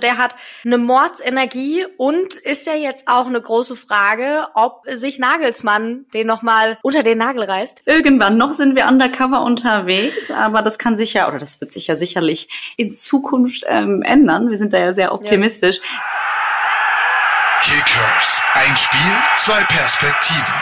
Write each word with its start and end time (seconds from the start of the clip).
Der 0.00 0.18
hat 0.18 0.36
eine 0.64 0.78
Mordsenergie 0.78 1.86
und 1.96 2.34
ist 2.34 2.66
ja 2.66 2.74
jetzt 2.74 3.08
auch 3.08 3.26
eine 3.26 3.40
große 3.40 3.76
Frage, 3.76 4.48
ob 4.54 4.82
sich 4.86 5.18
Nagelsmann 5.18 6.06
den 6.14 6.26
nochmal 6.26 6.78
unter 6.82 7.02
den 7.02 7.18
Nagel 7.18 7.44
reißt. 7.44 7.82
Irgendwann 7.86 8.36
noch 8.36 8.52
sind 8.52 8.74
wir 8.74 8.86
undercover 8.86 9.42
unterwegs, 9.42 10.30
aber 10.30 10.62
das 10.62 10.78
kann 10.78 10.96
sich 10.96 11.14
ja, 11.14 11.28
oder 11.28 11.38
das 11.38 11.60
wird 11.60 11.72
sich 11.72 11.86
ja 11.86 11.96
sicherlich 11.96 12.48
in 12.76 12.92
Zukunft 12.92 13.64
ähm, 13.66 14.02
ändern. 14.02 14.50
Wir 14.50 14.56
sind 14.56 14.72
da 14.72 14.78
ja 14.78 14.92
sehr 14.92 15.12
optimistisch. 15.12 15.78
Ja. 15.78 16.10
Kickers. 17.62 18.42
Ein 18.54 18.76
Spiel, 18.76 19.16
zwei 19.34 19.62
Perspektiven. 19.64 20.54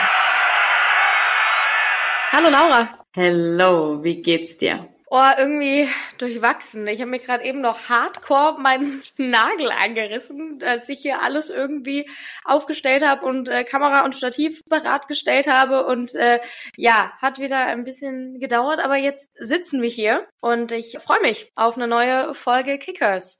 Hallo 2.31 2.49
Laura. 2.49 2.89
Hello, 3.15 4.03
wie 4.03 4.21
geht's 4.21 4.57
dir? 4.57 4.87
Oh, 5.11 5.31
irgendwie 5.39 5.89
durchwachsen. 6.19 6.85
Ich 6.85 7.01
habe 7.01 7.09
mir 7.09 7.17
gerade 7.17 7.43
eben 7.43 7.61
noch 7.61 7.89
hardcore 7.89 8.61
meinen 8.61 9.01
Nagel 9.17 9.71
angerissen, 9.71 10.61
als 10.63 10.87
ich 10.87 10.99
hier 10.99 11.19
alles 11.23 11.49
irgendwie 11.49 12.07
aufgestellt 12.43 13.03
habe 13.03 13.25
und 13.25 13.49
äh, 13.49 13.63
Kamera 13.63 14.05
und 14.05 14.13
Stativ 14.13 14.63
bereitgestellt 14.65 15.47
habe. 15.47 15.87
Und 15.87 16.13
äh, 16.13 16.41
ja, 16.75 17.11
hat 17.17 17.39
wieder 17.39 17.57
ein 17.57 17.85
bisschen 17.85 18.39
gedauert, 18.39 18.79
aber 18.81 18.97
jetzt 18.97 19.31
sitzen 19.39 19.81
wir 19.81 19.89
hier 19.89 20.27
und 20.41 20.71
ich 20.71 20.99
freue 20.99 21.21
mich 21.21 21.51
auf 21.55 21.75
eine 21.75 21.87
neue 21.87 22.35
Folge 22.35 22.77
Kickers. 22.77 23.39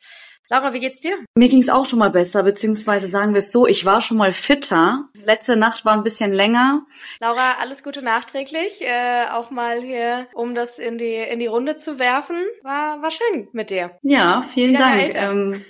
Laura, 0.52 0.74
wie 0.74 0.80
geht's 0.80 1.00
dir? 1.00 1.16
Mir 1.36 1.48
ging's 1.48 1.70
auch 1.70 1.86
schon 1.86 2.00
mal 2.00 2.10
besser, 2.10 2.42
beziehungsweise 2.42 3.08
sagen 3.08 3.34
wir 3.34 3.40
es 3.40 3.52
so, 3.52 3.68
ich 3.68 3.86
war 3.86 4.02
schon 4.02 4.18
mal 4.18 4.34
fitter. 4.34 5.08
Letzte 5.14 5.56
Nacht 5.56 5.86
war 5.86 5.94
ein 5.94 6.02
bisschen 6.02 6.34
länger. 6.34 6.88
Laura, 7.20 7.58
alles 7.60 7.84
Gute 7.84 8.02
nachträglich. 8.02 8.82
Äh, 8.82 9.28
auch 9.30 9.52
mal 9.52 9.80
hier, 9.80 10.28
um 10.34 10.56
das 10.56 10.80
in 10.80 10.98
die, 10.98 11.14
in 11.14 11.38
die 11.38 11.46
Runde 11.46 11.78
zu 11.78 12.00
werfen. 12.00 12.38
War, 12.64 13.00
war 13.04 13.12
schön 13.12 13.48
mit 13.52 13.70
dir. 13.70 13.92
Ja, 14.02 14.44
vielen 14.54 14.74
Dank. 14.74 15.14
Ähm, 15.14 15.64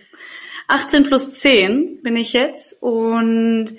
18 0.70 1.04
plus 1.04 1.34
10 1.34 2.02
bin 2.02 2.16
ich 2.16 2.32
jetzt 2.32 2.82
und 2.82 3.76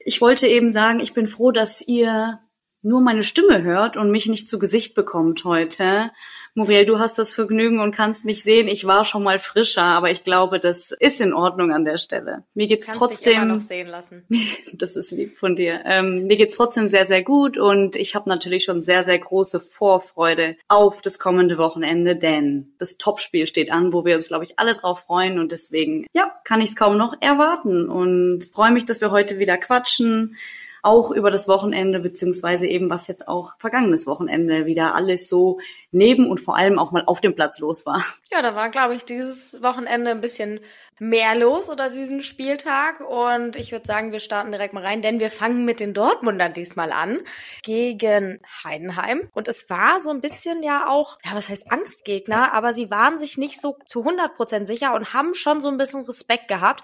ich 0.00 0.20
wollte 0.20 0.48
eben 0.48 0.72
sagen, 0.72 0.98
ich 0.98 1.14
bin 1.14 1.28
froh, 1.28 1.52
dass 1.52 1.80
ihr 1.80 2.40
nur 2.82 3.00
meine 3.00 3.22
Stimme 3.22 3.62
hört 3.62 3.96
und 3.96 4.10
mich 4.10 4.26
nicht 4.26 4.48
zu 4.48 4.58
Gesicht 4.58 4.96
bekommt 4.96 5.44
heute. 5.44 6.10
Muriel, 6.56 6.86
du 6.86 7.00
hast 7.00 7.18
das 7.18 7.32
Vergnügen 7.32 7.80
und 7.80 7.92
kannst 7.92 8.24
mich 8.24 8.44
sehen. 8.44 8.68
Ich 8.68 8.86
war 8.86 9.04
schon 9.04 9.24
mal 9.24 9.40
frischer, 9.40 9.82
aber 9.82 10.12
ich 10.12 10.22
glaube, 10.22 10.60
das 10.60 10.92
ist 10.92 11.20
in 11.20 11.32
Ordnung 11.32 11.72
an 11.72 11.84
der 11.84 11.98
Stelle. 11.98 12.44
Mir 12.54 12.68
geht's 12.68 12.86
kannst 12.86 12.98
trotzdem. 13.00 13.32
Dich 13.32 13.42
immer 13.42 13.54
noch 13.54 13.60
sehen 13.60 13.88
lassen. 13.88 14.24
das 14.72 14.94
ist 14.94 15.10
lieb 15.10 15.36
von 15.36 15.56
dir. 15.56 15.82
Ähm, 15.84 16.26
mir 16.26 16.36
geht's 16.36 16.56
trotzdem 16.56 16.88
sehr, 16.88 17.06
sehr 17.06 17.24
gut 17.24 17.58
und 17.58 17.96
ich 17.96 18.14
habe 18.14 18.28
natürlich 18.28 18.64
schon 18.64 18.82
sehr, 18.82 19.02
sehr 19.02 19.18
große 19.18 19.58
Vorfreude 19.58 20.56
auf 20.68 21.02
das 21.02 21.18
kommende 21.18 21.58
Wochenende, 21.58 22.14
denn 22.14 22.72
das 22.78 22.98
Topspiel 22.98 23.48
steht 23.48 23.72
an, 23.72 23.92
wo 23.92 24.04
wir 24.04 24.14
uns, 24.14 24.28
glaube 24.28 24.44
ich, 24.44 24.58
alle 24.60 24.74
drauf 24.74 25.00
freuen 25.00 25.40
und 25.40 25.50
deswegen, 25.50 26.06
ja, 26.12 26.32
kann 26.44 26.60
ich 26.60 26.70
es 26.70 26.76
kaum 26.76 26.96
noch 26.96 27.16
erwarten 27.20 27.88
und 27.88 28.50
freue 28.54 28.70
mich, 28.70 28.84
dass 28.84 29.00
wir 29.00 29.10
heute 29.10 29.40
wieder 29.40 29.56
quatschen 29.56 30.36
auch 30.84 31.10
über 31.10 31.30
das 31.30 31.48
Wochenende, 31.48 32.00
beziehungsweise 32.00 32.66
eben 32.66 32.90
was 32.90 33.06
jetzt 33.06 33.28
auch 33.28 33.54
vergangenes 33.58 34.06
Wochenende 34.06 34.66
wieder 34.66 34.94
alles 34.94 35.28
so 35.28 35.58
neben 35.90 36.30
und 36.30 36.40
vor 36.40 36.56
allem 36.56 36.78
auch 36.78 36.92
mal 36.92 37.04
auf 37.06 37.20
dem 37.20 37.34
Platz 37.34 37.58
los 37.58 37.86
war. 37.86 38.04
Ja, 38.30 38.42
da 38.42 38.54
war, 38.54 38.70
glaube 38.70 38.94
ich, 38.94 39.04
dieses 39.04 39.62
Wochenende 39.62 40.10
ein 40.10 40.20
bisschen 40.20 40.60
mehr 40.98 41.36
los 41.36 41.70
oder 41.70 41.90
diesen 41.90 42.22
Spieltag. 42.22 43.00
Und 43.00 43.56
ich 43.56 43.72
würde 43.72 43.86
sagen, 43.86 44.12
wir 44.12 44.20
starten 44.20 44.52
direkt 44.52 44.74
mal 44.74 44.84
rein, 44.84 45.02
denn 45.02 45.20
wir 45.20 45.30
fangen 45.30 45.64
mit 45.64 45.80
den 45.80 45.94
Dortmundern 45.94 46.52
diesmal 46.52 46.92
an 46.92 47.20
gegen 47.62 48.40
Heidenheim. 48.64 49.28
Und 49.32 49.48
es 49.48 49.68
war 49.70 50.00
so 50.00 50.10
ein 50.10 50.20
bisschen 50.20 50.62
ja 50.62 50.88
auch, 50.88 51.18
ja, 51.24 51.34
was 51.34 51.48
heißt 51.48 51.70
Angstgegner, 51.70 52.52
aber 52.52 52.72
sie 52.72 52.90
waren 52.90 53.18
sich 53.18 53.38
nicht 53.38 53.60
so 53.60 53.76
zu 53.86 54.00
100 54.00 54.36
Prozent 54.36 54.66
sicher 54.66 54.94
und 54.94 55.14
haben 55.14 55.34
schon 55.34 55.60
so 55.60 55.68
ein 55.68 55.78
bisschen 55.78 56.04
Respekt 56.04 56.48
gehabt. 56.48 56.82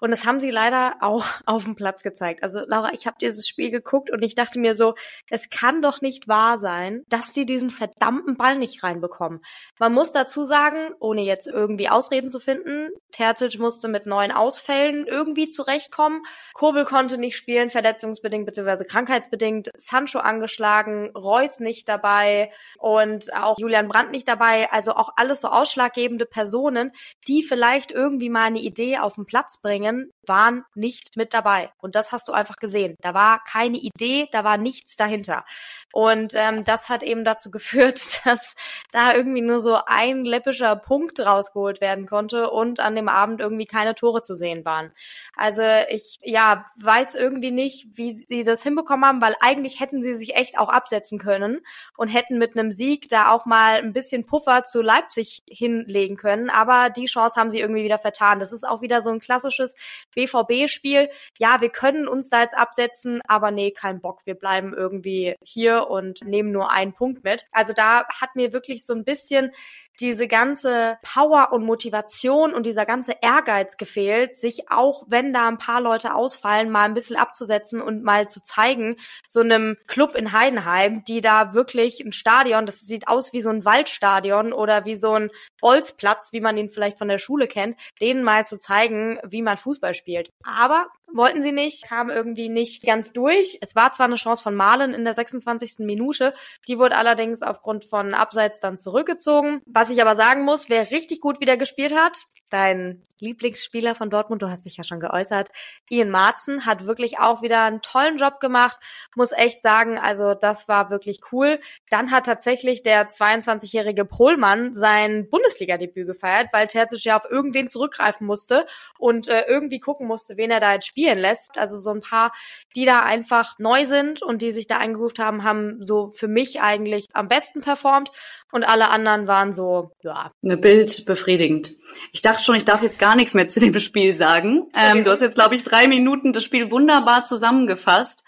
Und 0.00 0.10
das 0.10 0.24
haben 0.24 0.40
sie 0.40 0.50
leider 0.50 0.96
auch 1.00 1.24
auf 1.46 1.64
dem 1.64 1.76
Platz 1.76 2.02
gezeigt. 2.02 2.42
Also 2.42 2.60
Laura, 2.66 2.92
ich 2.92 3.06
habe 3.06 3.16
dieses 3.20 3.46
Spiel 3.48 3.70
geguckt 3.70 4.10
und 4.10 4.22
ich 4.22 4.34
dachte 4.34 4.58
mir 4.58 4.74
so, 4.74 4.94
es 5.30 5.50
kann 5.50 5.82
doch 5.82 6.00
nicht 6.00 6.28
wahr 6.28 6.58
sein, 6.58 7.02
dass 7.08 7.34
sie 7.34 7.46
diesen 7.46 7.70
verdammten 7.70 8.36
Ball 8.36 8.56
nicht 8.56 8.82
reinbekommen. 8.82 9.40
Man 9.78 9.92
muss 9.92 10.12
dazu 10.12 10.44
sagen, 10.44 10.94
ohne 11.00 11.22
jetzt 11.22 11.46
irgendwie 11.46 11.88
Ausreden 11.88 12.28
zu 12.28 12.40
finden, 12.40 12.90
Terzic 13.12 13.58
musste 13.58 13.88
mit 13.88 14.06
neuen 14.06 14.32
Ausfällen 14.32 15.06
irgendwie 15.06 15.48
zurechtkommen. 15.48 16.22
Kobel 16.54 16.84
konnte 16.84 17.18
nicht 17.18 17.36
spielen, 17.36 17.70
verletzungsbedingt 17.70 18.46
bzw. 18.46 18.84
krankheitsbedingt. 18.84 19.70
Sancho 19.76 20.18
angeschlagen, 20.18 21.10
Reus 21.16 21.60
nicht 21.60 21.88
dabei 21.88 22.52
und 22.78 23.34
auch 23.34 23.58
Julian 23.58 23.88
Brandt 23.88 24.12
nicht 24.12 24.28
dabei. 24.28 24.70
Also 24.72 24.92
auch 24.92 25.10
alles 25.16 25.40
so 25.40 25.48
ausschlaggebende 25.48 26.26
Personen, 26.26 26.92
die 27.26 27.42
vielleicht 27.42 27.90
irgendwie 27.90 28.30
mal 28.30 28.44
eine 28.44 28.60
Idee 28.60 28.98
auf 28.98 29.14
den 29.14 29.24
Platz 29.24 29.60
bringen 29.60 29.87
and 29.88 30.10
waren 30.28 30.64
nicht 30.74 31.16
mit 31.16 31.34
dabei. 31.34 31.70
Und 31.78 31.94
das 31.94 32.12
hast 32.12 32.28
du 32.28 32.32
einfach 32.32 32.56
gesehen. 32.56 32.94
Da 33.00 33.14
war 33.14 33.42
keine 33.44 33.78
Idee, 33.78 34.28
da 34.32 34.44
war 34.44 34.56
nichts 34.58 34.96
dahinter. 34.96 35.44
Und 35.92 36.34
ähm, 36.36 36.64
das 36.64 36.88
hat 36.88 37.02
eben 37.02 37.24
dazu 37.24 37.50
geführt, 37.58 38.20
dass 38.24 38.54
da 38.92 39.14
irgendwie 39.14 39.40
nur 39.40 39.60
so 39.60 39.78
ein 39.86 40.24
läppischer 40.24 40.76
Punkt 40.76 41.20
rausgeholt 41.20 41.80
werden 41.80 42.06
konnte 42.06 42.50
und 42.50 42.80
an 42.80 42.94
dem 42.94 43.08
Abend 43.08 43.40
irgendwie 43.40 43.66
keine 43.66 43.94
Tore 43.94 44.22
zu 44.22 44.34
sehen 44.34 44.64
waren. 44.64 44.92
Also 45.34 45.62
ich 45.88 46.18
ja 46.22 46.66
weiß 46.76 47.14
irgendwie 47.14 47.50
nicht, 47.50 47.86
wie 47.94 48.12
sie 48.12 48.42
das 48.44 48.62
hinbekommen 48.62 49.04
haben, 49.04 49.22
weil 49.22 49.34
eigentlich 49.40 49.80
hätten 49.80 50.02
sie 50.02 50.16
sich 50.16 50.36
echt 50.36 50.58
auch 50.58 50.68
absetzen 50.68 51.18
können 51.18 51.60
und 51.96 52.08
hätten 52.08 52.38
mit 52.38 52.56
einem 52.56 52.70
Sieg 52.70 53.08
da 53.08 53.30
auch 53.30 53.46
mal 53.46 53.78
ein 53.78 53.92
bisschen 53.92 54.26
Puffer 54.26 54.64
zu 54.64 54.82
Leipzig 54.82 55.42
hinlegen 55.46 56.16
können. 56.16 56.50
Aber 56.50 56.90
die 56.90 57.06
Chance 57.06 57.40
haben 57.40 57.50
sie 57.50 57.60
irgendwie 57.60 57.84
wieder 57.84 57.98
vertan. 57.98 58.40
Das 58.40 58.52
ist 58.52 58.66
auch 58.66 58.82
wieder 58.82 59.00
so 59.02 59.10
ein 59.10 59.20
klassisches 59.20 59.74
BVB-Spiel. 60.18 61.10
Ja, 61.38 61.60
wir 61.60 61.68
können 61.68 62.08
uns 62.08 62.28
da 62.28 62.42
jetzt 62.42 62.56
absetzen, 62.56 63.20
aber 63.28 63.52
nee, 63.52 63.70
kein 63.70 64.00
Bock. 64.00 64.22
Wir 64.24 64.34
bleiben 64.34 64.74
irgendwie 64.74 65.36
hier 65.44 65.88
und 65.88 66.24
nehmen 66.24 66.50
nur 66.50 66.72
einen 66.72 66.92
Punkt 66.92 67.22
mit. 67.22 67.44
Also 67.52 67.72
da 67.72 68.04
hat 68.08 68.34
mir 68.34 68.52
wirklich 68.52 68.84
so 68.84 68.94
ein 68.94 69.04
bisschen 69.04 69.52
diese 70.00 70.28
ganze 70.28 70.98
Power 71.02 71.52
und 71.52 71.64
Motivation 71.64 72.54
und 72.54 72.66
dieser 72.66 72.86
ganze 72.86 73.16
Ehrgeiz 73.20 73.76
gefehlt, 73.76 74.36
sich 74.36 74.70
auch, 74.70 75.04
wenn 75.08 75.32
da 75.32 75.48
ein 75.48 75.58
paar 75.58 75.80
Leute 75.80 76.14
ausfallen, 76.14 76.70
mal 76.70 76.84
ein 76.84 76.94
bisschen 76.94 77.16
abzusetzen 77.16 77.80
und 77.80 78.02
mal 78.02 78.28
zu 78.28 78.42
zeigen, 78.42 78.96
so 79.26 79.40
einem 79.40 79.76
Club 79.86 80.14
in 80.14 80.32
Heidenheim, 80.32 81.04
die 81.04 81.20
da 81.20 81.54
wirklich 81.54 82.00
ein 82.00 82.12
Stadion, 82.12 82.66
das 82.66 82.80
sieht 82.80 83.08
aus 83.08 83.32
wie 83.32 83.42
so 83.42 83.50
ein 83.50 83.64
Waldstadion 83.64 84.52
oder 84.52 84.84
wie 84.84 84.94
so 84.94 85.14
ein 85.14 85.30
Bolzplatz, 85.60 86.32
wie 86.32 86.40
man 86.40 86.56
ihn 86.56 86.68
vielleicht 86.68 86.98
von 86.98 87.08
der 87.08 87.18
Schule 87.18 87.46
kennt, 87.46 87.76
denen 88.00 88.22
mal 88.22 88.44
zu 88.44 88.58
zeigen, 88.58 89.18
wie 89.24 89.42
man 89.42 89.56
Fußball 89.56 89.94
spielt. 89.94 90.30
Aber 90.44 90.86
wollten 91.12 91.42
sie 91.42 91.52
nicht, 91.52 91.84
kam 91.84 92.10
irgendwie 92.10 92.48
nicht 92.48 92.84
ganz 92.84 93.12
durch. 93.12 93.58
Es 93.60 93.74
war 93.74 93.92
zwar 93.92 94.06
eine 94.06 94.16
Chance 94.16 94.42
von 94.42 94.54
Malen 94.54 94.94
in 94.94 95.04
der 95.04 95.14
26. 95.14 95.78
Minute, 95.80 96.34
die 96.68 96.78
wurde 96.78 96.96
allerdings 96.96 97.42
aufgrund 97.42 97.84
von 97.84 98.14
Abseits 98.14 98.60
dann 98.60 98.78
zurückgezogen. 98.78 99.62
Was 99.66 99.87
ich 99.90 100.00
aber 100.00 100.16
sagen 100.16 100.44
muss, 100.44 100.68
wer 100.68 100.90
richtig 100.90 101.20
gut 101.20 101.40
wieder 101.40 101.56
gespielt 101.56 101.94
hat, 101.94 102.24
dein 102.50 103.02
Lieblingsspieler 103.20 103.94
von 103.94 104.10
Dortmund, 104.10 104.42
du 104.42 104.48
hast 104.48 104.64
dich 104.64 104.76
ja 104.76 104.84
schon 104.84 105.00
geäußert, 105.00 105.50
Ian 105.88 106.10
Marzen 106.10 106.66
hat 106.66 106.86
wirklich 106.86 107.18
auch 107.18 107.42
wieder 107.42 107.62
einen 107.62 107.82
tollen 107.82 108.16
Job 108.16 108.40
gemacht, 108.40 108.80
muss 109.16 109.32
echt 109.32 109.62
sagen, 109.62 109.98
also 109.98 110.34
das 110.34 110.68
war 110.68 110.90
wirklich 110.90 111.20
cool. 111.32 111.60
Dann 111.90 112.10
hat 112.10 112.26
tatsächlich 112.26 112.82
der 112.82 113.08
22-jährige 113.08 114.04
Pohlmann 114.04 114.74
sein 114.74 115.28
Bundesliga-Debüt 115.28 116.06
gefeiert, 116.06 116.48
weil 116.52 116.68
Terzic 116.68 117.04
ja 117.04 117.16
auf 117.16 117.28
irgendwen 117.28 117.68
zurückgreifen 117.68 118.26
musste 118.26 118.66
und 118.98 119.28
äh, 119.28 119.44
irgendwie 119.48 119.80
gucken 119.80 120.06
musste, 120.06 120.36
wen 120.36 120.50
er 120.50 120.60
da 120.60 120.74
jetzt 120.74 120.86
spielen 120.86 121.18
lässt. 121.18 121.58
Also 121.58 121.78
so 121.78 121.90
ein 121.90 122.00
paar, 122.00 122.32
die 122.76 122.84
da 122.84 123.02
einfach 123.02 123.58
neu 123.58 123.84
sind 123.84 124.22
und 124.22 124.42
die 124.42 124.52
sich 124.52 124.66
da 124.66 124.78
eingerufen 124.78 125.24
haben, 125.24 125.42
haben 125.44 125.82
so 125.82 126.10
für 126.10 126.28
mich 126.28 126.60
eigentlich 126.60 127.06
am 127.14 127.28
besten 127.28 127.62
performt 127.62 128.12
und 128.52 128.64
alle 128.64 128.88
anderen 128.88 129.26
waren 129.26 129.52
so, 129.52 129.77
ja. 130.02 130.32
Eine 130.42 130.56
Bild 130.56 131.04
befriedigend. 131.06 131.74
Ich 132.12 132.22
dachte 132.22 132.42
schon, 132.42 132.54
ich 132.54 132.64
darf 132.64 132.82
jetzt 132.82 132.98
gar 132.98 133.16
nichts 133.16 133.34
mehr 133.34 133.48
zu 133.48 133.60
dem 133.60 133.78
Spiel 133.80 134.16
sagen. 134.16 134.70
Ähm, 134.74 135.04
du 135.04 135.10
hast 135.10 135.20
jetzt, 135.20 135.34
glaube 135.34 135.54
ich, 135.54 135.64
drei 135.64 135.88
Minuten 135.88 136.32
das 136.32 136.44
Spiel 136.44 136.70
wunderbar 136.70 137.24
zusammengefasst. 137.24 138.24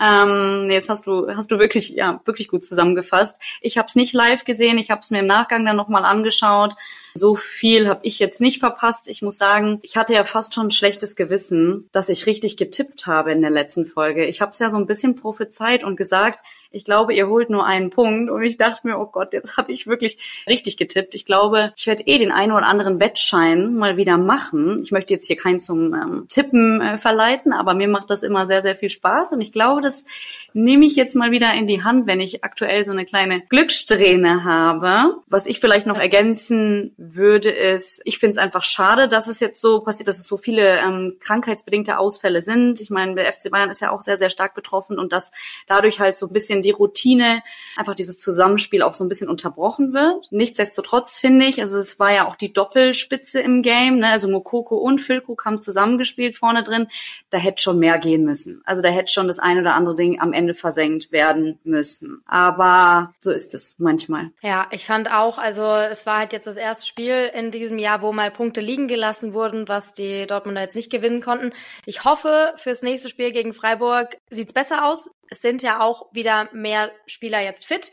Ähm, 0.00 0.68
jetzt 0.70 0.88
hast 0.88 1.06
du 1.06 1.28
hast 1.28 1.50
du 1.50 1.58
wirklich 1.58 1.90
ja 1.90 2.20
wirklich 2.24 2.48
gut 2.48 2.64
zusammengefasst. 2.64 3.36
Ich 3.60 3.76
habe 3.76 3.86
es 3.86 3.96
nicht 3.96 4.14
live 4.14 4.44
gesehen, 4.44 4.78
ich 4.78 4.90
habe 4.90 5.02
es 5.02 5.10
mir 5.10 5.20
im 5.20 5.26
Nachgang 5.26 5.64
dann 5.66 5.76
nochmal 5.76 6.06
angeschaut. 6.06 6.74
So 7.14 7.36
viel 7.36 7.88
habe 7.88 8.00
ich 8.02 8.18
jetzt 8.18 8.40
nicht 8.40 8.60
verpasst. 8.60 9.08
Ich 9.08 9.22
muss 9.22 9.38
sagen, 9.38 9.78
ich 9.82 9.96
hatte 9.96 10.14
ja 10.14 10.24
fast 10.24 10.54
schon 10.54 10.68
ein 10.68 10.70
schlechtes 10.70 11.16
Gewissen, 11.16 11.88
dass 11.92 12.08
ich 12.08 12.26
richtig 12.26 12.56
getippt 12.56 13.06
habe 13.06 13.32
in 13.32 13.40
der 13.40 13.50
letzten 13.50 13.86
Folge. 13.86 14.26
Ich 14.26 14.40
habe 14.40 14.52
es 14.52 14.58
ja 14.58 14.70
so 14.70 14.76
ein 14.76 14.86
bisschen 14.86 15.16
prophezeit 15.16 15.84
und 15.84 15.96
gesagt, 15.96 16.40
ich 16.72 16.84
glaube, 16.84 17.14
ihr 17.14 17.28
holt 17.28 17.50
nur 17.50 17.66
einen 17.66 17.90
Punkt. 17.90 18.30
Und 18.30 18.42
ich 18.42 18.56
dachte 18.56 18.86
mir, 18.86 18.98
oh 18.98 19.06
Gott, 19.06 19.32
jetzt 19.32 19.56
habe 19.56 19.72
ich 19.72 19.86
wirklich 19.86 20.18
richtig 20.48 20.76
getippt. 20.76 21.14
Ich 21.14 21.26
glaube, 21.26 21.72
ich 21.76 21.86
werde 21.86 22.04
eh 22.06 22.18
den 22.18 22.30
einen 22.30 22.52
oder 22.52 22.66
anderen 22.66 23.00
Wettschein 23.00 23.74
mal 23.74 23.96
wieder 23.96 24.18
machen. 24.18 24.80
Ich 24.82 24.92
möchte 24.92 25.12
jetzt 25.12 25.26
hier 25.26 25.36
keinen 25.36 25.60
zum 25.60 25.94
ähm, 25.94 26.26
Tippen 26.28 26.80
äh, 26.80 26.98
verleiten, 26.98 27.52
aber 27.52 27.74
mir 27.74 27.88
macht 27.88 28.10
das 28.10 28.22
immer 28.22 28.46
sehr, 28.46 28.62
sehr 28.62 28.76
viel 28.76 28.90
Spaß. 28.90 29.32
Und 29.32 29.40
ich 29.40 29.52
glaube, 29.52 29.80
das 29.80 30.04
nehme 30.52 30.86
ich 30.86 30.94
jetzt 30.94 31.16
mal 31.16 31.32
wieder 31.32 31.52
in 31.54 31.66
die 31.66 31.82
Hand, 31.82 32.06
wenn 32.06 32.20
ich 32.20 32.44
aktuell 32.44 32.84
so 32.84 32.92
eine 32.92 33.04
kleine 33.04 33.40
Glückssträhne 33.40 34.44
habe. 34.44 35.16
Was 35.26 35.46
ich 35.46 35.58
vielleicht 35.58 35.86
noch 35.86 35.98
ergänzen 35.98 36.94
würde 37.02 37.56
es, 37.56 37.98
ich 38.04 38.18
finde 38.18 38.32
es 38.32 38.36
einfach 38.36 38.62
schade, 38.62 39.08
dass 39.08 39.26
es 39.26 39.40
jetzt 39.40 39.58
so 39.58 39.80
passiert, 39.80 40.06
dass 40.06 40.18
es 40.18 40.26
so 40.26 40.36
viele 40.36 40.78
ähm, 40.80 41.16
krankheitsbedingte 41.18 41.96
Ausfälle 41.98 42.42
sind. 42.42 42.78
Ich 42.82 42.90
meine, 42.90 43.14
der 43.14 43.32
FC 43.32 43.50
Bayern 43.50 43.70
ist 43.70 43.80
ja 43.80 43.90
auch 43.90 44.02
sehr, 44.02 44.18
sehr 44.18 44.28
stark 44.28 44.54
betroffen 44.54 44.98
und 44.98 45.10
dass 45.10 45.32
dadurch 45.66 45.98
halt 45.98 46.18
so 46.18 46.26
ein 46.26 46.32
bisschen 46.34 46.60
die 46.60 46.72
Routine, 46.72 47.42
einfach 47.74 47.94
dieses 47.94 48.18
Zusammenspiel 48.18 48.82
auch 48.82 48.92
so 48.92 49.02
ein 49.02 49.08
bisschen 49.08 49.30
unterbrochen 49.30 49.94
wird. 49.94 50.30
Nichtsdestotrotz 50.30 51.18
finde 51.18 51.46
ich, 51.46 51.62
also 51.62 51.78
es 51.78 51.98
war 51.98 52.12
ja 52.12 52.28
auch 52.28 52.36
die 52.36 52.52
Doppelspitze 52.52 53.40
im 53.40 53.62
Game, 53.62 54.00
ne? 54.00 54.10
also 54.10 54.28
Mokoko 54.28 54.76
und 54.76 55.00
Füllkrug 55.00 55.42
haben 55.46 55.58
zusammengespielt 55.58 56.36
vorne 56.36 56.62
drin. 56.62 56.86
Da 57.30 57.38
hätte 57.38 57.62
schon 57.62 57.78
mehr 57.78 57.98
gehen 57.98 58.24
müssen. 58.24 58.60
Also 58.66 58.82
da 58.82 58.90
hätte 58.90 59.10
schon 59.10 59.26
das 59.26 59.38
ein 59.38 59.58
oder 59.58 59.74
andere 59.74 59.96
Ding 59.96 60.20
am 60.20 60.34
Ende 60.34 60.54
versenkt 60.54 61.12
werden 61.12 61.58
müssen. 61.64 62.22
Aber 62.26 63.14
so 63.20 63.30
ist 63.30 63.54
es 63.54 63.78
manchmal. 63.78 64.32
Ja, 64.42 64.66
ich 64.70 64.84
fand 64.84 65.10
auch, 65.10 65.38
also 65.38 65.62
es 65.62 66.04
war 66.04 66.18
halt 66.18 66.34
jetzt 66.34 66.46
das 66.46 66.56
erste 66.56 66.89
Spiel 66.90 67.30
in 67.32 67.50
diesem 67.52 67.78
Jahr, 67.78 68.02
wo 68.02 68.12
mal 68.12 68.32
Punkte 68.32 68.60
liegen 68.60 68.88
gelassen 68.88 69.32
wurden, 69.32 69.68
was 69.68 69.94
die 69.94 70.26
Dortmunder 70.26 70.60
jetzt 70.60 70.74
nicht 70.74 70.90
gewinnen 70.90 71.22
konnten. 71.22 71.52
Ich 71.86 72.04
hoffe, 72.04 72.52
fürs 72.56 72.82
nächste 72.82 73.08
Spiel 73.08 73.30
gegen 73.30 73.54
Freiburg 73.54 74.18
sieht's 74.28 74.52
besser 74.52 74.84
aus. 74.86 75.08
Es 75.28 75.40
sind 75.40 75.62
ja 75.62 75.80
auch 75.80 76.08
wieder 76.12 76.48
mehr 76.52 76.90
Spieler 77.06 77.40
jetzt 77.40 77.64
fit. 77.64 77.92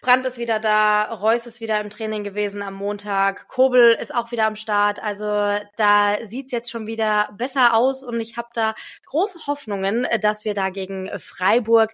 Brandt 0.00 0.24
ist 0.24 0.38
wieder 0.38 0.58
da, 0.58 1.04
Reus 1.12 1.46
ist 1.46 1.60
wieder 1.60 1.78
im 1.78 1.90
Training 1.90 2.24
gewesen 2.24 2.62
am 2.62 2.72
Montag, 2.72 3.48
Kobel 3.48 3.90
ist 3.92 4.14
auch 4.14 4.32
wieder 4.32 4.46
am 4.46 4.56
Start. 4.56 5.02
Also 5.02 5.26
da 5.76 6.16
sieht's 6.24 6.52
jetzt 6.52 6.70
schon 6.70 6.86
wieder 6.86 7.28
besser 7.36 7.74
aus 7.74 8.02
und 8.02 8.18
ich 8.18 8.38
habe 8.38 8.48
da 8.54 8.74
große 9.04 9.46
Hoffnungen, 9.46 10.06
dass 10.22 10.46
wir 10.46 10.54
da 10.54 10.70
gegen 10.70 11.10
Freiburg 11.18 11.92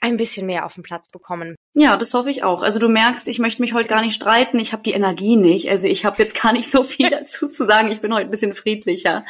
ein 0.00 0.16
bisschen 0.16 0.46
mehr 0.46 0.66
auf 0.66 0.74
den 0.74 0.82
Platz 0.82 1.08
bekommen. 1.08 1.56
Ja, 1.74 1.96
das 1.96 2.14
hoffe 2.14 2.30
ich 2.30 2.42
auch. 2.42 2.62
Also 2.62 2.78
du 2.78 2.88
merkst, 2.88 3.28
ich 3.28 3.38
möchte 3.38 3.62
mich 3.62 3.72
heute 3.72 3.88
gar 3.88 4.02
nicht 4.02 4.14
streiten. 4.14 4.58
Ich 4.58 4.72
habe 4.72 4.82
die 4.82 4.92
Energie 4.92 5.36
nicht. 5.36 5.70
Also 5.70 5.86
ich 5.88 6.04
habe 6.04 6.22
jetzt 6.22 6.40
gar 6.40 6.52
nicht 6.52 6.70
so 6.70 6.84
viel 6.84 7.10
dazu 7.10 7.48
zu 7.48 7.64
sagen. 7.64 7.90
Ich 7.90 8.00
bin 8.00 8.12
heute 8.14 8.26
ein 8.26 8.30
bisschen 8.30 8.54
friedlicher. 8.54 9.24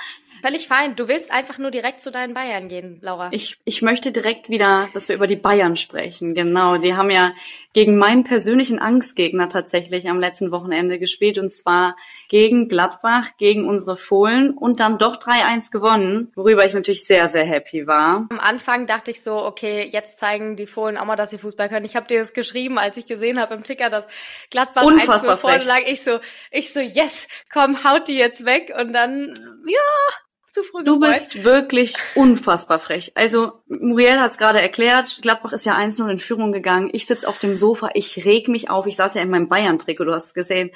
Völlig 0.46 0.68
fein. 0.68 0.94
Du 0.94 1.08
willst 1.08 1.32
einfach 1.32 1.58
nur 1.58 1.72
direkt 1.72 2.00
zu 2.00 2.12
deinen 2.12 2.32
Bayern 2.32 2.68
gehen, 2.68 3.00
Laura. 3.02 3.30
Ich, 3.32 3.58
ich 3.64 3.82
möchte 3.82 4.12
direkt 4.12 4.48
wieder, 4.48 4.88
dass 4.94 5.08
wir 5.08 5.16
über 5.16 5.26
die 5.26 5.34
Bayern 5.34 5.76
sprechen. 5.76 6.34
Genau. 6.34 6.76
Die 6.76 6.94
haben 6.94 7.10
ja 7.10 7.32
gegen 7.72 7.98
meinen 7.98 8.22
persönlichen 8.22 8.78
Angstgegner 8.78 9.48
tatsächlich 9.48 10.08
am 10.08 10.20
letzten 10.20 10.52
Wochenende 10.52 11.00
gespielt 11.00 11.38
und 11.38 11.52
zwar 11.52 11.96
gegen 12.28 12.68
Gladbach, 12.68 13.30
gegen 13.38 13.68
unsere 13.68 13.96
Fohlen 13.96 14.56
und 14.56 14.78
dann 14.78 14.98
doch 14.98 15.16
3-1 15.16 15.72
gewonnen, 15.72 16.30
worüber 16.36 16.64
ich 16.64 16.74
natürlich 16.74 17.04
sehr, 17.04 17.26
sehr 17.26 17.44
happy 17.44 17.88
war. 17.88 18.28
Am 18.30 18.38
Anfang 18.38 18.86
dachte 18.86 19.10
ich 19.10 19.24
so, 19.24 19.44
okay, 19.44 19.88
jetzt 19.92 20.18
zeigen 20.18 20.54
die 20.54 20.68
Fohlen 20.68 20.96
auch 20.96 21.06
mal, 21.06 21.16
dass 21.16 21.30
sie 21.30 21.38
Fußball 21.38 21.68
können. 21.68 21.84
Ich 21.84 21.96
habe 21.96 22.06
dir 22.06 22.20
das 22.20 22.34
geschrieben, 22.34 22.78
als 22.78 22.96
ich 22.96 23.06
gesehen 23.06 23.40
habe 23.40 23.52
im 23.52 23.64
Ticker, 23.64 23.90
dass 23.90 24.06
Gladbach 24.50 24.84
Unfassbar 24.84 25.32
1 25.32 25.40
vorne 25.40 25.64
lag. 25.64 25.80
Ich 25.88 26.02
so, 26.02 26.20
ich 26.52 26.72
so, 26.72 26.78
yes, 26.78 27.26
komm, 27.52 27.82
haut 27.82 28.06
die 28.06 28.16
jetzt 28.16 28.44
weg 28.44 28.72
und 28.78 28.92
dann, 28.92 29.34
ja, 29.66 30.14
zu 30.56 30.62
früh 30.62 30.82
Du 30.84 30.98
gefreut. 30.98 31.14
bist 31.14 31.44
wirklich 31.44 31.94
unfassbar 32.14 32.78
frech. 32.78 33.12
Also 33.14 33.52
Muriel 33.68 34.18
hat 34.20 34.32
es 34.32 34.38
gerade 34.38 34.60
erklärt, 34.60 35.18
Gladbach 35.22 35.52
ist 35.52 35.64
ja 35.66 35.76
1-0 35.76 36.08
in 36.10 36.18
Führung 36.18 36.52
gegangen. 36.52 36.90
Ich 36.92 37.06
sitz 37.06 37.24
auf 37.24 37.38
dem 37.38 37.56
Sofa, 37.56 37.90
ich 37.94 38.24
reg 38.24 38.48
mich 38.48 38.70
auf. 38.70 38.86
Ich 38.86 38.96
saß 38.96 39.14
ja 39.14 39.22
in 39.22 39.30
meinem 39.30 39.48
Bayern-Trikot, 39.48 40.04
du 40.04 40.12
hast 40.12 40.26
es 40.26 40.34
gesehen, 40.34 40.70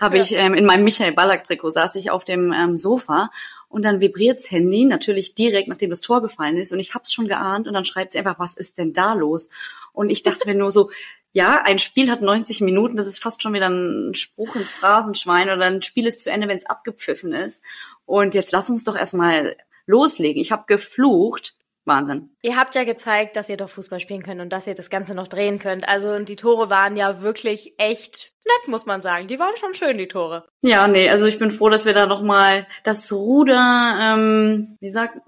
habe 0.00 0.16
Ja. 0.16 0.22
ich 0.24 0.32
ähm, 0.32 0.54
in 0.54 0.64
meinem 0.64 0.84
Michael 0.84 1.12
Ballack-Trikot 1.12 1.70
saß 1.70 1.94
ich 1.96 2.10
auf 2.10 2.24
dem 2.24 2.52
ähm, 2.52 2.78
Sofa 2.78 3.30
und 3.68 3.84
dann 3.84 4.00
vibriert's 4.00 4.50
Handy, 4.50 4.84
natürlich 4.84 5.34
direkt 5.34 5.68
nachdem 5.68 5.90
das 5.90 6.00
Tor 6.00 6.22
gefallen 6.22 6.56
ist 6.56 6.72
und 6.72 6.80
ich 6.80 6.94
hab's 6.94 7.12
schon 7.12 7.28
geahnt 7.28 7.66
und 7.68 7.74
dann 7.74 7.84
schreibt 7.84 8.12
sie 8.12 8.18
einfach, 8.18 8.38
was 8.38 8.56
ist 8.56 8.78
denn 8.78 8.92
da 8.92 9.12
los? 9.14 9.50
Und 9.92 10.10
ich 10.10 10.22
dachte 10.22 10.46
mir 10.48 10.54
nur 10.54 10.70
so, 10.70 10.90
ja, 11.36 11.60
ein 11.62 11.78
Spiel 11.78 12.10
hat 12.10 12.22
90 12.22 12.62
Minuten, 12.62 12.96
das 12.96 13.06
ist 13.06 13.22
fast 13.22 13.42
schon 13.42 13.52
wieder 13.52 13.68
ein 13.68 14.14
Spruch 14.14 14.56
ins 14.56 14.74
Phrasenschwein 14.74 15.50
oder 15.50 15.66
ein 15.66 15.82
Spiel 15.82 16.06
ist 16.06 16.22
zu 16.22 16.30
Ende, 16.30 16.48
wenn 16.48 16.56
es 16.56 16.64
abgepfiffen 16.64 17.34
ist. 17.34 17.62
Und 18.06 18.32
jetzt 18.32 18.52
lass 18.52 18.70
uns 18.70 18.84
doch 18.84 18.96
erstmal 18.96 19.54
loslegen. 19.84 20.40
Ich 20.40 20.50
habe 20.50 20.64
geflucht. 20.66 21.54
Wahnsinn. 21.84 22.30
Ihr 22.40 22.56
habt 22.56 22.74
ja 22.74 22.84
gezeigt, 22.84 23.36
dass 23.36 23.50
ihr 23.50 23.58
doch 23.58 23.68
Fußball 23.68 24.00
spielen 24.00 24.22
könnt 24.22 24.40
und 24.40 24.48
dass 24.48 24.66
ihr 24.66 24.74
das 24.74 24.88
Ganze 24.88 25.14
noch 25.14 25.28
drehen 25.28 25.58
könnt. 25.58 25.86
Also 25.86 26.08
und 26.08 26.30
die 26.30 26.36
Tore 26.36 26.70
waren 26.70 26.96
ja 26.96 27.20
wirklich 27.20 27.74
echt 27.76 28.32
nett, 28.46 28.68
muss 28.68 28.86
man 28.86 29.02
sagen. 29.02 29.28
Die 29.28 29.38
waren 29.38 29.56
schon 29.58 29.74
schön, 29.74 29.98
die 29.98 30.08
Tore. 30.08 30.48
Ja, 30.62 30.88
nee, 30.88 31.10
also 31.10 31.26
ich 31.26 31.38
bin 31.38 31.50
froh, 31.50 31.68
dass 31.68 31.84
wir 31.84 31.92
da 31.92 32.06
nochmal 32.06 32.66
das 32.82 33.12
Ruder, 33.12 33.98
ähm, 34.00 34.78
wie 34.80 34.88
sagt 34.88 35.18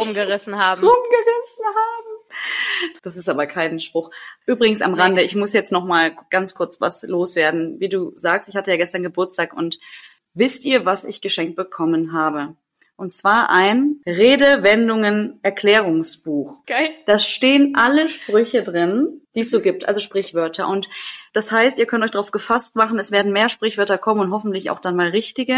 Umgerissen 0.00 0.56
haben. 0.56 0.80
rumgerissen 0.88 1.66
haben. 1.66 2.19
Das 3.02 3.16
ist 3.16 3.28
aber 3.28 3.46
kein 3.46 3.80
Spruch. 3.80 4.10
Übrigens 4.46 4.82
am 4.82 4.94
Rande, 4.94 5.22
ich 5.22 5.34
muss 5.34 5.52
jetzt 5.52 5.72
noch 5.72 5.84
mal 5.84 6.16
ganz 6.30 6.54
kurz 6.54 6.80
was 6.80 7.02
loswerden. 7.02 7.80
Wie 7.80 7.88
du 7.88 8.12
sagst, 8.14 8.48
ich 8.48 8.56
hatte 8.56 8.70
ja 8.70 8.76
gestern 8.76 9.02
Geburtstag 9.02 9.52
und 9.52 9.78
wisst 10.34 10.64
ihr, 10.64 10.84
was 10.84 11.04
ich 11.04 11.20
geschenkt 11.20 11.56
bekommen 11.56 12.12
habe? 12.12 12.56
Und 13.00 13.14
zwar 13.14 13.48
ein 13.48 14.02
Redewendungen 14.04 15.40
Erklärungsbuch. 15.42 16.66
Geil. 16.66 16.90
Da 17.06 17.18
stehen 17.18 17.74
alle 17.74 18.08
Sprüche 18.08 18.62
drin, 18.62 19.22
die 19.34 19.40
es 19.40 19.50
so 19.50 19.62
gibt, 19.62 19.88
also 19.88 20.00
Sprichwörter. 20.00 20.68
Und 20.68 20.86
das 21.32 21.50
heißt, 21.50 21.78
ihr 21.78 21.86
könnt 21.86 22.04
euch 22.04 22.10
darauf 22.10 22.30
gefasst 22.30 22.76
machen, 22.76 22.98
es 22.98 23.10
werden 23.10 23.32
mehr 23.32 23.48
Sprichwörter 23.48 23.96
kommen 23.96 24.20
und 24.20 24.32
hoffentlich 24.32 24.68
auch 24.68 24.80
dann 24.80 24.96
mal 24.96 25.08
richtige, 25.08 25.54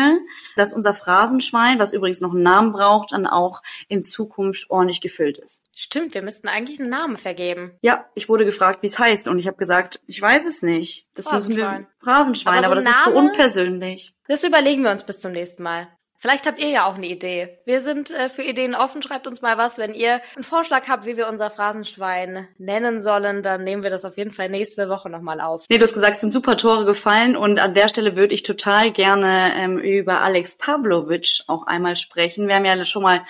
dass 0.55 0.73
unser 0.73 0.95
Phrasenschwein, 0.95 1.81
was 1.81 1.93
übrigens 1.93 2.21
noch 2.21 2.31
einen 2.31 2.45
Namen 2.45 2.71
braucht, 2.71 3.11
dann 3.11 3.27
auch 3.27 3.65
in 3.89 4.05
Zukunft 4.05 4.71
ordentlich 4.71 5.01
gefüllt 5.01 5.39
ist. 5.39 5.65
Stimmt, 5.75 6.15
wir 6.15 6.23
müssten 6.23 6.47
eigentlich 6.47 6.79
einen 6.79 6.91
Namen 6.91 7.17
vergeben. 7.17 7.73
Ja, 7.83 8.07
ich 8.15 8.29
wurde 8.29 8.45
gefragt, 8.45 8.85
wie 8.85 8.87
es 8.87 9.01
heißt 9.01 9.27
und 9.27 9.41
ich 9.41 9.49
habe 9.49 9.57
gesagt, 9.57 10.01
ich 10.07 10.23
weiß 10.23 10.45
es 10.45 10.63
nicht. 10.63 11.09
Das 11.15 11.33
müssen 11.33 11.57
wir 11.57 11.89
Phrasenschwein. 11.99 12.59
Aber 12.59 12.67
so 12.67 12.67
aber, 12.67 12.75
das 12.77 12.87
ein 12.87 12.93
ist 12.93 13.05
so 13.05 13.11
Name? 13.11 13.27
unpersönlich. 13.27 14.15
Das 14.29 14.45
überlegen 14.45 14.85
wir 14.85 14.93
uns 14.93 15.03
bis 15.03 15.19
zum 15.19 15.33
nächsten 15.33 15.65
Mal. 15.65 15.89
Vielleicht 16.23 16.47
habt 16.47 16.61
ihr 16.61 16.69
ja 16.69 16.87
auch 16.87 16.95
eine 16.95 17.09
Idee. 17.09 17.59
Wir 17.65 17.81
sind 17.81 18.13
äh, 18.13 18.29
für 18.29 18.43
Ideen 18.43 18.77
offen. 18.77 19.03
Schreibt 19.03 19.27
uns 19.27 19.43
mal 19.43 19.59
was. 19.59 19.77
Wenn 19.77 19.93
ihr 19.93 20.21
einen 20.37 20.45
Vorschlag 20.45 20.87
habt, 20.87 21.05
wie 21.05 21.17
wir 21.17 21.29
unser 21.29 21.51
Phrasenschwein 21.51 22.47
nennen 22.59 23.01
sollen, 23.01 23.43
dann 23.43 23.65
nehmen 23.65 23.83
wir 23.83 23.91
das 23.91 24.05
auf 24.05 24.17
jeden 24.17 24.31
Fall 24.31 24.49
nächste 24.49 24.89
Woche 24.89 25.11
nochmal 25.11 25.41
auf. 25.41 25.65
Nee, 25.69 25.79
du 25.79 25.83
hast 25.83 25.95
gesagt, 25.95 26.15
es 26.15 26.21
sind 26.21 26.33
super 26.33 26.57
Tore 26.57 26.85
gefallen 26.85 27.37
und 27.37 27.59
an 27.59 27.75
der 27.75 27.89
Stelle 27.89 28.15
würde 28.15 28.35
ich 28.35 28.45
total 28.45 28.93
gerne 28.93 29.53
ähm, 29.57 29.79
über 29.79 30.21
Alex 30.21 30.55
Pavlovic 30.55 31.41
auch 31.49 31.67
einmal 31.67 31.97
sprechen. 31.97 32.47
Wir 32.47 32.55
haben 32.55 32.67
ja 32.67 32.85
schon 32.87 33.03
mal 33.03 33.23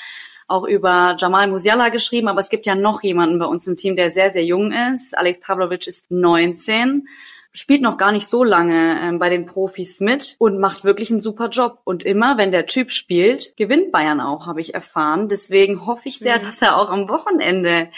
auch 0.46 0.64
über 0.64 1.16
Jamal 1.18 1.46
Musiala 1.46 1.88
geschrieben, 1.88 2.28
aber 2.28 2.42
es 2.42 2.50
gibt 2.50 2.66
ja 2.66 2.74
noch 2.74 3.02
jemanden 3.02 3.38
bei 3.38 3.46
uns 3.46 3.66
im 3.66 3.76
Team, 3.76 3.96
der 3.96 4.10
sehr, 4.10 4.30
sehr 4.30 4.44
jung 4.44 4.70
ist. 4.70 5.16
Alex 5.16 5.40
Pavlovic 5.40 5.86
ist 5.86 6.10
19 6.10 7.08
spielt 7.52 7.82
noch 7.82 7.98
gar 7.98 8.12
nicht 8.12 8.26
so 8.26 8.44
lange 8.44 8.98
ähm, 9.00 9.18
bei 9.18 9.28
den 9.28 9.46
Profis 9.46 10.00
mit 10.00 10.36
und 10.38 10.58
macht 10.58 10.84
wirklich 10.84 11.10
einen 11.10 11.20
super 11.20 11.48
Job. 11.48 11.80
Und 11.84 12.02
immer, 12.02 12.38
wenn 12.38 12.50
der 12.50 12.66
Typ 12.66 12.90
spielt, 12.90 13.56
gewinnt 13.56 13.92
Bayern 13.92 14.20
auch, 14.20 14.46
habe 14.46 14.60
ich 14.60 14.74
erfahren. 14.74 15.28
Deswegen 15.28 15.86
hoffe 15.86 16.08
ich 16.08 16.18
sehr, 16.18 16.38
Mhm. 16.38 16.42
dass 16.46 16.62
er 16.62 16.76
auch 16.78 16.88
am 16.90 17.08
Wochenende 17.08 17.90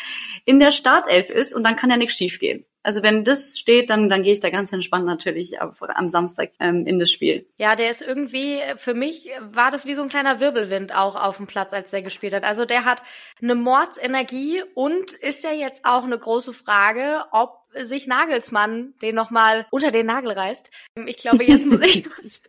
in 0.44 0.58
der 0.61 0.73
Startelf 0.73 1.30
ist 1.30 1.54
und 1.54 1.64
dann 1.64 1.76
kann 1.76 1.90
ja 1.90 1.96
nichts 1.96 2.14
schiefgehen. 2.16 2.64
Also 2.87 3.02
wenn 3.02 3.25
das 3.25 3.58
steht, 3.58 3.88
dann, 3.88 4.11
dann 4.11 4.23
gehe 4.23 4.34
ich 4.34 4.40
da 4.40 4.50
ganz 4.50 4.70
entspannt 4.70 5.06
natürlich 5.06 5.58
am 5.62 5.73
am 5.80 6.08
Samstag 6.11 6.50
ähm, 6.61 6.84
in 6.87 6.99
das 6.99 7.11
Spiel. 7.11 7.49
Ja, 7.58 7.76
der 7.76 7.90
ist 7.90 8.02
irgendwie, 8.02 8.61
für 8.76 8.92
mich 8.92 9.30
war 9.40 9.70
das 9.70 9.87
wie 9.87 9.94
so 9.94 10.02
ein 10.02 10.11
kleiner 10.11 10.38
Wirbelwind 10.38 10.94
auch 10.94 11.16
auf 11.16 11.38
dem 11.38 11.46
Platz, 11.46 11.73
als 11.73 11.92
der 11.92 12.02
gespielt 12.02 12.34
hat. 12.34 12.44
Also 12.44 12.66
der 12.66 12.84
hat 12.84 13.02
eine 13.40 13.54
Mordsenergie 13.54 14.62
und 14.75 15.12
ist 15.12 15.44
ja 15.44 15.52
jetzt 15.52 15.87
auch 15.87 16.04
eine 16.04 16.18
große 16.18 16.52
Frage, 16.52 17.25
ob 17.32 17.63
sich 17.83 18.07
Nagelsmann 18.07 18.95
den 19.02 19.14
nochmal 19.14 19.66
unter 19.71 19.90
den 19.90 20.07
Nagel 20.07 20.33
reißt. 20.33 20.71
Ich 21.07 21.19
glaube, 21.19 21.45
jetzt 21.45 21.66
muss 21.66 21.81
ich 21.81 22.07
was. 22.23 22.43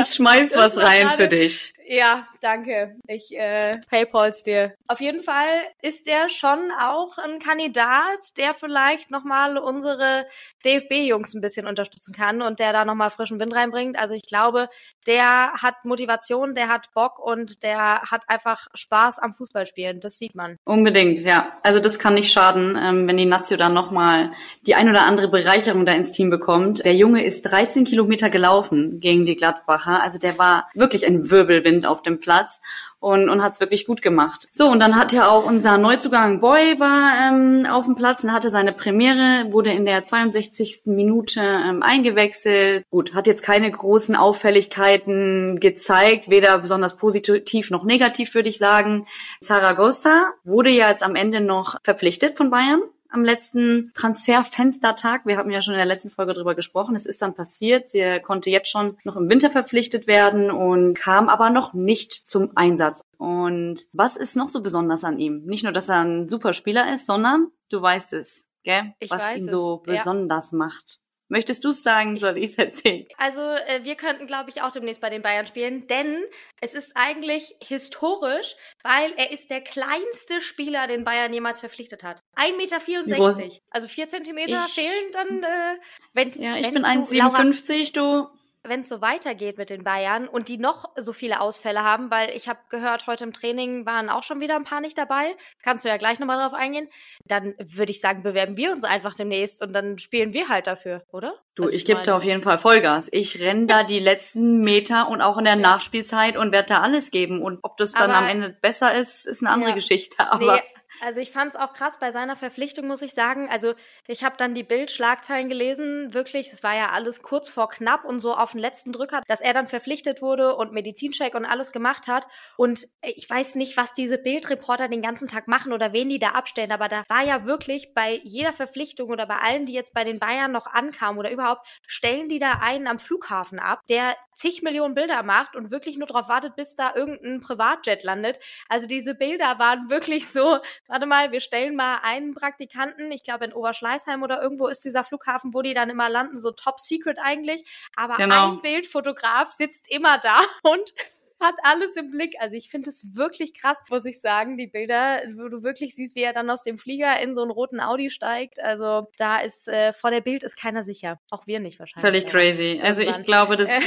Ich 0.00 0.14
schmeiß 0.14 0.56
was 0.56 0.76
rein 0.76 1.10
für 1.10 1.28
dich. 1.28 1.74
Ja, 1.92 2.28
danke. 2.40 2.94
Ich 3.08 3.36
äh, 3.36 3.80
paypals 3.90 4.44
dir. 4.44 4.74
Auf 4.86 5.00
jeden 5.00 5.20
Fall 5.20 5.48
ist 5.82 6.06
er 6.06 6.28
schon 6.28 6.70
auch 6.80 7.18
ein 7.18 7.40
Kandidat, 7.40 8.38
der 8.38 8.54
vielleicht 8.54 9.10
nochmal 9.10 9.58
unsere 9.58 10.24
DFB-Jungs 10.64 11.34
ein 11.34 11.40
bisschen 11.40 11.66
unterstützen 11.66 12.14
kann 12.14 12.42
und 12.42 12.60
der 12.60 12.72
da 12.72 12.84
nochmal 12.84 13.10
frischen 13.10 13.40
Wind 13.40 13.56
reinbringt. 13.56 13.98
Also 13.98 14.14
ich 14.14 14.22
glaube, 14.22 14.68
der 15.08 15.52
hat 15.60 15.84
Motivation, 15.84 16.54
der 16.54 16.68
hat 16.68 16.92
Bock 16.94 17.18
und 17.18 17.64
der 17.64 18.02
hat 18.02 18.22
einfach 18.28 18.68
Spaß 18.72 19.18
am 19.18 19.32
Fußballspielen. 19.32 19.98
Das 19.98 20.16
sieht 20.16 20.36
man. 20.36 20.58
Unbedingt, 20.62 21.18
ja. 21.18 21.58
Also 21.64 21.80
das 21.80 21.98
kann 21.98 22.14
nicht 22.14 22.32
schaden, 22.32 22.78
ähm, 22.80 23.08
wenn 23.08 23.16
die 23.16 23.26
Nazio 23.26 23.56
dann 23.56 23.74
nochmal 23.74 24.30
die 24.62 24.76
ein 24.76 24.88
oder 24.88 25.06
andere 25.06 25.26
Bereicherung 25.26 25.86
da 25.86 25.92
ins 25.94 26.12
Team 26.12 26.30
bekommt. 26.30 26.84
Der 26.84 26.94
Junge 26.94 27.24
ist 27.24 27.42
13 27.42 27.84
Kilometer 27.84 28.30
gelaufen 28.30 29.00
gegen 29.00 29.26
die 29.26 29.34
Gladbacher. 29.34 30.00
Also 30.00 30.18
der 30.18 30.38
war 30.38 30.68
wirklich 30.74 31.04
ein 31.04 31.32
Wirbelwind 31.32 31.79
auf 31.86 32.02
dem 32.02 32.20
Platz 32.20 32.60
und, 33.00 33.28
und 33.28 33.42
hat 33.42 33.54
es 33.54 33.60
wirklich 33.60 33.86
gut 33.86 34.02
gemacht. 34.02 34.48
So, 34.52 34.68
und 34.68 34.78
dann 34.78 34.96
hat 34.96 35.12
ja 35.12 35.28
auch 35.28 35.44
unser 35.44 35.78
Neuzugang 35.78 36.40
Boy 36.40 36.78
war 36.78 37.12
ähm, 37.28 37.66
auf 37.66 37.86
dem 37.86 37.96
Platz 37.96 38.22
und 38.22 38.32
hatte 38.32 38.50
seine 38.50 38.72
Premiere, 38.72 39.50
wurde 39.52 39.72
in 39.72 39.86
der 39.86 40.04
62. 40.04 40.82
Minute 40.84 41.40
ähm, 41.40 41.82
eingewechselt. 41.82 42.84
Gut, 42.90 43.14
hat 43.14 43.26
jetzt 43.26 43.42
keine 43.42 43.70
großen 43.70 44.14
Auffälligkeiten 44.16 45.58
gezeigt, 45.60 46.28
weder 46.28 46.58
besonders 46.58 46.96
positiv 46.96 47.70
noch 47.70 47.84
negativ, 47.84 48.34
würde 48.34 48.50
ich 48.50 48.58
sagen. 48.58 49.06
Zaragoza 49.40 50.26
wurde 50.44 50.70
ja 50.70 50.90
jetzt 50.90 51.02
am 51.02 51.16
Ende 51.16 51.40
noch 51.40 51.76
verpflichtet 51.82 52.36
von 52.36 52.50
Bayern. 52.50 52.82
Am 53.10 53.24
letzten 53.24 53.92
Transferfenstertag. 53.94 55.26
Wir 55.26 55.36
haben 55.36 55.50
ja 55.50 55.62
schon 55.62 55.74
in 55.74 55.78
der 55.78 55.86
letzten 55.86 56.10
Folge 56.10 56.34
drüber 56.34 56.54
gesprochen. 56.54 56.96
Es 56.96 57.06
ist 57.06 57.22
dann 57.22 57.34
passiert. 57.34 57.90
Sie 57.90 58.20
konnte 58.20 58.50
jetzt 58.50 58.70
schon 58.70 58.96
noch 59.04 59.16
im 59.16 59.28
Winter 59.28 59.50
verpflichtet 59.50 60.06
werden 60.06 60.50
und 60.50 60.94
kam 60.94 61.28
aber 61.28 61.50
noch 61.50 61.72
nicht 61.74 62.12
zum 62.12 62.52
Einsatz. 62.56 63.02
Und 63.18 63.86
was 63.92 64.16
ist 64.16 64.36
noch 64.36 64.48
so 64.48 64.62
besonders 64.62 65.04
an 65.04 65.18
ihm? 65.18 65.42
Nicht 65.44 65.64
nur, 65.64 65.72
dass 65.72 65.88
er 65.88 66.00
ein 66.00 66.28
super 66.28 66.54
Spieler 66.54 66.92
ist, 66.92 67.06
sondern 67.06 67.48
du 67.68 67.80
weißt 67.82 68.12
es, 68.14 68.46
gell? 68.62 68.94
Ich 68.98 69.10
was 69.10 69.36
ihn 69.36 69.48
so 69.48 69.82
es, 69.86 69.92
ja. 69.92 69.98
besonders 69.98 70.52
macht. 70.52 71.00
Möchtest 71.30 71.64
du 71.64 71.68
es 71.68 71.84
sagen? 71.84 72.18
Soll 72.18 72.36
ich 72.38 72.44
es 72.46 72.54
erzählen? 72.56 73.06
Also 73.16 73.40
äh, 73.40 73.84
wir 73.84 73.94
könnten, 73.94 74.26
glaube 74.26 74.50
ich, 74.50 74.62
auch 74.62 74.72
demnächst 74.72 75.00
bei 75.00 75.10
den 75.10 75.22
Bayern 75.22 75.46
spielen, 75.46 75.86
denn 75.86 76.24
es 76.60 76.74
ist 76.74 76.92
eigentlich 76.96 77.54
historisch, 77.62 78.56
weil 78.82 79.12
er 79.16 79.30
ist 79.30 79.48
der 79.48 79.60
kleinste 79.60 80.40
Spieler, 80.40 80.88
den 80.88 81.04
Bayern 81.04 81.32
jemals 81.32 81.60
verpflichtet 81.60 82.02
hat. 82.02 82.20
1,64 82.36 83.06
Meter. 83.38 83.56
Also 83.70 83.86
vier 83.86 84.08
Zentimeter 84.08 84.60
Ich- 84.66 84.74
fehlen 84.74 85.12
dann, 85.12 85.42
äh, 85.44 85.76
wenn's, 86.14 86.36
Ja, 86.36 86.56
ich 86.56 86.66
bin 86.72 86.82
du, 86.82 86.88
Laura, 87.16 87.38
1,57, 87.38 87.92
du. 87.92 88.26
Wenn 88.62 88.80
es 88.80 88.88
so 88.88 89.00
weitergeht 89.00 89.56
mit 89.56 89.70
den 89.70 89.84
Bayern 89.84 90.28
und 90.28 90.48
die 90.48 90.58
noch 90.58 90.84
so 90.96 91.12
viele 91.12 91.40
Ausfälle 91.40 91.82
haben, 91.82 92.10
weil 92.10 92.30
ich 92.36 92.48
habe 92.48 92.58
gehört, 92.68 93.06
heute 93.06 93.24
im 93.24 93.32
Training 93.32 93.86
waren 93.86 94.10
auch 94.10 94.22
schon 94.22 94.40
wieder 94.40 94.56
ein 94.56 94.64
paar 94.64 94.80
nicht 94.80 94.98
dabei, 94.98 95.34
kannst 95.62 95.84
du 95.84 95.88
ja 95.88 95.96
gleich 95.96 96.20
nochmal 96.20 96.38
drauf 96.38 96.52
eingehen, 96.52 96.88
dann 97.24 97.54
würde 97.58 97.90
ich 97.92 98.00
sagen, 98.00 98.22
bewerben 98.22 98.56
wir 98.56 98.70
uns 98.72 98.84
einfach 98.84 99.14
demnächst 99.14 99.62
und 99.62 99.72
dann 99.72 99.96
spielen 99.98 100.34
wir 100.34 100.48
halt 100.48 100.66
dafür, 100.66 101.02
oder? 101.10 101.34
Du, 101.54 101.64
Also 101.64 101.74
ich 101.74 101.84
gebe 101.84 102.02
da 102.02 102.16
auf 102.16 102.24
jeden 102.24 102.42
Fall 102.42 102.58
Vollgas. 102.58 103.08
Ich 103.12 103.40
renn 103.40 103.66
da 103.66 103.82
die 103.82 103.98
letzten 103.98 104.60
Meter 104.60 105.08
und 105.08 105.20
auch 105.22 105.38
in 105.38 105.44
der 105.44 105.56
Nachspielzeit 105.56 106.36
und 106.36 106.52
werde 106.52 106.68
da 106.68 106.80
alles 106.82 107.10
geben. 107.10 107.42
Und 107.42 107.58
ob 107.62 107.76
das 107.76 107.92
dann 107.92 108.10
Aber- 108.10 108.18
am 108.18 108.28
Ende 108.28 108.50
besser 108.62 108.94
ist, 108.94 109.26
ist 109.26 109.42
eine 109.42 109.50
andere 109.50 109.70
Ja. 109.70 109.74
Geschichte. 109.74 110.30
Aber 110.30 110.54
Nee, 110.56 110.62
also 111.02 111.20
ich 111.20 111.30
fand 111.30 111.54
es 111.54 111.60
auch 111.60 111.72
krass 111.72 111.98
bei 111.98 112.10
seiner 112.10 112.36
Verpflichtung, 112.36 112.86
muss 112.86 113.02
ich 113.02 113.14
sagen. 113.14 113.48
Also 113.50 113.74
ich 114.06 114.24
habe 114.24 114.36
dann 114.36 114.54
die 114.54 114.62
Bild-Schlagzeilen 114.62 115.48
gelesen, 115.48 116.12
wirklich, 116.12 116.52
es 116.52 116.62
war 116.62 116.74
ja 116.74 116.90
alles 116.90 117.22
kurz 117.22 117.48
vor 117.48 117.68
knapp 117.68 118.04
und 118.04 118.18
so 118.18 118.34
auf 118.34 118.52
den 118.52 118.60
letzten 118.60 118.92
Drücker, 118.92 119.22
dass 119.26 119.40
er 119.40 119.54
dann 119.54 119.66
verpflichtet 119.66 120.20
wurde 120.20 120.56
und 120.56 120.72
Medizincheck 120.72 121.34
und 121.34 121.46
alles 121.46 121.72
gemacht 121.72 122.08
hat. 122.08 122.26
Und 122.56 122.84
ich 123.02 123.28
weiß 123.28 123.54
nicht, 123.54 123.76
was 123.76 123.92
diese 123.92 124.18
Bildreporter 124.18 124.88
den 124.88 125.02
ganzen 125.02 125.28
Tag 125.28 125.48
machen 125.48 125.72
oder 125.72 125.92
wen 125.92 126.08
die 126.08 126.18
da 126.18 126.30
abstellen, 126.30 126.72
aber 126.72 126.88
da 126.88 127.04
war 127.08 127.24
ja 127.24 127.46
wirklich 127.46 127.94
bei 127.94 128.20
jeder 128.24 128.52
Verpflichtung 128.52 129.10
oder 129.10 129.26
bei 129.26 129.36
allen, 129.36 129.66
die 129.66 129.72
jetzt 129.72 129.94
bei 129.94 130.04
den 130.04 130.18
Bayern 130.18 130.52
noch 130.52 130.66
ankamen 130.66 131.18
oder 131.18 131.30
überhaupt, 131.30 131.66
stellen 131.86 132.28
die 132.28 132.38
da 132.38 132.58
einen 132.60 132.86
am 132.86 132.98
Flughafen 132.98 133.58
ab, 133.58 133.80
der 133.88 134.16
zig 134.40 134.62
Millionen 134.62 134.94
Bilder 134.94 135.22
macht 135.22 135.54
und 135.54 135.70
wirklich 135.70 135.98
nur 135.98 136.06
darauf 136.06 136.28
wartet, 136.28 136.56
bis 136.56 136.74
da 136.74 136.94
irgendein 136.94 137.40
Privatjet 137.40 138.02
landet. 138.02 138.38
Also 138.68 138.86
diese 138.86 139.14
Bilder 139.14 139.58
waren 139.58 139.90
wirklich 139.90 140.28
so, 140.28 140.58
warte 140.88 141.06
mal, 141.06 141.30
wir 141.32 141.40
stellen 141.40 141.76
mal 141.76 141.98
einen 142.02 142.34
Praktikanten, 142.34 143.12
ich 143.12 143.22
glaube 143.22 143.44
in 143.44 143.52
Oberschleißheim 143.52 144.22
oder 144.22 144.42
irgendwo 144.42 144.68
ist 144.68 144.84
dieser 144.84 145.04
Flughafen, 145.04 145.52
wo 145.52 145.62
die 145.62 145.74
dann 145.74 145.90
immer 145.90 146.08
landen, 146.08 146.36
so 146.36 146.50
top 146.52 146.80
secret 146.80 147.18
eigentlich, 147.22 147.64
aber 147.94 148.14
Genau. 148.14 148.52
ein 148.52 148.62
Bildfotograf 148.62 149.50
sitzt 149.50 149.90
immer 149.90 150.18
da 150.18 150.38
und 150.62 150.92
hat 151.40 151.54
alles 151.62 151.96
im 151.96 152.08
Blick. 152.08 152.34
Also 152.38 152.54
ich 152.54 152.70
finde 152.70 152.90
es 152.90 153.16
wirklich 153.16 153.54
krass, 153.54 153.82
muss 153.88 154.04
ich 154.04 154.20
sagen, 154.20 154.56
die 154.56 154.66
Bilder, 154.66 155.22
wo 155.36 155.48
du 155.48 155.62
wirklich 155.62 155.94
siehst, 155.94 156.16
wie 156.16 156.22
er 156.22 156.32
dann 156.32 156.50
aus 156.50 156.62
dem 156.62 156.78
Flieger 156.78 157.20
in 157.20 157.34
so 157.34 157.42
einen 157.42 157.50
roten 157.50 157.80
Audi 157.80 158.10
steigt. 158.10 158.60
Also 158.60 159.08
da 159.16 159.40
ist 159.40 159.68
äh, 159.68 159.92
vor 159.92 160.10
der 160.10 160.20
Bild 160.20 160.42
ist 160.42 160.56
keiner 160.56 160.84
sicher. 160.84 161.18
Auch 161.30 161.46
wir 161.46 161.60
nicht 161.60 161.78
wahrscheinlich. 161.78 162.08
völlig 162.08 162.24
aber 162.24 162.32
crazy. 162.32 162.80
Also 162.82 163.02
ich 163.02 163.24
glaube, 163.24 163.56
dass 163.56 163.70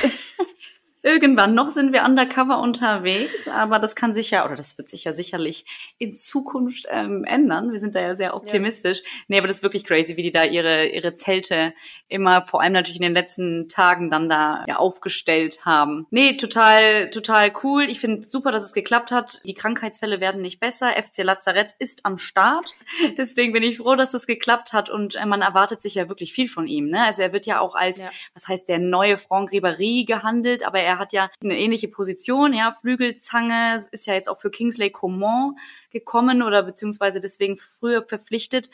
irgendwann 1.03 1.53
noch 1.53 1.67
sind 1.67 1.91
wir 1.91 2.03
undercover 2.03 2.59
unterwegs, 2.59 3.47
aber 3.49 3.77
das 3.77 3.95
kann 3.95 4.15
sich 4.15 4.31
ja, 4.31 4.45
oder 4.45 4.55
das 4.55 4.77
wird 4.77 4.89
sich 4.89 5.03
ja 5.03 5.13
sicherlich 5.13 5.65
in 5.97 6.15
Zukunft 6.15 6.87
ähm, 6.89 7.25
ändern. 7.25 7.71
Wir 7.73 7.79
sind 7.79 7.93
da 7.93 7.99
ja 7.99 8.15
sehr 8.15 8.35
optimistisch. 8.35 9.01
Nee, 9.27 9.37
aber 9.37 9.47
das 9.47 9.57
ist 9.57 9.63
wirklich 9.63 9.83
crazy, 9.83 10.15
wie 10.15 10.23
die 10.23 10.31
da 10.31 10.45
ihre, 10.45 10.87
ihre 10.87 11.15
Zelte 11.15 11.73
immer, 12.07 12.45
vor 12.47 12.61
allem 12.61 12.73
natürlich 12.73 12.99
in 12.99 13.03
den 13.03 13.13
letzten 13.13 13.67
Tagen 13.67 14.09
dann 14.09 14.29
da 14.29 14.63
ja, 14.67 14.77
aufgestellt 14.77 15.65
haben. 15.65 16.07
Nee, 16.09 16.37
total, 16.37 17.09
total 17.09 17.51
cool. 17.63 17.83
Ich 17.89 17.99
finde 17.99 18.25
super, 18.25 18.51
dass 18.53 18.63
es 18.63 18.73
geklappt 18.73 19.11
hat. 19.11 19.41
Die 19.43 19.53
Krankheitsfälle 19.53 20.21
werden 20.21 20.41
nicht 20.41 20.59
besser. 20.61 20.91
FC 20.91 21.23
Lazarett 21.23 21.75
ist 21.79 22.05
am 22.05 22.17
Start. 22.17 22.73
Deswegen 23.17 23.51
bin 23.51 23.63
ich 23.63 23.77
froh, 23.77 23.95
dass 23.95 24.13
es 24.13 24.25
geklappt 24.25 24.71
hat 24.71 24.89
und 24.89 25.15
äh, 25.15 25.25
man 25.25 25.41
erwartet 25.41 25.81
sich 25.81 25.95
ja 25.95 26.07
wirklich 26.07 26.31
viel 26.31 26.47
von 26.47 26.65
ihm. 26.65 26.87
Ne? 26.89 27.03
Also 27.03 27.23
er 27.23 27.33
wird 27.33 27.45
ja 27.45 27.59
auch 27.59 27.75
als, 27.75 27.99
Ja. 27.99 28.09
was 28.33 28.47
heißt 28.47 28.69
der 28.69 28.79
neue 28.79 29.17
Franck 29.17 29.51
Ribéry 29.51 30.05
gehandelt, 30.05 30.65
aber 30.65 30.79
er 30.79 30.92
hat 30.97 31.13
ja 31.13 31.29
eine 31.41 31.57
ähnliche 31.57 31.87
Position, 31.87 32.53
ja, 32.53 32.71
Flügelzange, 32.71 33.83
ist 33.91 34.05
ja 34.05 34.13
jetzt 34.13 34.29
auch 34.29 34.39
für 34.39 34.51
Kingsley 34.51 34.91
Coman 34.91 35.57
gekommen 35.91 36.41
oder 36.41 36.63
beziehungsweise 36.63 37.19
deswegen 37.19 37.57
früher 37.57 38.05
verpflichtet 38.05 38.69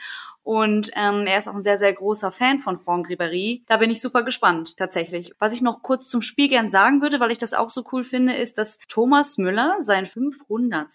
und 0.50 0.90
ähm, 0.96 1.28
er 1.28 1.38
ist 1.38 1.48
auch 1.48 1.54
ein 1.54 1.62
sehr, 1.62 1.78
sehr 1.78 1.94
großer 1.94 2.32
Fan 2.32 2.58
von 2.58 2.80
Franck 2.80 3.08
Ribéry. 3.08 3.62
Da 3.68 3.78
bin 3.78 3.92
ich 3.92 4.02
super 4.02 4.24
gespannt, 4.24 4.78
tatsächlich. 4.78 5.32
Was 5.38 5.54
ich 5.54 5.62
noch 5.62 5.84
kurz 5.84 6.08
zum 6.08 6.24
Spiel 6.24 6.48
gern 6.48 6.72
sagen 6.72 7.04
würde, 7.04 7.20
weil 7.20 7.30
ich 7.30 7.38
das 7.38 7.54
auch 7.54 7.70
so 7.70 7.84
cool 7.92 8.04
finde, 8.04 8.34
ist, 8.34 8.58
dass 8.58 8.80
Thomas 8.88 9.38
Müller 9.38 9.76
sein 9.82 10.08
500. 10.08 10.90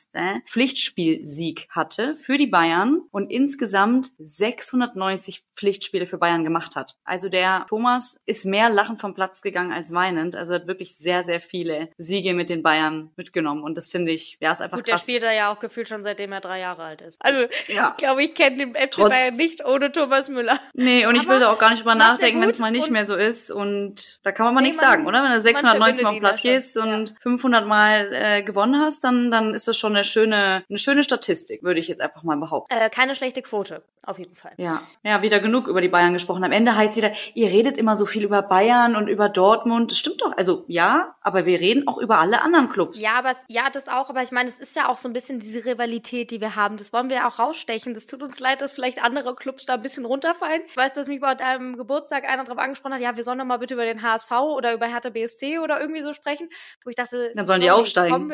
Pflichtspielsieg 0.48 1.68
hatte 1.70 2.16
für 2.16 2.36
die 2.36 2.48
Bayern 2.48 3.02
und 3.12 3.30
insgesamt 3.30 4.10
690 4.18 5.44
Pflichtspiele 5.54 6.06
für 6.06 6.18
Bayern 6.18 6.42
gemacht 6.42 6.74
hat. 6.74 6.96
Also 7.04 7.28
der 7.28 7.64
Thomas 7.68 8.20
ist 8.26 8.46
mehr 8.46 8.70
lachend 8.70 9.00
vom 9.00 9.14
Platz 9.14 9.40
gegangen 9.40 9.72
als 9.72 9.92
weinend. 9.92 10.34
Also 10.34 10.54
hat 10.54 10.66
wirklich 10.66 10.96
sehr, 10.96 11.13
sehr 11.22 11.40
viele 11.40 11.90
Siege 11.98 12.34
mit 12.34 12.48
den 12.48 12.62
Bayern 12.62 13.10
mitgenommen. 13.16 13.62
Und 13.62 13.76
das 13.76 13.88
finde 13.88 14.10
ich, 14.12 14.38
ja, 14.40 14.50
ist 14.52 14.60
einfach 14.60 14.78
Gut, 14.78 14.86
der 14.88 14.94
krass. 14.94 15.02
spielt 15.02 15.22
da 15.22 15.30
ja 15.32 15.52
auch 15.52 15.58
gefühlt 15.60 15.88
schon 15.88 16.02
seitdem 16.02 16.32
er 16.32 16.40
drei 16.40 16.58
Jahre 16.60 16.82
alt 16.82 17.02
ist. 17.02 17.18
Also, 17.20 17.44
Ja. 17.68 17.90
ich 17.90 17.96
glaube, 17.98 18.24
ich 18.24 18.34
kenne 18.34 18.56
den 18.56 18.74
FC 18.74 18.90
Trotz- 18.92 19.10
Bayern 19.10 19.36
nicht 19.36 19.64
ohne 19.64 19.92
Thomas 19.92 20.28
Müller. 20.28 20.58
Nee, 20.72 21.06
und 21.06 21.14
ich 21.16 21.22
Aber 21.22 21.34
will 21.34 21.40
da 21.40 21.52
auch 21.52 21.58
gar 21.58 21.70
nicht 21.70 21.80
drüber 21.80 21.92
er 21.92 21.96
nachdenken, 21.96 22.40
wenn 22.40 22.50
es 22.50 22.58
mal 22.58 22.70
nicht 22.70 22.90
mehr 22.90 23.06
so 23.06 23.14
ist. 23.14 23.50
Und 23.50 24.18
da 24.22 24.32
kann 24.32 24.46
man 24.46 24.54
mal 24.54 24.60
Nee, 24.62 24.68
nichts 24.68 24.82
man- 24.82 24.90
sagen, 24.90 25.06
oder? 25.06 25.22
Wenn 25.22 25.32
du 25.32 25.40
690 25.40 26.02
Mal 26.02 26.10
auf 26.14 26.18
Platz 26.20 26.42
gehst 26.42 26.76
und 26.76 27.14
500 27.20 27.66
Mal 27.66 28.08
äh, 28.12 28.42
gewonnen 28.42 28.80
hast, 28.80 29.04
dann, 29.04 29.30
dann 29.30 29.54
ist 29.54 29.68
das 29.68 29.76
schon 29.76 29.94
eine 29.94 30.04
schöne, 30.04 30.64
eine 30.68 30.78
schöne 30.78 31.04
Statistik, 31.04 31.62
würde 31.62 31.80
ich 31.80 31.88
jetzt 31.88 32.00
einfach 32.00 32.22
mal 32.22 32.36
behaupten. 32.36 32.74
Äh, 32.74 32.88
keine 32.90 33.14
schlechte 33.14 33.42
Quote, 33.42 33.82
auf 34.04 34.18
jeden 34.18 34.34
Fall. 34.34 34.52
Ja, 34.56 34.80
ja, 35.02 35.20
wieder 35.22 35.40
genug 35.40 35.66
über 35.68 35.80
die 35.80 35.88
Bayern 35.88 36.12
gesprochen. 36.12 36.44
Am 36.44 36.52
Ende 36.52 36.74
heißt 36.76 36.96
wieder, 36.96 37.12
ihr 37.34 37.48
redet 37.50 37.76
immer 37.76 37.96
so 37.96 38.06
viel 38.06 38.24
über 38.24 38.42
Bayern 38.42 38.96
und 38.96 39.08
über 39.08 39.28
Dortmund. 39.28 39.90
Das 39.90 39.98
stimmt 39.98 40.22
doch. 40.22 40.32
Also 40.36 40.64
ja, 40.68 41.03
aber 41.20 41.46
wir 41.46 41.60
reden 41.60 41.88
auch 41.88 41.98
über 41.98 42.18
alle 42.18 42.42
anderen 42.42 42.68
Clubs. 42.70 43.00
Ja, 43.00 43.14
aber 43.14 43.32
ja, 43.48 43.70
das 43.70 43.88
auch, 43.88 44.10
aber 44.10 44.22
ich 44.22 44.32
meine, 44.32 44.48
es 44.48 44.58
ist 44.58 44.76
ja 44.76 44.88
auch 44.88 44.96
so 44.96 45.08
ein 45.08 45.12
bisschen 45.12 45.38
diese 45.38 45.64
Rivalität, 45.64 46.30
die 46.30 46.40
wir 46.40 46.56
haben. 46.56 46.76
Das 46.76 46.92
wollen 46.92 47.10
wir 47.10 47.16
ja 47.18 47.28
auch 47.28 47.38
rausstechen. 47.38 47.94
Das 47.94 48.06
tut 48.06 48.22
uns 48.22 48.40
leid, 48.40 48.60
dass 48.60 48.74
vielleicht 48.74 49.02
andere 49.02 49.34
Clubs 49.34 49.66
da 49.66 49.74
ein 49.74 49.82
bisschen 49.82 50.04
runterfallen. 50.04 50.62
Ich 50.66 50.76
weiß, 50.76 50.94
dass 50.94 51.08
mich 51.08 51.20
bei 51.20 51.34
deinem 51.34 51.76
Geburtstag 51.76 52.28
einer 52.28 52.44
drauf 52.44 52.58
angesprochen 52.58 52.94
hat, 52.94 53.00
ja, 53.00 53.16
wir 53.16 53.24
sollen 53.24 53.38
doch 53.38 53.44
mal 53.44 53.58
bitte 53.58 53.74
über 53.74 53.84
den 53.84 54.02
HSV 54.02 54.30
oder 54.32 54.74
über 54.74 54.86
Hertha 54.86 55.10
BSC 55.10 55.58
oder 55.58 55.80
irgendwie 55.80 56.02
so 56.02 56.12
sprechen. 56.12 56.48
Wo 56.84 56.90
ich 56.90 56.96
dachte, 56.96 57.30
Dann 57.34 57.46
sollen 57.46 57.60
die 57.60 57.70
aufsteigen. 57.70 58.32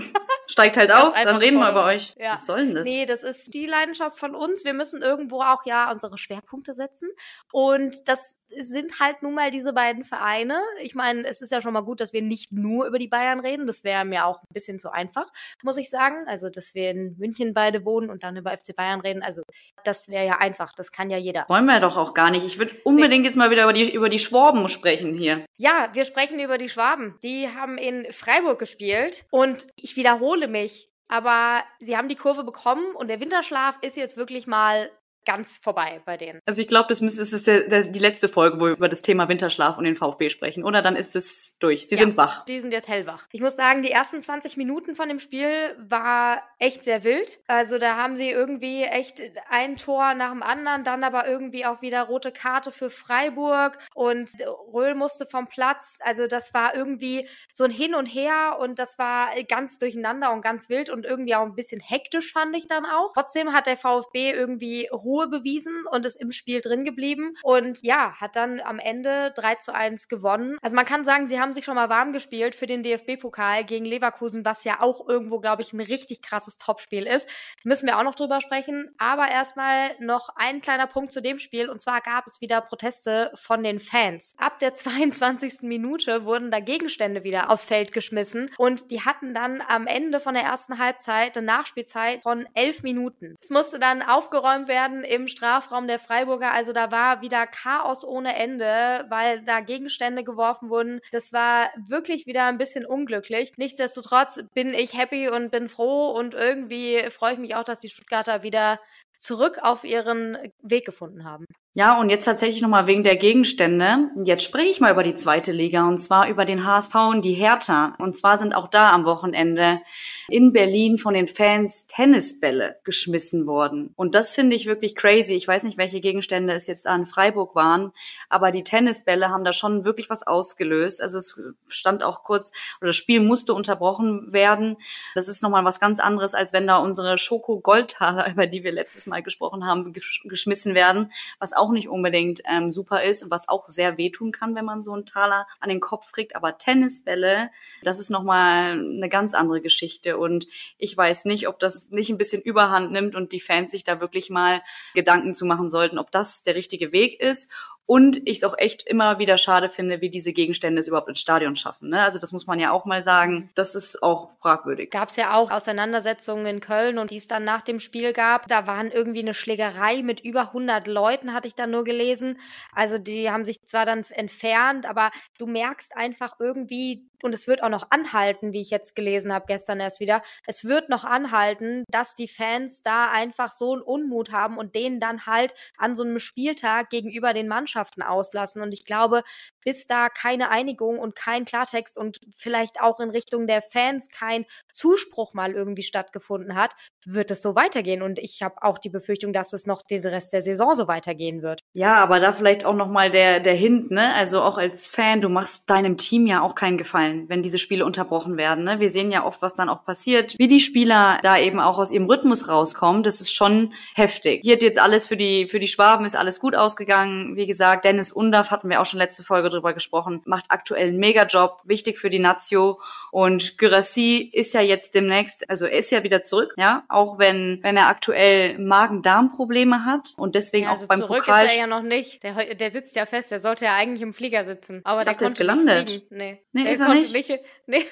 Wir, 0.00 0.28
Steigt 0.50 0.78
halt 0.78 0.90
auf, 0.90 1.12
dann 1.12 1.36
reden 1.36 1.58
wir 1.58 1.66
Forderung. 1.66 1.70
über 1.70 1.84
euch. 1.84 2.14
Ja. 2.16 2.34
Was 2.34 2.46
soll 2.46 2.64
denn 2.64 2.74
das? 2.74 2.84
Nee, 2.84 3.04
das 3.04 3.22
ist 3.22 3.52
die 3.52 3.66
Leidenschaft 3.66 4.18
von 4.18 4.34
uns. 4.34 4.64
Wir 4.64 4.72
müssen 4.72 5.02
irgendwo 5.02 5.42
auch 5.42 5.66
ja 5.66 5.90
unsere 5.92 6.16
Schwerpunkte 6.16 6.72
setzen. 6.72 7.10
Und 7.52 8.08
das 8.08 8.40
sind 8.56 8.98
halt 8.98 9.22
nun 9.22 9.34
mal 9.34 9.50
diese 9.50 9.74
beiden 9.74 10.04
Vereine. 10.04 10.62
Ich 10.80 10.94
meine, 10.94 11.26
es 11.26 11.42
ist 11.42 11.52
ja 11.52 11.60
schon 11.60 11.74
mal 11.74 11.82
gut, 11.82 12.00
dass 12.00 12.14
wir 12.14 12.22
nicht 12.22 12.50
nur 12.50 12.86
über 12.86 12.98
die 12.98 13.08
Bayern 13.08 13.40
reden. 13.40 13.66
Das 13.66 13.84
wäre 13.84 14.06
mir 14.06 14.24
auch 14.24 14.38
ein 14.38 14.54
bisschen 14.54 14.78
zu 14.78 14.90
einfach, 14.90 15.26
muss 15.62 15.76
ich 15.76 15.90
sagen. 15.90 16.24
Also, 16.26 16.48
dass 16.48 16.74
wir 16.74 16.92
in 16.92 17.14
München 17.18 17.52
beide 17.52 17.84
wohnen 17.84 18.08
und 18.08 18.22
dann 18.22 18.36
über 18.36 18.56
FC 18.56 18.74
Bayern 18.74 19.00
reden. 19.02 19.22
Also, 19.22 19.42
das 19.84 20.08
wäre 20.08 20.24
ja 20.26 20.38
einfach. 20.38 20.72
Das 20.74 20.92
kann 20.92 21.10
ja 21.10 21.18
jeder. 21.18 21.44
Wollen 21.48 21.66
wir 21.66 21.80
doch 21.80 21.98
auch 21.98 22.14
gar 22.14 22.30
nicht. 22.30 22.46
Ich 22.46 22.58
würde 22.58 22.74
unbedingt 22.84 23.26
jetzt 23.26 23.36
mal 23.36 23.50
wieder 23.50 23.64
über 23.64 23.74
die, 23.74 23.92
über 23.92 24.08
die 24.08 24.18
Schwaben 24.18 24.66
sprechen 24.70 25.14
hier. 25.14 25.44
Ja, 25.58 25.90
wir 25.92 26.06
sprechen 26.06 26.40
über 26.40 26.56
die 26.56 26.70
Schwaben. 26.70 27.18
Die 27.22 27.48
haben 27.48 27.76
in 27.76 28.10
Freiburg 28.12 28.58
gespielt 28.58 29.26
und 29.30 29.66
ich 29.76 29.87
wiederhole 29.96 30.48
mich, 30.48 30.90
aber 31.08 31.64
sie 31.78 31.96
haben 31.96 32.08
die 32.08 32.16
Kurve 32.16 32.44
bekommen 32.44 32.94
und 32.94 33.08
der 33.08 33.20
Winterschlaf 33.20 33.78
ist 33.82 33.96
jetzt 33.96 34.16
wirklich 34.16 34.46
mal 34.46 34.90
ganz 35.28 35.58
vorbei 35.58 36.00
bei 36.06 36.16
denen. 36.16 36.40
Also 36.46 36.62
ich 36.62 36.68
glaube, 36.68 36.86
das, 36.88 37.00
das 37.00 37.18
ist 37.18 37.46
der, 37.46 37.64
der, 37.68 37.82
die 37.82 37.98
letzte 37.98 38.30
Folge, 38.30 38.58
wo 38.58 38.64
wir 38.64 38.72
über 38.72 38.88
das 38.88 39.02
Thema 39.02 39.28
Winterschlaf 39.28 39.76
und 39.76 39.84
den 39.84 39.94
VfB 39.94 40.30
sprechen. 40.30 40.64
Oder 40.64 40.80
dann 40.80 40.96
ist 40.96 41.14
es 41.14 41.54
durch. 41.58 41.86
Sie 41.86 41.96
Ja. 41.96 42.00
sind 42.00 42.16
wach. 42.16 42.46
Die 42.46 42.58
sind 42.60 42.72
jetzt 42.72 42.88
hellwach. 42.88 43.26
Ich 43.30 43.42
muss 43.42 43.54
sagen, 43.54 43.82
die 43.82 43.90
ersten 43.90 44.22
20 44.22 44.56
Minuten 44.56 44.94
von 44.94 45.06
dem 45.06 45.18
Spiel 45.18 45.76
war 45.78 46.42
echt 46.58 46.82
sehr 46.82 47.04
wild. 47.04 47.40
Also 47.46 47.76
da 47.76 47.96
haben 47.96 48.16
sie 48.16 48.30
irgendwie 48.30 48.84
echt 48.84 49.20
ein 49.50 49.76
Tor 49.76 50.14
nach 50.14 50.30
dem 50.30 50.42
anderen, 50.42 50.82
dann 50.82 51.04
aber 51.04 51.28
irgendwie 51.28 51.66
auch 51.66 51.82
wieder 51.82 52.04
rote 52.04 52.32
Karte 52.32 52.72
für 52.72 52.88
Freiburg 52.88 53.76
und 53.94 54.30
Röhl 54.72 54.94
musste 54.94 55.26
vom 55.26 55.46
Platz. 55.46 55.98
Also 56.00 56.26
das 56.26 56.54
war 56.54 56.74
irgendwie 56.74 57.28
so 57.52 57.64
ein 57.64 57.70
Hin 57.70 57.94
und 57.94 58.06
Her 58.06 58.56
und 58.60 58.78
das 58.78 58.98
war 58.98 59.28
ganz 59.46 59.78
durcheinander 59.78 60.32
und 60.32 60.40
ganz 60.40 60.70
wild 60.70 60.88
und 60.88 61.04
irgendwie 61.04 61.34
auch 61.34 61.42
ein 61.44 61.54
bisschen 61.54 61.80
hektisch 61.82 62.32
fand 62.32 62.56
ich 62.56 62.66
dann 62.66 62.86
auch. 62.86 63.12
Trotzdem 63.12 63.52
hat 63.52 63.66
der 63.66 63.76
VfB 63.76 64.30
irgendwie 64.30 64.88
Ruhe 64.90 65.17
Ruhe 65.18 65.28
bewiesen 65.28 65.84
und 65.90 66.06
ist 66.06 66.16
im 66.16 66.30
Spiel 66.30 66.60
drin 66.60 66.84
geblieben 66.84 67.36
und 67.42 67.80
ja, 67.82 68.12
hat 68.20 68.36
dann 68.36 68.60
am 68.60 68.78
Ende 68.78 69.32
3 69.34 69.56
zu 69.56 69.74
1 69.74 70.08
gewonnen. 70.08 70.58
Also 70.62 70.76
man 70.76 70.84
kann 70.84 71.04
sagen, 71.04 71.28
sie 71.28 71.40
haben 71.40 71.52
sich 71.52 71.64
schon 71.64 71.74
mal 71.74 71.88
warm 71.88 72.12
gespielt 72.12 72.54
für 72.54 72.66
den 72.66 72.82
DFB-Pokal 72.82 73.64
gegen 73.64 73.84
Leverkusen, 73.84 74.44
was 74.44 74.64
ja 74.64 74.80
auch 74.80 75.08
irgendwo, 75.08 75.40
glaube 75.40 75.62
ich, 75.62 75.72
ein 75.72 75.80
richtig 75.80 76.22
krasses 76.22 76.58
Topspiel 76.58 77.06
ist. 77.06 77.28
Müssen 77.64 77.86
wir 77.86 77.98
auch 77.98 78.04
noch 78.04 78.14
drüber 78.14 78.40
sprechen. 78.40 78.94
Aber 78.98 79.28
erstmal 79.28 79.90
noch 79.98 80.30
ein 80.36 80.60
kleiner 80.60 80.86
Punkt 80.86 81.12
zu 81.12 81.20
dem 81.20 81.38
Spiel 81.38 81.68
und 81.68 81.80
zwar 81.80 82.00
gab 82.00 82.26
es 82.26 82.40
wieder 82.40 82.60
Proteste 82.60 83.32
von 83.34 83.62
den 83.62 83.80
Fans. 83.80 84.34
Ab 84.38 84.58
der 84.58 84.74
22. 84.78 85.62
Minute 85.62 86.24
wurden 86.24 86.50
da 86.50 86.60
Gegenstände 86.60 87.24
wieder 87.24 87.50
aufs 87.50 87.64
Feld 87.64 87.92
geschmissen 87.92 88.50
und 88.56 88.90
die 88.90 89.04
hatten 89.04 89.34
dann 89.34 89.62
am 89.66 89.86
Ende 89.86 90.20
von 90.20 90.34
der 90.34 90.44
ersten 90.44 90.78
Halbzeit 90.78 91.36
eine 91.36 91.46
Nachspielzeit 91.46 92.22
von 92.22 92.46
elf 92.54 92.82
Minuten. 92.82 93.36
Es 93.40 93.50
musste 93.50 93.78
dann 93.78 94.02
aufgeräumt 94.02 94.68
werden 94.68 94.97
im 95.04 95.28
Strafraum 95.28 95.86
der 95.86 95.98
Freiburger. 95.98 96.52
Also 96.52 96.72
da 96.72 96.90
war 96.92 97.22
wieder 97.22 97.46
Chaos 97.46 98.04
ohne 98.04 98.36
Ende, 98.36 99.06
weil 99.08 99.42
da 99.42 99.60
Gegenstände 99.60 100.24
geworfen 100.24 100.70
wurden. 100.70 101.00
Das 101.12 101.32
war 101.32 101.70
wirklich 101.76 102.26
wieder 102.26 102.46
ein 102.46 102.58
bisschen 102.58 102.86
unglücklich. 102.86 103.52
Nichtsdestotrotz 103.56 104.42
bin 104.54 104.74
ich 104.74 104.96
happy 104.96 105.28
und 105.28 105.50
bin 105.50 105.68
froh 105.68 106.10
und 106.10 106.34
irgendwie 106.34 107.08
freue 107.10 107.34
ich 107.34 107.38
mich 107.38 107.54
auch, 107.54 107.64
dass 107.64 107.80
die 107.80 107.88
Stuttgarter 107.90 108.42
wieder 108.42 108.78
zurück 109.16 109.58
auf 109.60 109.84
ihren 109.84 110.38
Weg 110.62 110.86
gefunden 110.86 111.24
haben. 111.24 111.44
Ja, 111.78 112.00
und 112.00 112.10
jetzt 112.10 112.24
tatsächlich 112.24 112.60
nochmal 112.60 112.88
wegen 112.88 113.04
der 113.04 113.14
Gegenstände. 113.14 114.10
Jetzt 114.24 114.42
spreche 114.42 114.68
ich 114.68 114.80
mal 114.80 114.90
über 114.90 115.04
die 115.04 115.14
zweite 115.14 115.52
Liga 115.52 115.86
und 115.86 116.00
zwar 116.00 116.28
über 116.28 116.44
den 116.44 116.64
HSV 116.64 116.92
und 117.08 117.24
die 117.24 117.34
Hertha. 117.34 117.94
Und 117.98 118.16
zwar 118.16 118.36
sind 118.36 118.52
auch 118.52 118.66
da 118.66 118.90
am 118.90 119.04
Wochenende 119.04 119.80
in 120.28 120.52
Berlin 120.52 120.98
von 120.98 121.14
den 121.14 121.28
Fans 121.28 121.86
Tennisbälle 121.86 122.80
geschmissen 122.82 123.46
worden. 123.46 123.92
Und 123.94 124.16
das 124.16 124.34
finde 124.34 124.56
ich 124.56 124.66
wirklich 124.66 124.96
crazy. 124.96 125.34
Ich 125.34 125.46
weiß 125.46 125.62
nicht, 125.62 125.78
welche 125.78 126.00
Gegenstände 126.00 126.52
es 126.52 126.66
jetzt 126.66 126.88
an 126.88 127.06
Freiburg 127.06 127.54
waren, 127.54 127.92
aber 128.28 128.50
die 128.50 128.64
Tennisbälle 128.64 129.28
haben 129.28 129.44
da 129.44 129.52
schon 129.52 129.84
wirklich 129.84 130.10
was 130.10 130.26
ausgelöst. 130.26 131.00
Also 131.00 131.18
es 131.18 131.40
stand 131.68 132.02
auch 132.02 132.24
kurz, 132.24 132.50
oder 132.80 132.88
das 132.88 132.96
Spiel 132.96 133.20
musste 133.20 133.54
unterbrochen 133.54 134.32
werden. 134.32 134.78
Das 135.14 135.28
ist 135.28 135.44
nochmal 135.44 135.64
was 135.64 135.78
ganz 135.78 136.00
anderes, 136.00 136.34
als 136.34 136.52
wenn 136.52 136.66
da 136.66 136.78
unsere 136.78 137.18
Schoko-Goldtaler, 137.18 138.30
über 138.32 138.48
die 138.48 138.64
wir 138.64 138.72
letztes 138.72 139.06
Mal 139.06 139.22
gesprochen 139.22 139.64
haben, 139.64 139.94
geschmissen 140.24 140.74
werden, 140.74 141.12
was 141.38 141.52
auch 141.52 141.67
nicht 141.72 141.88
unbedingt 141.88 142.42
ähm, 142.44 142.70
super 142.70 143.02
ist 143.02 143.22
und 143.22 143.30
was 143.30 143.48
auch 143.48 143.68
sehr 143.68 143.98
wehtun 143.98 144.32
kann, 144.32 144.54
wenn 144.54 144.64
man 144.64 144.82
so 144.82 144.92
einen 144.92 145.06
Taler 145.06 145.46
an 145.60 145.68
den 145.68 145.80
Kopf 145.80 146.12
kriegt. 146.12 146.36
Aber 146.36 146.58
Tennisbälle, 146.58 147.50
das 147.82 147.98
ist 147.98 148.10
nochmal 148.10 148.72
eine 148.72 149.08
ganz 149.08 149.34
andere 149.34 149.60
Geschichte. 149.60 150.18
Und 150.18 150.46
ich 150.78 150.96
weiß 150.96 151.24
nicht, 151.24 151.48
ob 151.48 151.58
das 151.58 151.90
nicht 151.90 152.10
ein 152.10 152.18
bisschen 152.18 152.42
Überhand 152.42 152.92
nimmt 152.92 153.14
und 153.14 153.32
die 153.32 153.40
Fans 153.40 153.70
sich 153.70 153.84
da 153.84 154.00
wirklich 154.00 154.30
mal 154.30 154.62
Gedanken 154.94 155.34
zu 155.34 155.44
machen 155.46 155.70
sollten, 155.70 155.98
ob 155.98 156.10
das 156.10 156.42
der 156.42 156.54
richtige 156.54 156.92
Weg 156.92 157.20
ist 157.20 157.50
und 157.88 158.20
ich 158.28 158.36
es 158.36 158.44
auch 158.44 158.56
echt 158.58 158.82
immer 158.82 159.18
wieder 159.18 159.38
schade 159.38 159.70
finde, 159.70 160.02
wie 160.02 160.10
diese 160.10 160.34
Gegenstände 160.34 160.78
es 160.78 160.88
überhaupt 160.88 161.08
ins 161.08 161.20
Stadion 161.20 161.56
schaffen. 161.56 161.88
Ne? 161.88 162.02
Also 162.02 162.18
das 162.18 162.32
muss 162.32 162.46
man 162.46 162.60
ja 162.60 162.70
auch 162.70 162.84
mal 162.84 163.02
sagen. 163.02 163.48
Das 163.54 163.74
ist 163.74 164.02
auch 164.02 164.28
fragwürdig. 164.42 164.90
Gab 164.90 165.08
es 165.08 165.16
ja 165.16 165.34
auch 165.34 165.50
Auseinandersetzungen 165.50 166.44
in 166.44 166.60
Köln 166.60 166.98
und 166.98 167.10
die 167.10 167.16
es 167.16 167.28
dann 167.28 167.44
nach 167.44 167.62
dem 167.62 167.80
Spiel 167.80 168.12
gab. 168.12 168.46
Da 168.46 168.66
waren 168.66 168.90
irgendwie 168.90 169.20
eine 169.20 169.32
Schlägerei 169.32 170.02
mit 170.02 170.20
über 170.20 170.48
100 170.48 170.86
Leuten, 170.86 171.32
hatte 171.32 171.48
ich 171.48 171.54
dann 171.54 171.70
nur 171.70 171.84
gelesen. 171.84 172.38
Also 172.74 172.98
die 172.98 173.30
haben 173.30 173.46
sich 173.46 173.56
zwar 173.64 173.86
dann 173.86 174.04
entfernt, 174.10 174.84
aber 174.84 175.10
du 175.38 175.46
merkst 175.46 175.96
einfach 175.96 176.34
irgendwie, 176.38 177.08
und 177.22 177.32
es 177.32 177.48
wird 177.48 177.62
auch 177.62 177.70
noch 177.70 177.90
anhalten, 177.90 178.52
wie 178.52 178.60
ich 178.60 178.70
jetzt 178.70 178.96
gelesen 178.96 179.32
habe 179.32 179.46
gestern 179.48 179.80
erst 179.80 179.98
wieder, 179.98 180.22
es 180.46 180.66
wird 180.66 180.90
noch 180.90 181.04
anhalten, 181.04 181.84
dass 181.90 182.14
die 182.14 182.28
Fans 182.28 182.82
da 182.82 183.10
einfach 183.10 183.50
so 183.50 183.72
einen 183.72 183.82
Unmut 183.82 184.30
haben 184.30 184.58
und 184.58 184.74
denen 184.74 185.00
dann 185.00 185.24
halt 185.26 185.54
an 185.78 185.96
so 185.96 186.04
einem 186.04 186.20
Spieltag 186.20 186.90
gegenüber 186.90 187.32
den 187.32 187.48
Mannschaften 187.48 187.77
auslassen. 188.02 188.62
Und 188.62 188.72
ich 188.74 188.84
glaube, 188.84 189.22
bis 189.68 189.86
da 189.86 190.08
keine 190.08 190.48
Einigung 190.48 190.98
und 190.98 191.14
kein 191.14 191.44
Klartext 191.44 191.98
und 191.98 192.22
vielleicht 192.34 192.80
auch 192.80 193.00
in 193.00 193.10
Richtung 193.10 193.46
der 193.46 193.60
Fans 193.60 194.08
kein 194.08 194.46
Zuspruch 194.72 195.34
mal 195.34 195.52
irgendwie 195.52 195.82
stattgefunden 195.82 196.54
hat, 196.54 196.70
wird 197.04 197.30
es 197.30 197.42
so 197.42 197.54
weitergehen. 197.54 198.00
Und 198.00 198.18
ich 198.18 198.40
habe 198.40 198.54
auch 198.62 198.78
die 198.78 198.88
Befürchtung, 198.88 199.34
dass 199.34 199.52
es 199.52 199.66
noch 199.66 199.82
den 199.82 200.00
Rest 200.00 200.32
der 200.32 200.40
Saison 200.40 200.74
so 200.74 200.88
weitergehen 200.88 201.42
wird. 201.42 201.60
Ja, 201.74 201.96
aber 201.96 202.18
da 202.18 202.32
vielleicht 202.32 202.64
auch 202.64 202.74
noch 202.74 202.88
mal 202.88 203.10
der 203.10 203.40
der 203.40 203.52
Hint, 203.52 203.90
ne? 203.90 204.14
Also 204.14 204.40
auch 204.40 204.56
als 204.56 204.88
Fan, 204.88 205.20
du 205.20 205.28
machst 205.28 205.68
deinem 205.68 205.98
Team 205.98 206.26
ja 206.26 206.40
auch 206.40 206.54
keinen 206.54 206.78
Gefallen, 206.78 207.28
wenn 207.28 207.42
diese 207.42 207.58
Spiele 207.58 207.84
unterbrochen 207.84 208.38
werden. 208.38 208.64
Ne? 208.64 208.80
Wir 208.80 208.88
sehen 208.88 209.10
ja 209.10 209.26
oft, 209.26 209.42
was 209.42 209.54
dann 209.54 209.68
auch 209.68 209.84
passiert, 209.84 210.34
wie 210.38 210.46
die 210.46 210.60
Spieler 210.60 211.18
da 211.22 211.36
eben 211.36 211.60
auch 211.60 211.76
aus 211.76 211.90
ihrem 211.90 212.06
Rhythmus 212.06 212.48
rauskommen. 212.48 213.02
Das 213.02 213.20
ist 213.20 213.34
schon 213.34 213.74
heftig. 213.94 214.40
Hier 214.44 214.54
hat 214.54 214.62
jetzt 214.62 214.80
alles 214.80 215.06
für 215.06 215.18
die 215.18 215.46
für 215.46 215.60
die 215.60 215.68
Schwaben 215.68 216.06
ist 216.06 216.16
alles 216.16 216.40
gut 216.40 216.54
ausgegangen. 216.54 217.36
Wie 217.36 217.44
gesagt, 217.44 217.84
Dennis 217.84 218.12
Undaff 218.12 218.50
hatten 218.50 218.70
wir 218.70 218.80
auch 218.80 218.86
schon 218.86 218.98
letzte 218.98 219.22
Folge 219.22 219.50
drüber 219.50 219.57
gesprochen, 219.62 220.22
macht 220.24 220.46
aktuell 220.48 220.88
einen 220.88 220.98
Mega-Job, 220.98 221.60
wichtig 221.64 221.98
für 221.98 222.10
die 222.10 222.18
Nazio. 222.18 222.80
Und 223.10 223.58
Gyrassi 223.58 224.30
ist 224.32 224.54
ja 224.54 224.60
jetzt 224.60 224.94
demnächst, 224.94 225.48
also 225.50 225.66
er 225.66 225.78
ist 225.78 225.90
ja 225.90 226.02
wieder 226.02 226.22
zurück, 226.22 226.52
ja, 226.56 226.84
auch 226.88 227.18
wenn, 227.18 227.60
wenn 227.62 227.76
er 227.76 227.88
aktuell 227.88 228.58
Magen-Darm-Probleme 228.58 229.84
hat 229.84 230.14
und 230.16 230.34
deswegen 230.34 230.64
ja, 230.64 230.70
also 230.70 230.84
auch 230.84 230.88
beim 230.88 231.00
zurück 231.00 231.24
Pokal. 231.24 231.46
ist 231.46 231.52
er 231.52 231.58
ja 231.58 231.66
noch 231.66 231.82
nicht. 231.82 232.22
Der, 232.22 232.54
der 232.54 232.70
sitzt 232.70 232.96
ja 232.96 233.06
fest, 233.06 233.30
der 233.30 233.40
sollte 233.40 233.64
ja 233.64 233.74
eigentlich 233.74 234.02
im 234.02 234.12
Flieger 234.12 234.44
sitzen. 234.44 234.80
Aber 234.84 235.00
ich 235.00 235.04
der 235.04 235.14
dachte, 235.14 235.24
konnte 235.26 235.42
ist 235.42 235.46
gelandet. 235.46 235.88
Nicht 235.88 236.08
fliegen. 236.08 236.16
Nee, 236.16 236.42
nee 236.52 236.64
der 236.64 236.72
ist 236.72 236.80
er 236.80 236.88
nicht. 236.88 237.14
nicht 237.14 237.40
nee. 237.66 237.84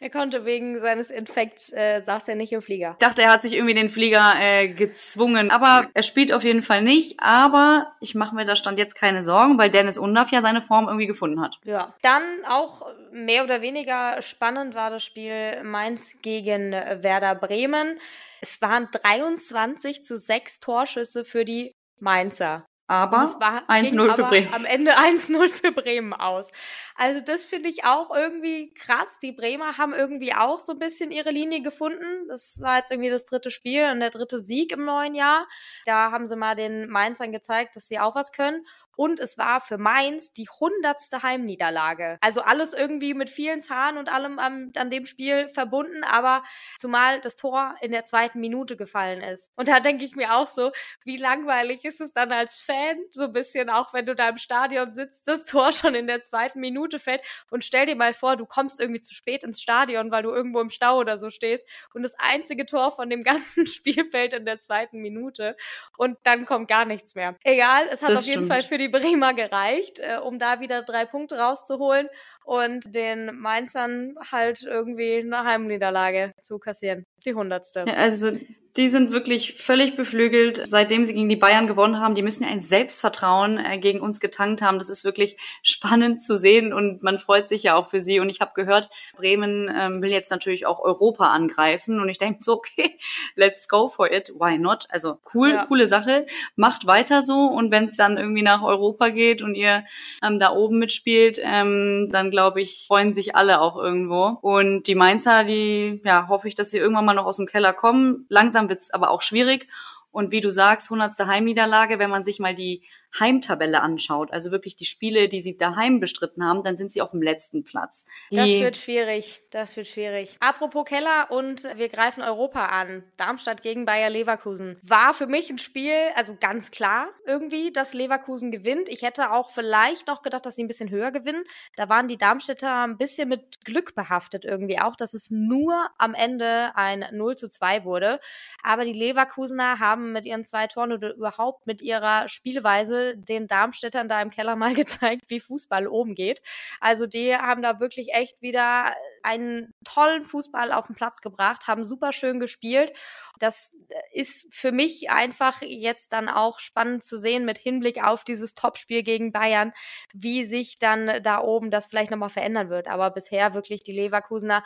Er 0.00 0.10
konnte 0.10 0.44
wegen 0.44 0.80
seines 0.80 1.10
Infekts, 1.10 1.72
äh, 1.72 2.02
saß 2.02 2.28
er 2.28 2.34
nicht 2.34 2.52
im 2.52 2.62
Flieger. 2.62 2.92
Ich 2.92 3.06
dachte, 3.06 3.22
er 3.22 3.32
hat 3.32 3.42
sich 3.42 3.54
irgendwie 3.54 3.74
den 3.74 3.90
Flieger 3.90 4.34
äh, 4.38 4.68
gezwungen. 4.68 5.50
Aber 5.50 5.88
er 5.94 6.02
spielt 6.02 6.32
auf 6.32 6.44
jeden 6.44 6.62
Fall 6.62 6.82
nicht. 6.82 7.20
Aber 7.20 7.92
ich 8.00 8.14
mache 8.14 8.34
mir 8.34 8.44
da 8.44 8.56
stand 8.56 8.78
jetzt 8.78 8.94
keine 8.94 9.22
Sorgen, 9.24 9.58
weil 9.58 9.70
Dennis 9.70 9.98
Undaff 9.98 10.30
ja 10.30 10.42
seine 10.42 10.62
Form 10.62 10.86
irgendwie 10.86 11.06
gefunden 11.06 11.40
hat. 11.40 11.58
Ja. 11.64 11.94
Dann 12.02 12.22
auch 12.48 12.86
mehr 13.12 13.44
oder 13.44 13.62
weniger 13.62 14.20
spannend 14.22 14.74
war 14.74 14.90
das 14.90 15.04
Spiel 15.04 15.62
Mainz 15.62 16.14
gegen 16.22 16.72
Werder 16.72 17.34
Bremen. 17.34 17.98
Es 18.40 18.60
waren 18.60 18.88
23 18.90 20.02
zu 20.02 20.18
6 20.18 20.60
Torschüsse 20.60 21.24
für 21.24 21.44
die 21.44 21.72
Mainzer. 22.00 22.66
Aber 22.92 23.22
1-0 23.68 24.14
für 24.14 24.24
Bremen. 24.24 24.52
Am 24.52 24.66
Ende 24.66 24.92
1-0 24.98 25.48
für 25.48 25.72
Bremen 25.72 26.12
aus. 26.12 26.52
Also 26.94 27.22
das 27.22 27.46
finde 27.46 27.70
ich 27.70 27.86
auch 27.86 28.14
irgendwie 28.14 28.74
krass. 28.74 29.18
Die 29.18 29.32
Bremer 29.32 29.78
haben 29.78 29.94
irgendwie 29.94 30.34
auch 30.34 30.60
so 30.60 30.72
ein 30.72 30.78
bisschen 30.78 31.10
ihre 31.10 31.30
Linie 31.30 31.62
gefunden. 31.62 32.28
Das 32.28 32.60
war 32.60 32.78
jetzt 32.78 32.90
irgendwie 32.90 33.08
das 33.08 33.24
dritte 33.24 33.50
Spiel 33.50 33.90
und 33.90 34.00
der 34.00 34.10
dritte 34.10 34.38
Sieg 34.38 34.72
im 34.72 34.84
neuen 34.84 35.14
Jahr. 35.14 35.48
Da 35.86 36.10
haben 36.10 36.28
sie 36.28 36.36
mal 36.36 36.54
den 36.54 36.90
Mainzern 36.90 37.32
gezeigt, 37.32 37.76
dass 37.76 37.88
sie 37.88 37.98
auch 37.98 38.14
was 38.14 38.30
können. 38.30 38.66
Und 38.96 39.20
es 39.20 39.38
war 39.38 39.60
für 39.60 39.78
Mainz 39.78 40.32
die 40.32 40.48
hundertste 40.48 41.22
Heimniederlage. 41.22 42.18
Also 42.20 42.42
alles 42.42 42.72
irgendwie 42.72 43.14
mit 43.14 43.30
vielen 43.30 43.60
Zahlen 43.60 43.98
und 43.98 44.12
allem 44.12 44.38
an, 44.38 44.72
an 44.76 44.90
dem 44.90 45.06
Spiel 45.06 45.48
verbunden, 45.48 46.04
aber 46.04 46.44
zumal 46.76 47.20
das 47.20 47.36
Tor 47.36 47.74
in 47.80 47.92
der 47.92 48.04
zweiten 48.04 48.40
Minute 48.40 48.76
gefallen 48.76 49.22
ist. 49.22 49.50
Und 49.56 49.68
da 49.68 49.80
denke 49.80 50.04
ich 50.04 50.16
mir 50.16 50.34
auch 50.34 50.46
so, 50.46 50.72
wie 51.04 51.16
langweilig 51.16 51.84
ist 51.84 52.00
es 52.00 52.12
dann 52.12 52.32
als 52.32 52.60
Fan, 52.60 52.96
so 53.12 53.22
ein 53.24 53.32
bisschen, 53.32 53.70
auch 53.70 53.92
wenn 53.92 54.06
du 54.06 54.14
da 54.14 54.28
im 54.28 54.38
Stadion 54.38 54.92
sitzt, 54.92 55.28
das 55.28 55.44
Tor 55.44 55.72
schon 55.72 55.94
in 55.94 56.06
der 56.06 56.22
zweiten 56.22 56.60
Minute 56.60 56.98
fällt. 56.98 57.22
Und 57.50 57.64
stell 57.64 57.86
dir 57.86 57.96
mal 57.96 58.14
vor, 58.14 58.36
du 58.36 58.46
kommst 58.46 58.80
irgendwie 58.80 59.00
zu 59.00 59.14
spät 59.14 59.44
ins 59.44 59.60
Stadion, 59.60 60.10
weil 60.10 60.22
du 60.22 60.30
irgendwo 60.30 60.60
im 60.60 60.70
Stau 60.70 60.98
oder 60.98 61.18
so 61.18 61.30
stehst 61.30 61.66
und 61.94 62.02
das 62.02 62.14
einzige 62.18 62.66
Tor 62.66 62.90
von 62.90 63.08
dem 63.10 63.22
ganzen 63.32 63.66
Spiel 63.66 64.04
fällt 64.04 64.32
in 64.32 64.44
der 64.44 64.58
zweiten 64.58 64.98
Minute 64.98 65.56
und 65.96 66.18
dann 66.24 66.46
kommt 66.46 66.68
gar 66.68 66.84
nichts 66.84 67.14
mehr. 67.14 67.36
Egal, 67.44 67.86
es 67.90 68.02
hat 68.02 68.10
Das 68.10 68.20
auf 68.20 68.26
jeden 68.26 68.44
stimmt. 68.44 68.52
Fall 68.52 68.62
für 68.62 68.78
die 68.82 68.88
Bremer 68.88 69.32
gereicht, 69.32 70.00
äh, 70.00 70.18
um 70.18 70.38
da 70.38 70.60
wieder 70.60 70.82
drei 70.82 71.04
Punkte 71.06 71.38
rauszuholen 71.38 72.08
und 72.44 72.94
den 72.94 73.36
Mainzern 73.38 74.14
halt 74.30 74.64
irgendwie 74.64 75.18
eine 75.18 75.44
Heimniederlage 75.44 76.32
zu 76.42 76.58
kassieren. 76.58 77.06
Die 77.24 77.34
hundertste. 77.34 77.84
Ja, 77.86 77.94
also 77.94 78.32
die 78.76 78.88
sind 78.88 79.12
wirklich 79.12 79.54
völlig 79.62 79.96
beflügelt, 79.96 80.62
seitdem 80.64 81.04
sie 81.04 81.12
gegen 81.12 81.28
die 81.28 81.36
Bayern 81.36 81.66
gewonnen 81.66 82.00
haben. 82.00 82.14
Die 82.14 82.22
müssen 82.22 82.44
ja 82.44 82.48
ein 82.48 82.62
Selbstvertrauen 82.62 83.58
äh, 83.58 83.78
gegen 83.78 84.00
uns 84.00 84.18
getankt 84.18 84.62
haben. 84.62 84.78
Das 84.78 84.88
ist 84.88 85.04
wirklich 85.04 85.36
spannend 85.62 86.22
zu 86.22 86.38
sehen 86.38 86.72
und 86.72 87.02
man 87.02 87.18
freut 87.18 87.48
sich 87.48 87.64
ja 87.64 87.74
auch 87.74 87.90
für 87.90 88.00
sie. 88.00 88.18
Und 88.18 88.30
ich 88.30 88.40
habe 88.40 88.52
gehört, 88.54 88.88
Bremen 89.16 89.70
ähm, 89.74 90.00
will 90.02 90.10
jetzt 90.10 90.30
natürlich 90.30 90.64
auch 90.64 90.80
Europa 90.80 91.26
angreifen. 91.26 92.00
Und 92.00 92.08
ich 92.08 92.18
denke 92.18 92.42
so, 92.42 92.52
okay, 92.56 92.98
let's 93.34 93.68
go 93.68 93.88
for 93.88 94.10
it. 94.10 94.32
Why 94.38 94.56
not? 94.58 94.86
Also 94.88 95.18
cool, 95.34 95.50
Ja. 95.50 95.66
coole 95.66 95.86
Sache. 95.86 96.26
Macht 96.56 96.86
weiter 96.86 97.22
so. 97.22 97.44
Und 97.46 97.70
wenn 97.70 97.88
es 97.88 97.96
dann 97.96 98.16
irgendwie 98.16 98.42
nach 98.42 98.62
Europa 98.62 99.10
geht 99.10 99.42
und 99.42 99.54
ihr 99.54 99.84
ähm, 100.22 100.38
da 100.38 100.50
oben 100.50 100.78
mitspielt, 100.78 101.38
ähm, 101.42 102.08
dann 102.10 102.30
glaube 102.30 102.62
ich, 102.62 102.86
freuen 102.88 103.12
sich 103.12 103.36
alle 103.36 103.60
auch 103.60 103.76
irgendwo. 103.76 104.38
Und 104.40 104.86
die 104.86 104.94
Mainzer, 104.94 105.44
die, 105.44 106.00
ja, 106.04 106.28
hoffe 106.28 106.48
ich, 106.48 106.54
dass 106.54 106.70
sie 106.70 106.78
irgendwann 106.78 107.04
mal 107.04 107.14
noch 107.14 107.26
aus 107.26 107.36
dem 107.36 107.46
Keller 107.46 107.74
kommen. 107.74 108.24
Langsam 108.30 108.61
wird's 108.68 108.90
aber 108.90 109.10
auch 109.10 109.22
schwierig. 109.22 109.68
Und 110.10 110.30
wie 110.30 110.40
du 110.40 110.50
sagst, 110.50 110.90
hundertste 110.90 111.26
Heimniederlage, 111.26 111.98
wenn 111.98 112.10
man 112.10 112.24
sich 112.24 112.38
mal 112.38 112.54
die 112.54 112.82
Heimtabelle 113.18 113.82
anschaut, 113.82 114.32
also 114.32 114.50
wirklich 114.50 114.76
die 114.76 114.84
Spiele, 114.84 115.28
die 115.28 115.42
sie 115.42 115.56
daheim 115.56 116.00
bestritten 116.00 116.44
haben, 116.44 116.62
dann 116.64 116.76
sind 116.76 116.92
sie 116.92 117.02
auf 117.02 117.10
dem 117.10 117.22
letzten 117.22 117.62
Platz. 117.62 118.06
Die 118.30 118.36
das 118.36 118.48
wird 118.48 118.76
schwierig. 118.76 119.42
Das 119.50 119.76
wird 119.76 119.86
schwierig. 119.86 120.36
Apropos 120.40 120.86
Keller 120.86 121.30
und 121.30 121.64
wir 121.76 121.88
greifen 121.88 122.22
Europa 122.22 122.66
an. 122.66 123.04
Darmstadt 123.16 123.62
gegen 123.62 123.84
Bayer 123.84 124.08
Leverkusen. 124.08 124.78
War 124.82 125.12
für 125.12 125.26
mich 125.26 125.50
ein 125.50 125.58
Spiel, 125.58 125.94
also 126.16 126.36
ganz 126.40 126.70
klar 126.70 127.08
irgendwie, 127.26 127.70
dass 127.70 127.92
Leverkusen 127.92 128.50
gewinnt. 128.50 128.88
Ich 128.88 129.02
hätte 129.02 129.30
auch 129.32 129.50
vielleicht 129.50 130.06
noch 130.06 130.22
gedacht, 130.22 130.46
dass 130.46 130.56
sie 130.56 130.64
ein 130.64 130.68
bisschen 130.68 130.90
höher 130.90 131.10
gewinnen. 131.10 131.44
Da 131.76 131.88
waren 131.88 132.08
die 132.08 132.16
Darmstädter 132.16 132.84
ein 132.84 132.96
bisschen 132.96 133.28
mit 133.28 133.64
Glück 133.64 133.94
behaftet 133.94 134.44
irgendwie 134.44 134.80
auch, 134.80 134.96
dass 134.96 135.12
es 135.12 135.30
nur 135.30 135.88
am 135.98 136.14
Ende 136.14 136.72
ein 136.76 137.04
0 137.12 137.36
zu 137.36 137.48
2 137.48 137.84
wurde. 137.84 138.20
Aber 138.62 138.84
die 138.84 138.92
Leverkusener 138.92 139.78
haben 139.78 140.12
mit 140.12 140.24
ihren 140.24 140.44
zwei 140.44 140.66
Toren 140.66 140.92
oder 140.92 141.14
überhaupt 141.14 141.66
mit 141.66 141.82
ihrer 141.82 142.28
Spielweise 142.28 143.01
den 143.16 143.46
Darmstädtern 143.46 144.08
da 144.08 144.20
im 144.22 144.30
Keller 144.30 144.56
mal 144.56 144.74
gezeigt, 144.74 145.28
wie 145.28 145.40
Fußball 145.40 145.86
oben 145.86 146.14
geht. 146.14 146.42
Also 146.80 147.06
die 147.06 147.34
haben 147.34 147.62
da 147.62 147.80
wirklich 147.80 148.14
echt 148.14 148.42
wieder 148.42 148.94
einen 149.22 149.74
tollen 149.84 150.24
Fußball 150.24 150.72
auf 150.72 150.86
den 150.86 150.96
Platz 150.96 151.20
gebracht, 151.20 151.66
haben 151.66 151.84
super 151.84 152.12
schön 152.12 152.40
gespielt. 152.40 152.92
Das 153.38 153.74
ist 154.12 154.54
für 154.54 154.70
mich 154.70 155.10
einfach 155.10 155.62
jetzt 155.62 156.12
dann 156.12 156.28
auch 156.28 156.60
spannend 156.60 157.02
zu 157.02 157.16
sehen 157.18 157.44
mit 157.44 157.58
Hinblick 157.58 158.02
auf 158.02 158.24
dieses 158.24 158.54
Topspiel 158.54 159.02
gegen 159.02 159.32
Bayern, 159.32 159.72
wie 160.12 160.44
sich 160.44 160.78
dann 160.78 161.22
da 161.22 161.40
oben 161.40 161.70
das 161.70 161.86
vielleicht 161.86 162.10
nochmal 162.10 162.30
verändern 162.30 162.70
wird. 162.70 162.88
Aber 162.88 163.10
bisher 163.10 163.54
wirklich 163.54 163.82
die 163.82 163.92
Leverkusener 163.92 164.62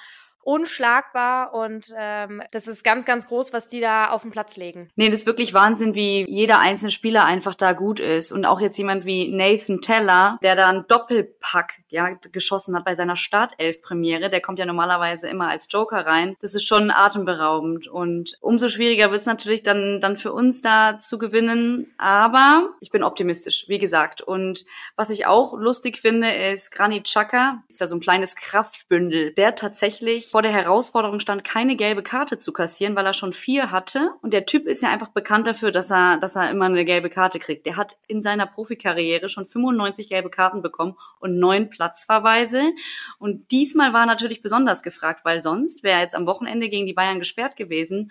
unschlagbar 0.47 1.53
und 1.55 1.93
ähm, 1.99 2.41
das 2.53 2.69
ist 2.69 2.85
ganz, 2.85 3.05
ganz 3.05 3.27
groß, 3.27 3.53
was 3.53 3.67
die 3.67 3.81
da 3.81 4.11
auf 4.11 4.23
den 4.23 4.31
Platz 4.31 4.57
legen. 4.57 4.89
Nee, 4.95 5.11
das 5.11 5.21
ist 5.21 5.27
wirklich 5.27 5.55
Wahnsinn, 5.55 5.97
wie 5.97 6.25
jeder 6.29 6.61
einzelne 6.61 6.93
Spieler 6.93 7.25
einfach 7.25 7.57
da 7.57 7.73
gut 7.73 7.99
ist. 7.99 8.31
Und 8.31 8.47
auch 8.47 8.61
jetzt 8.61 8.79
jemand 8.79 9.05
wie 9.05 9.29
Nathan 9.29 9.81
Teller, 9.81 10.39
der 10.43 10.55
da 10.55 10.69
einen 10.69 10.87
Doppelpack 10.87 11.81
ja, 11.97 12.11
geschossen 12.31 12.77
hat 12.77 12.85
bei 12.85 12.95
seiner 12.95 13.17
Startelf-Premiere. 13.17 14.29
Der 14.29 14.43
kommt 14.43 14.59
ja 14.59 14.67
normalerweise 14.67 15.29
immer 15.29 15.49
als 15.49 15.67
Joker 15.71 16.05
rein. 16.05 16.37
Das 16.43 16.55
ist 16.55 16.65
schon 16.65 16.91
atemberaubend. 16.91 17.89
Und 17.89 18.37
umso 18.43 18.69
schwieriger 18.69 19.11
wird 19.11 19.23
es 19.23 19.27
natürlich 19.27 19.63
dann, 19.63 20.03
dann 20.03 20.19
für 20.19 20.35
uns 20.35 20.61
da 20.61 20.99
zu 20.99 21.17
gewinnen. 21.17 21.91
Aber 21.97 22.69
ich 22.81 22.91
bin 22.91 23.03
optimistisch, 23.03 23.65
wie 23.69 23.79
gesagt. 23.79 24.21
Und 24.21 24.67
was 24.95 25.09
ich 25.09 25.25
auch 25.25 25.55
lustig 25.59 25.99
finde, 25.99 26.31
ist 26.31 26.71
Granit 26.71 27.05
Xhaka, 27.05 27.63
ist 27.69 27.81
ja 27.81 27.87
so 27.87 27.97
ein 27.97 28.01
kleines 28.01 28.37
Kraftbündel, 28.37 29.33
der 29.33 29.55
tatsächlich 29.55 30.31
vor 30.31 30.43
der 30.43 30.53
Herausforderung 30.53 31.21
stand, 31.21 31.45
keine 31.45 31.77
gelbe 31.77 32.03
Karte 32.03 32.39
zu 32.39 32.53
kassieren, 32.53 32.95
weil 32.95 33.07
er 33.07 33.15
schon 33.15 33.33
vier 33.33 33.71
hatte. 33.71 34.11
Und 34.21 34.35
der 34.35 34.45
Typ 34.45 34.67
ist 34.67 34.83
ja 34.83 34.91
einfach 34.91 35.09
bekannt 35.09 35.47
dafür, 35.47 35.71
dass 35.71 35.91
er, 35.91 36.19
dass 36.19 36.37
er 36.37 36.51
immer 36.51 36.67
eine 36.67 36.85
gelbe 36.85 37.09
Karte 37.09 37.39
kriegt. 37.39 37.65
Der 37.65 37.77
hat 37.77 37.97
in 38.07 38.21
seiner 38.21 38.45
Profikarriere 38.45 39.31
schon 39.31 39.47
95 39.47 40.11
gelbe 40.11 40.29
Karten 40.29 40.61
bekommen 40.61 40.95
und 41.21 41.39
neun 41.39 41.71
Platzverweise. 41.87 42.73
Und 43.19 43.51
diesmal 43.53 43.93
war 43.93 44.07
natürlich 44.07 44.43
besonders 44.43 44.83
gefragt, 44.83 45.25
weil 45.25 45.43
sonst 45.43 45.83
wäre 45.83 46.01
jetzt 46.01 46.15
am 46.15 46.27
Wochenende 46.27 46.69
gegen 46.69 46.87
die 46.87 46.95
Bayern 46.95 47.21
gesperrt 47.21 47.57
gewesen. 47.57 48.11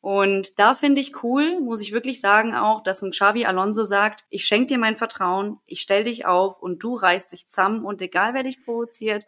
Und 0.00 0.58
da 0.58 0.76
finde 0.76 1.00
ich 1.00 1.24
cool, 1.24 1.60
muss 1.60 1.80
ich 1.80 1.90
wirklich 1.90 2.20
sagen 2.20 2.54
auch, 2.54 2.84
dass 2.84 3.02
ein 3.02 3.10
Xavi 3.10 3.44
Alonso 3.44 3.82
sagt, 3.84 4.24
ich 4.30 4.46
schenke 4.46 4.66
dir 4.66 4.78
mein 4.78 4.94
Vertrauen, 4.94 5.58
ich 5.66 5.80
stell 5.80 6.04
dich 6.04 6.26
auf 6.26 6.62
und 6.62 6.82
du 6.82 6.94
reißt 6.94 7.32
dich 7.32 7.48
zusammen 7.48 7.84
und 7.84 8.00
egal 8.00 8.32
wer 8.32 8.44
dich 8.44 8.64
provoziert 8.64 9.24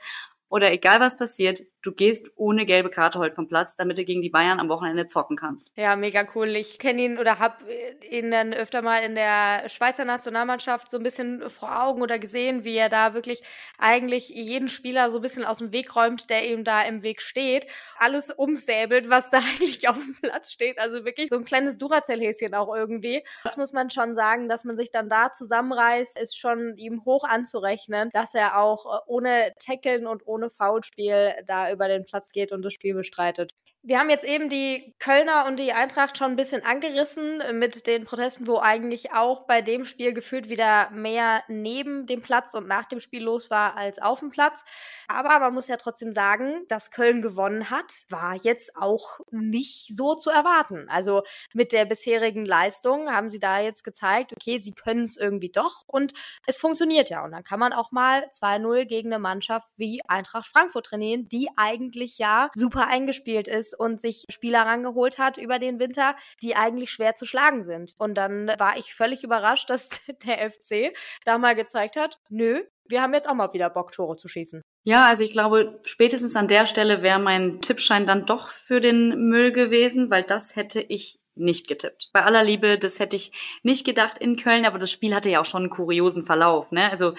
oder 0.51 0.73
egal 0.73 1.01
was 1.01 1.17
passiert, 1.17 1.63
du 1.83 1.93
gehst 1.93 2.31
ohne 2.37 2.65
gelbe 2.65 2.91
Karte 2.91 3.19
heute 3.19 3.35
vom 3.35 3.49
Platz, 3.49 3.77
damit 3.77 3.99
du 3.99 4.05
gegen 4.05 4.23
die 4.23 4.31
Bayern 4.31 4.61
am 4.61 4.69
Wochenende 4.69 5.07
zocken 5.07 5.37
kannst. 5.37 5.71
Ja, 5.77 5.95
mega 5.95 6.27
cool. 6.35 6.49
Ich 6.57 6.79
kenne 6.79 7.03
ihn 7.03 7.19
oder 7.19 7.39
habe 7.39 7.65
ihn 8.11 8.31
dann 8.31 8.55
öfter 8.55 8.83
mal 8.83 8.99
in 8.99 9.15
der 9.15 9.69
Schweizer 9.69 10.05
Nationalmannschaft 10.05 10.91
so 10.91 10.97
ein 10.97 11.03
bisschen 11.03 11.49
vor 11.51 11.83
Augen 11.83 12.03
oder 12.03 12.19
gesehen, 12.19 12.65
wie 12.65 12.77
er 12.77 12.89
da 12.89 13.15
wirklich 13.15 13.43
eigentlich 13.79 14.31
jeden 14.31 14.69
Spieler 14.69 15.11
so 15.11 15.19
ein 15.19 15.23
bisschen 15.23 15.45
aus 15.45 15.59
dem 15.59 15.73
Weg 15.73 15.95
räumt, 15.95 16.31
der 16.31 16.49
ihm 16.51 16.65
da 16.65 16.83
im 16.83 17.03
Weg 17.03 17.21
steht. 17.21 17.67
Alles 17.99 18.31
umsäbelt, 18.31 19.11
was 19.11 19.31
da 19.31 19.39
eigentlich 19.61 19.89
auf 19.89 19.97
dem 19.97 20.17
Platz 20.21 20.51
steht. 20.51 20.79
Also 20.79 21.05
wirklich 21.05 21.29
so 21.29 21.37
ein 21.37 21.45
kleines 21.45 21.77
Duracell-Häschen 21.79 22.55
auch 22.55 22.75
irgendwie. 22.75 23.23
Das 23.45 23.57
muss 23.59 23.73
man 23.73 23.91
schon 23.91 24.15
sagen, 24.15 24.49
dass 24.49 24.65
man 24.65 24.77
sich 24.77 24.91
dann 24.91 25.11
da 25.11 25.31
zusammenreißt, 25.31 26.19
ist 26.19 26.39
schon 26.39 26.75
ihm 26.77 27.05
hoch 27.05 27.25
anzurechnen, 27.25 28.09
dass 28.13 28.35
er 28.35 28.59
auch 28.59 29.05
ohne 29.07 29.53
Tackeln 29.59 30.07
und 30.07 30.27
ohne 30.27 30.38
Foulspiel 30.51 31.35
da 31.47 31.71
über 31.73 31.89
den 31.89 32.05
Platz 32.05 32.31
geht 32.31 32.53
und 32.53 32.63
das 32.63 32.73
Spiel 32.75 32.95
bestreitet. 32.95 33.55
Wir 33.89 33.99
haben 34.01 34.11
jetzt 34.11 34.29
eben 34.29 34.51
die 34.51 34.95
Kölner 34.99 35.47
und 35.47 35.57
die 35.57 35.73
Eintracht 35.73 36.19
schon 36.19 36.33
ein 36.33 36.37
bisschen 36.37 36.63
angerissen 36.63 37.43
mit 37.59 37.87
den 37.87 38.05
Protesten, 38.05 38.47
wo 38.47 38.59
eigentlich 38.59 39.15
auch 39.15 39.47
bei 39.47 39.63
dem 39.63 39.87
Spiel 39.87 40.13
gefühlt 40.13 40.51
wieder 40.51 40.91
mehr 40.91 41.43
neben 41.49 42.05
dem 42.05 42.21
Platz 42.21 42.53
und 42.53 42.69
nach 42.69 42.85
dem 42.85 43.01
Spiel 43.01 43.23
los 43.23 43.49
war 43.49 43.79
als 43.79 43.99
auf 43.99 44.21
dem 44.21 44.29
Platz. 44.29 44.63
Aber 45.07 45.39
man 45.39 45.55
muss 45.55 45.69
ja 45.69 45.79
trotzdem 45.79 46.13
sagen, 46.13 46.67
dass 46.69 46.91
Köln 46.91 47.23
gewonnen 47.23 47.71
hat, 47.71 48.05
war 48.11 48.37
jetzt 48.37 48.77
auch 48.77 49.21
nicht 49.31 49.97
so 49.97 50.15
zu 50.15 50.29
erwarten. 50.29 50.87
Also 50.91 51.23
mit 51.55 51.73
der 51.73 51.87
bisherigen 51.87 52.45
Leistung 52.45 53.11
haben 53.11 53.31
sie 53.31 53.39
da 53.39 53.59
jetzt 53.59 53.85
gezeigt, 53.85 54.35
okay, 54.37 54.61
sie 54.61 54.75
können 54.75 55.05
es 55.05 55.17
irgendwie 55.17 55.49
doch 55.49 55.85
und 55.87 56.13
es 56.47 56.59
funktioniert 56.59 57.09
ja. 57.09 57.25
Und 57.25 57.33
dann 57.33 57.43
kann 57.43 57.59
man 57.59 57.73
auch 57.73 57.91
mal 57.91 58.27
2-0 58.35 58.85
gegen 58.85 59.15
eine 59.15 59.19
Mannschaft 59.19 59.67
wie 59.79 60.03
Eintracht 60.07 60.47
Frankfurt 60.47 60.85
trainieren, 60.85 61.27
die 61.31 61.49
eigentlich 61.57 62.19
ja 62.19 62.51
super 62.53 62.87
eingespielt 62.89 63.49
ist 63.49 63.78
und 63.79 64.01
sich 64.01 64.25
Spieler 64.29 64.63
rangeholt 64.63 65.19
hat 65.19 65.39
über 65.39 65.59
den 65.59 65.79
Winter, 65.79 66.17
die 66.43 66.57
eigentlich 66.57 66.91
schwer 66.91 67.15
zu 67.15 67.27
schlagen 67.27 67.63
sind. 67.63 67.95
Und 67.99 68.15
dann 68.15 68.49
war 68.59 68.77
ich 68.77 68.95
völlig 68.95 69.25
überrascht, 69.25 69.71
dass 69.71 69.89
der 70.27 70.51
FC 70.51 70.95
da 71.25 71.39
mal 71.39 71.55
gezeigt 71.55 71.97
hat, 71.97 72.19
nö, 72.29 72.63
wir 72.91 73.03
haben 73.03 73.13
jetzt 73.13 73.29
auch 73.29 73.35
mal 73.35 73.53
wieder 73.53 73.69
Bock, 73.69 73.93
Tore 73.93 74.17
zu 74.17 74.29
schießen. 74.29 74.63
Ja, 74.85 75.07
also 75.07 75.23
ich 75.23 75.33
glaube, 75.33 75.81
spätestens 75.85 76.37
an 76.37 76.49
der 76.49 76.67
Stelle 76.67 77.03
wäre 77.03 77.19
mein 77.19 77.61
Tippschein 77.61 78.07
dann 78.07 78.25
doch 78.25 78.49
für 78.49 78.81
den 78.81 79.29
Müll 79.29 79.53
gewesen, 79.53 80.11
weil 80.11 80.23
das 80.23 80.57
hätte 80.57 80.81
ich 80.81 81.21
nicht 81.35 81.69
getippt. 81.69 82.11
Bei 82.13 82.23
aller 82.25 82.43
Liebe, 82.43 82.79
das 82.79 82.99
hätte 82.99 83.17
ich 83.17 83.33
nicht 83.63 83.87
gedacht 83.87 84.19
in 84.19 84.37
Köln, 84.37 84.65
aber 84.65 84.79
das 84.79 84.91
Spiel 84.91 85.15
hatte 85.15 85.29
ja 85.29 85.41
auch 85.41 85.47
schon 85.47 85.63
einen 85.63 85.71
kuriosen 85.71 86.25
Verlauf. 86.25 86.73
Ne? 86.73 86.91
Also 86.91 87.15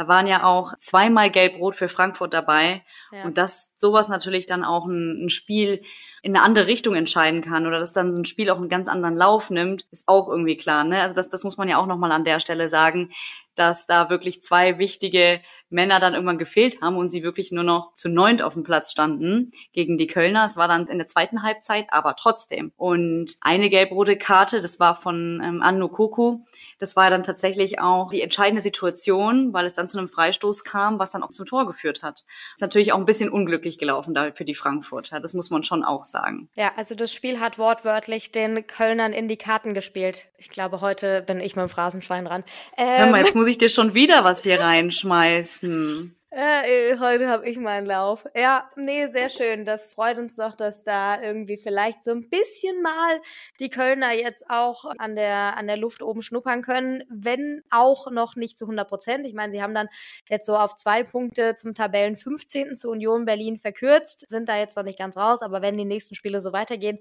da 0.00 0.08
waren 0.08 0.26
ja 0.26 0.44
auch 0.44 0.72
zweimal 0.78 1.30
Gelb-Rot 1.30 1.76
für 1.76 1.90
Frankfurt 1.90 2.32
dabei. 2.32 2.82
Ja. 3.12 3.24
Und 3.24 3.36
dass 3.36 3.70
sowas 3.76 4.08
natürlich 4.08 4.46
dann 4.46 4.64
auch 4.64 4.86
ein, 4.86 5.26
ein, 5.26 5.28
Spiel 5.28 5.82
in 6.22 6.36
eine 6.36 6.44
andere 6.44 6.66
Richtung 6.66 6.94
entscheiden 6.94 7.40
kann 7.40 7.66
oder 7.66 7.78
dass 7.78 7.92
dann 7.92 8.14
ein 8.14 8.24
Spiel 8.24 8.50
auch 8.50 8.58
einen 8.58 8.68
ganz 8.68 8.88
anderen 8.88 9.16
Lauf 9.16 9.50
nimmt, 9.50 9.86
ist 9.90 10.08
auch 10.08 10.28
irgendwie 10.28 10.56
klar. 10.56 10.84
Ne? 10.84 11.00
Also 11.00 11.14
das, 11.14 11.28
das 11.28 11.44
muss 11.44 11.56
man 11.56 11.68
ja 11.68 11.78
auch 11.78 11.86
nochmal 11.86 12.12
an 12.12 12.24
der 12.24 12.40
Stelle 12.40 12.68
sagen, 12.68 13.10
dass 13.54 13.86
da 13.86 14.08
wirklich 14.10 14.42
zwei 14.42 14.78
wichtige 14.78 15.40
Männer 15.70 16.00
dann 16.00 16.14
irgendwann 16.14 16.38
gefehlt 16.38 16.82
haben 16.82 16.96
und 16.96 17.10
sie 17.10 17.22
wirklich 17.22 17.52
nur 17.52 17.62
noch 17.62 17.94
zu 17.94 18.08
neunt 18.08 18.42
auf 18.42 18.54
dem 18.54 18.64
Platz 18.64 18.90
standen 18.90 19.52
gegen 19.72 19.96
die 19.96 20.08
Kölner. 20.08 20.44
Es 20.44 20.56
war 20.56 20.66
dann 20.66 20.88
in 20.88 20.98
der 20.98 21.06
zweiten 21.06 21.42
Halbzeit, 21.42 21.86
aber 21.90 22.16
trotzdem. 22.16 22.72
Und 22.76 23.36
eine 23.40 23.70
gelb-rote 23.70 24.16
Karte, 24.16 24.60
das 24.60 24.80
war 24.80 24.94
von 24.96 25.40
ähm, 25.42 25.62
Anno 25.62 25.88
Koko. 25.88 26.44
Das 26.78 26.96
war 26.96 27.08
dann 27.08 27.22
tatsächlich 27.22 27.78
auch 27.78 28.10
die 28.10 28.22
entscheidende 28.22 28.62
Situation, 28.62 29.52
weil 29.52 29.66
es 29.66 29.74
dann 29.74 29.88
zu 29.88 29.98
einem 29.98 30.08
Freistoß 30.08 30.64
kam, 30.64 30.98
was 30.98 31.10
dann 31.10 31.22
auch 31.22 31.30
zum 31.30 31.46
Tor 31.46 31.66
geführt 31.66 32.02
hat. 32.02 32.24
Ist 32.56 32.62
natürlich 32.62 32.92
auch 32.92 32.98
ein 32.98 33.06
bisschen 33.06 33.30
unglücklich 33.30 33.78
gelaufen 33.78 34.12
da 34.12 34.32
für 34.32 34.44
die 34.44 34.54
Frankfurter. 34.54 35.20
Das 35.20 35.34
muss 35.34 35.50
man 35.50 35.62
schon 35.62 35.84
auch 35.84 36.04
sagen. 36.10 36.48
Ja, 36.56 36.72
also 36.76 36.94
das 36.94 37.12
Spiel 37.12 37.40
hat 37.40 37.58
wortwörtlich 37.58 38.32
den 38.32 38.66
Kölnern 38.66 39.12
in 39.12 39.28
die 39.28 39.36
Karten 39.36 39.74
gespielt. 39.74 40.28
Ich 40.36 40.50
glaube, 40.50 40.80
heute 40.80 41.22
bin 41.22 41.40
ich 41.40 41.56
mit 41.56 41.62
dem 41.62 41.68
Phrasenschwein 41.68 42.24
dran. 42.24 42.44
Ähm, 42.76 42.98
Hör 42.98 43.06
mal, 43.06 43.22
jetzt 43.22 43.34
muss 43.34 43.46
ich 43.46 43.58
dir 43.58 43.68
schon 43.68 43.94
wieder 43.94 44.24
was 44.24 44.42
hier 44.42 44.60
reinschmeißen. 44.60 46.19
Äh, 46.32 46.96
heute 47.00 47.26
habe 47.26 47.48
ich 47.48 47.58
meinen 47.58 47.86
Lauf. 47.86 48.24
Ja, 48.36 48.68
nee, 48.76 49.08
sehr 49.08 49.30
schön. 49.30 49.64
Das 49.64 49.94
freut 49.94 50.16
uns 50.16 50.36
doch, 50.36 50.54
dass 50.54 50.84
da 50.84 51.20
irgendwie 51.20 51.56
vielleicht 51.56 52.04
so 52.04 52.12
ein 52.12 52.28
bisschen 52.30 52.82
mal 52.82 53.20
die 53.58 53.68
Kölner 53.68 54.12
jetzt 54.12 54.48
auch 54.48 54.84
an 54.98 55.16
der, 55.16 55.56
an 55.56 55.66
der 55.66 55.76
Luft 55.76 56.02
oben 56.02 56.22
schnuppern 56.22 56.62
können, 56.62 57.02
wenn 57.08 57.64
auch 57.70 58.08
noch 58.12 58.36
nicht 58.36 58.58
zu 58.58 58.66
100 58.66 58.88
Prozent. 58.88 59.26
Ich 59.26 59.34
meine, 59.34 59.52
sie 59.52 59.60
haben 59.60 59.74
dann 59.74 59.88
jetzt 60.28 60.46
so 60.46 60.56
auf 60.56 60.76
zwei 60.76 61.02
Punkte 61.02 61.56
zum 61.56 61.74
Tabellen 61.74 62.14
15. 62.14 62.76
zu 62.76 62.90
Union 62.90 63.24
Berlin 63.24 63.56
verkürzt, 63.56 64.28
sind 64.28 64.48
da 64.48 64.56
jetzt 64.56 64.76
noch 64.76 64.84
nicht 64.84 65.00
ganz 65.00 65.16
raus, 65.16 65.42
aber 65.42 65.62
wenn 65.62 65.76
die 65.76 65.84
nächsten 65.84 66.14
Spiele 66.14 66.40
so 66.40 66.52
weitergehen, 66.52 67.00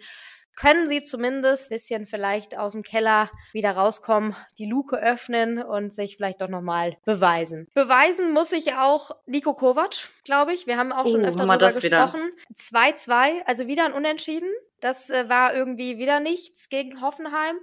können 0.55 0.88
sie 0.88 1.03
zumindest 1.03 1.71
ein 1.71 1.75
bisschen 1.75 2.05
vielleicht 2.05 2.57
aus 2.57 2.73
dem 2.73 2.83
Keller 2.83 3.29
wieder 3.53 3.71
rauskommen, 3.71 4.35
die 4.57 4.65
Luke 4.65 4.97
öffnen 4.97 5.63
und 5.63 5.93
sich 5.93 6.17
vielleicht 6.17 6.41
doch 6.41 6.49
nochmal 6.49 6.97
beweisen. 7.05 7.67
Beweisen 7.73 8.33
muss 8.33 8.49
sich 8.49 8.73
auch 8.73 9.12
Nico 9.25 9.53
Kovac, 9.53 10.09
glaube 10.25 10.53
ich. 10.53 10.67
Wir 10.67 10.77
haben 10.77 10.91
auch 10.91 11.07
schon 11.07 11.23
oh, 11.23 11.27
öfter 11.27 11.45
darüber 11.45 11.71
gesprochen. 11.71 12.29
2-2, 12.55 13.45
also 13.45 13.67
wieder 13.67 13.85
ein 13.85 13.93
Unentschieden. 13.93 14.49
Das 14.81 15.09
äh, 15.09 15.29
war 15.29 15.53
irgendwie 15.53 15.97
wieder 15.97 16.19
nichts 16.19 16.69
gegen 16.69 17.01
Hoffenheim. 17.01 17.57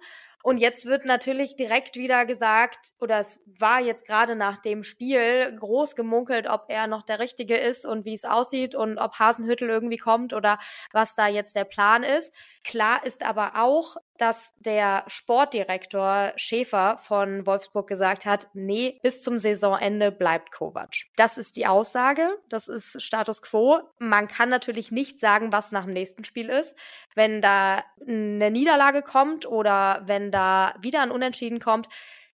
Und 0.46 0.58
jetzt 0.58 0.86
wird 0.86 1.04
natürlich 1.04 1.56
direkt 1.56 1.96
wieder 1.96 2.24
gesagt, 2.24 2.92
oder 3.00 3.18
es 3.18 3.42
war 3.46 3.80
jetzt 3.80 4.06
gerade 4.06 4.36
nach 4.36 4.58
dem 4.58 4.84
Spiel 4.84 5.52
groß 5.58 5.96
gemunkelt, 5.96 6.46
ob 6.48 6.66
er 6.68 6.86
noch 6.86 7.02
der 7.02 7.18
Richtige 7.18 7.56
ist 7.56 7.84
und 7.84 8.04
wie 8.04 8.14
es 8.14 8.24
aussieht 8.24 8.76
und 8.76 8.96
ob 8.98 9.18
Hasenhüttel 9.18 9.68
irgendwie 9.68 9.96
kommt 9.96 10.32
oder 10.32 10.60
was 10.92 11.16
da 11.16 11.26
jetzt 11.26 11.56
der 11.56 11.64
Plan 11.64 12.04
ist. 12.04 12.32
Klar 12.62 13.04
ist 13.04 13.24
aber 13.24 13.52
auch, 13.56 13.96
dass 14.18 14.54
der 14.58 15.04
Sportdirektor 15.08 16.32
Schäfer 16.36 16.96
von 16.96 17.46
Wolfsburg 17.46 17.88
gesagt 17.88 18.24
hat, 18.24 18.46
nee, 18.54 18.98
bis 19.02 19.22
zum 19.22 19.38
Saisonende 19.38 20.10
bleibt 20.10 20.52
Kovac. 20.52 21.06
Das 21.16 21.38
ist 21.38 21.56
die 21.56 21.66
Aussage, 21.66 22.28
das 22.48 22.68
ist 22.68 23.02
Status 23.02 23.42
quo. 23.42 23.80
Man 23.98 24.26
kann 24.26 24.48
natürlich 24.48 24.90
nicht 24.90 25.20
sagen, 25.20 25.52
was 25.52 25.72
nach 25.72 25.84
dem 25.84 25.92
nächsten 25.92 26.24
Spiel 26.24 26.48
ist. 26.48 26.76
Wenn 27.16 27.40
da 27.40 27.82
eine 28.00 28.50
Niederlage 28.50 29.02
kommt 29.02 29.46
oder 29.46 30.02
wenn 30.06 30.30
da 30.30 30.74
wieder 30.80 31.00
ein 31.00 31.10
Unentschieden 31.10 31.58
kommt, 31.58 31.88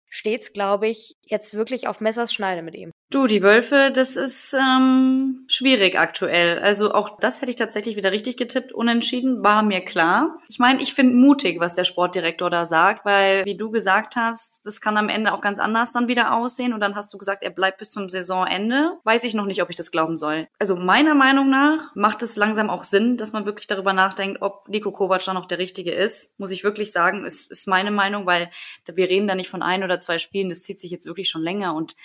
steht's, 0.09 0.53
glaube 0.53 0.89
ich, 0.89 1.17
jetzt 1.23 1.55
wirklich 1.55 1.89
auf 1.89 2.01
Messers 2.01 2.33
Schneide 2.33 2.63
mit 2.63 2.75
ihm. 2.75 2.93
Du, 3.11 3.27
die 3.27 3.43
Wölfe, 3.43 3.91
das 3.91 4.17
ist 4.17 4.53
ähm, 4.53 5.47
schwierig 5.49 5.99
aktuell. 5.99 6.59
Also 6.59 6.93
auch 6.93 7.19
das 7.19 7.41
hätte 7.41 7.51
ich 7.51 7.57
tatsächlich 7.57 7.97
wieder 7.97 8.13
richtig 8.13 8.37
getippt. 8.37 8.71
Unentschieden 8.71 9.43
war 9.43 9.63
mir 9.63 9.81
klar. 9.81 10.37
Ich 10.49 10.59
meine, 10.59 10.83
ich 10.83 10.93
finde 10.93 11.15
mutig, 11.15 11.59
was 11.59 11.75
der 11.75 11.85
Sportdirektor 11.85 12.51
da 12.51 12.67
sagt, 12.67 13.07
weil, 13.07 13.47
wie 13.47 13.57
du 13.57 13.71
gesagt 13.71 14.17
hast, 14.17 14.61
das 14.65 14.83
kann 14.83 14.99
am 14.99 15.09
Ende 15.09 15.33
auch 15.33 15.41
ganz 15.41 15.59
anders 15.59 15.91
dann 15.91 16.07
wieder 16.07 16.35
aussehen. 16.35 16.75
Und 16.75 16.81
dann 16.81 16.97
hast 16.97 17.11
du 17.15 17.17
gesagt, 17.17 17.43
er 17.43 17.49
bleibt 17.49 17.79
bis 17.79 17.91
zum 17.91 18.11
Saisonende. 18.11 18.99
Weiß 19.05 19.25
ich 19.25 19.33
noch 19.33 19.47
nicht, 19.47 19.63
ob 19.63 19.71
ich 19.71 19.77
das 19.77 19.91
glauben 19.91 20.19
soll. 20.19 20.47
Also 20.59 20.77
meiner 20.77 21.15
Meinung 21.15 21.49
nach 21.49 21.95
macht 21.95 22.23
es 22.23 22.37
langsam 22.37 22.69
auch 22.69 22.85
Sinn, 22.85 23.17
dass 23.17 23.33
man 23.33 23.47
wirklich 23.47 23.67
darüber 23.67 23.95
nachdenkt, 23.95 24.43
ob 24.43 24.69
Nico 24.69 24.93
Kovac 24.93 25.25
da 25.25 25.33
noch 25.33 25.47
der 25.47 25.57
Richtige 25.57 25.93
ist. 25.93 26.39
Muss 26.39 26.51
ich 26.51 26.63
wirklich 26.63 26.93
sagen, 26.93 27.25
ist, 27.25 27.51
ist 27.51 27.69
meine 27.69 27.91
Meinung, 27.91 28.27
weil 28.27 28.51
wir 28.85 29.09
reden 29.09 29.29
da 29.29 29.35
nicht 29.35 29.49
von 29.49 29.63
ein 29.63 29.83
oder 29.83 29.99
zwei 29.99 30.19
Spielen. 30.19 30.51
Das 30.51 30.61
zieht 30.61 30.79
sich 30.79 30.91
jetzt 30.91 31.07
wirklich 31.07 31.31
schon 31.31 31.43
länger 31.43 31.75
und 31.75 31.97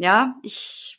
ja, 0.00 0.36
ich 0.42 0.49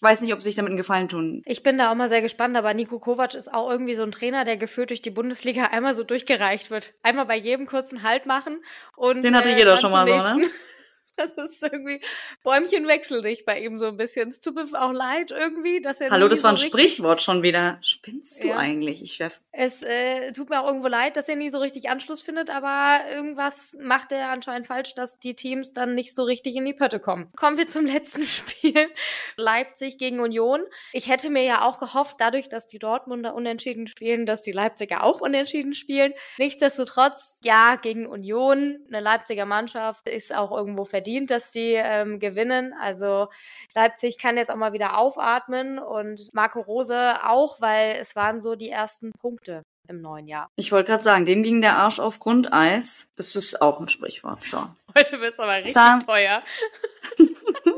weiß 0.02 0.22
nicht, 0.22 0.34
ob 0.34 0.42
sie 0.42 0.50
sich 0.50 0.56
damit 0.56 0.72
einen 0.72 0.78
Gefallen 0.78 1.10
tun. 1.10 1.44
Ich 1.46 1.64
bin 1.64 1.78
da 1.78 1.92
auch 1.92 1.96
mal 1.96 2.10
sehr 2.10 2.22
gespannt, 2.22 2.58
aber 2.58 2.74
Nico 2.74 3.00
Kovac 3.00 3.36
ist 3.36 3.54
auch 3.54 3.70
irgendwie 3.70 3.96
so 3.96 4.04
ein 4.04 4.12
Trainer, 4.12 4.46
der 4.46 4.58
geführt 4.58 4.90
durch 4.90 5.02
die 5.02 5.12
Bundesliga 5.12 5.66
einmal 5.72 5.96
so 5.96 6.04
durchgereicht 6.04 6.72
wird. 6.72 6.94
Einmal 7.04 7.26
bei 7.26 7.38
jedem 7.38 7.66
kurzen 7.66 8.04
Halt 8.04 8.26
machen 8.26 8.64
und. 8.96 9.24
Den 9.24 9.36
hatte 9.36 9.52
äh, 9.52 9.58
jeder 9.58 9.78
schon 9.78 9.92
mal 9.92 10.08
so, 10.08 10.16
ne? 10.16 10.46
Das 11.21 11.52
ist 11.52 11.63
irgendwie 11.63 12.02
Bäumchen 12.43 12.88
wechsel 12.88 13.21
dich 13.21 13.45
bei 13.45 13.60
ihm 13.60 13.78
so 13.78 13.88
ein 13.88 13.97
bisschen. 13.97 14.30
Es 14.30 14.41
tut 14.41 14.56
mir 14.56 14.65
auch 14.74 14.91
leid 14.91 15.32
irgendwie, 15.32 15.82
dass 15.82 16.02
er. 16.02 16.10
Hallo, 16.10 16.28
das 16.28 16.43
war 16.43 16.52
ein 16.52 16.58
so 16.58 16.65
Sprichwort 16.65 17.21
schon 17.21 17.43
wieder. 17.43 17.78
Spinnst 17.82 18.43
du 18.43 18.47
ja. 18.47 18.58
eigentlich, 18.58 19.04
ich 19.04 19.13
Chef? 19.13 19.41
Es 19.52 19.86
äh, 19.86 20.32
tut 20.32 20.50
mir 20.50 20.62
auch 20.62 20.67
irgendwo 20.67 20.88
leid, 20.88 21.17
dass 21.17 21.30
er 21.30 21.36
nie 21.36 21.50
so 21.50 21.60
richtig 21.60 21.89
Anschluss 21.89 22.21
findet, 22.21 22.50
aber 22.50 23.00
irgendwas 23.13 23.78
macht 23.80 24.12
er 24.12 24.30
anscheinend 24.30 24.67
falsch, 24.67 24.95
dass 24.95 25.19
die 25.19 25.36
Teams 25.36 25.74
dann 25.74 25.95
nicht 25.95 26.15
so 26.15 26.24
richtig 26.24 26.56
in 26.56 26.65
die 26.65 26.74
Pötte 26.74 27.00
kommen. 27.00 27.32
Kommen 27.36 27.58
wir 27.58 27.67
zum 27.67 27.86
letzten 27.91 28.24
Spiel. 28.24 28.89
Leipzig 29.38 29.97
gegen 29.97 30.19
Union. 30.19 30.62
Ich 30.91 31.08
hätte 31.08 31.30
mir 31.30 31.43
ja 31.43 31.62
auch 31.63 31.80
gehofft, 31.80 32.15
dadurch, 32.19 32.50
dass 32.50 32.67
die 32.67 32.80
Dortmunder 32.80 33.36
unentschieden 33.36 33.88
spielen, 33.88 34.26
dass 34.26 34.41
die 34.41 34.52
Leipziger 34.52 35.04
auch 35.04 35.21
unentschieden 35.21 35.74
spielen. 35.76 36.13
Nichtsdestotrotz, 36.38 37.38
ja, 37.43 37.76
gegen 37.76 38.08
Union, 38.08 38.80
eine 38.88 39.02
Leipziger 39.02 39.45
Mannschaft 39.45 40.10
ist 40.10 40.34
auch 40.34 40.52
irgendwo 40.52 40.86
verdient 40.86 41.01
verdient, 41.02 41.32
dass 41.32 41.52
die 41.52 41.74
ähm, 41.74 42.20
gewinnen. 42.20 42.74
Also 42.80 43.28
Leipzig 43.74 44.18
kann 44.20 44.38
jetzt 44.38 44.52
auch 44.52 44.56
mal 44.56 44.74
wieder 44.74 44.98
aufatmen 44.98 45.80
und 45.80 46.30
Marco 46.34 46.62
Rose 46.62 47.16
auch, 47.26 47.60
weil 47.60 47.96
es 48.00 48.16
waren 48.16 48.40
so 48.40 48.56
die 48.56 48.70
ersten 48.70 49.12
Punkte 49.14 49.64
im 49.88 50.02
neuen 50.02 50.28
Jahr. 50.28 50.50
Ich 50.56 50.72
wollte 50.72 50.91
gerade 50.91 51.04
sagen, 51.04 51.26
dem 51.26 51.44
ging 51.44 51.62
der 51.62 51.78
Arsch 51.78 52.00
auf 52.00 52.20
Grundeis. 52.20 53.12
Das 53.15 53.36
ist 53.36 53.62
auch 53.62 53.80
ein 53.80 53.89
Sprichwort. 53.89 54.44
So. 54.44 54.58
Heute 54.98 55.22
wird 55.22 55.34
es 55.34 55.39
aber 55.39 55.56
richtig 55.56 55.74
Sam. 55.74 56.00
teuer. 56.00 56.41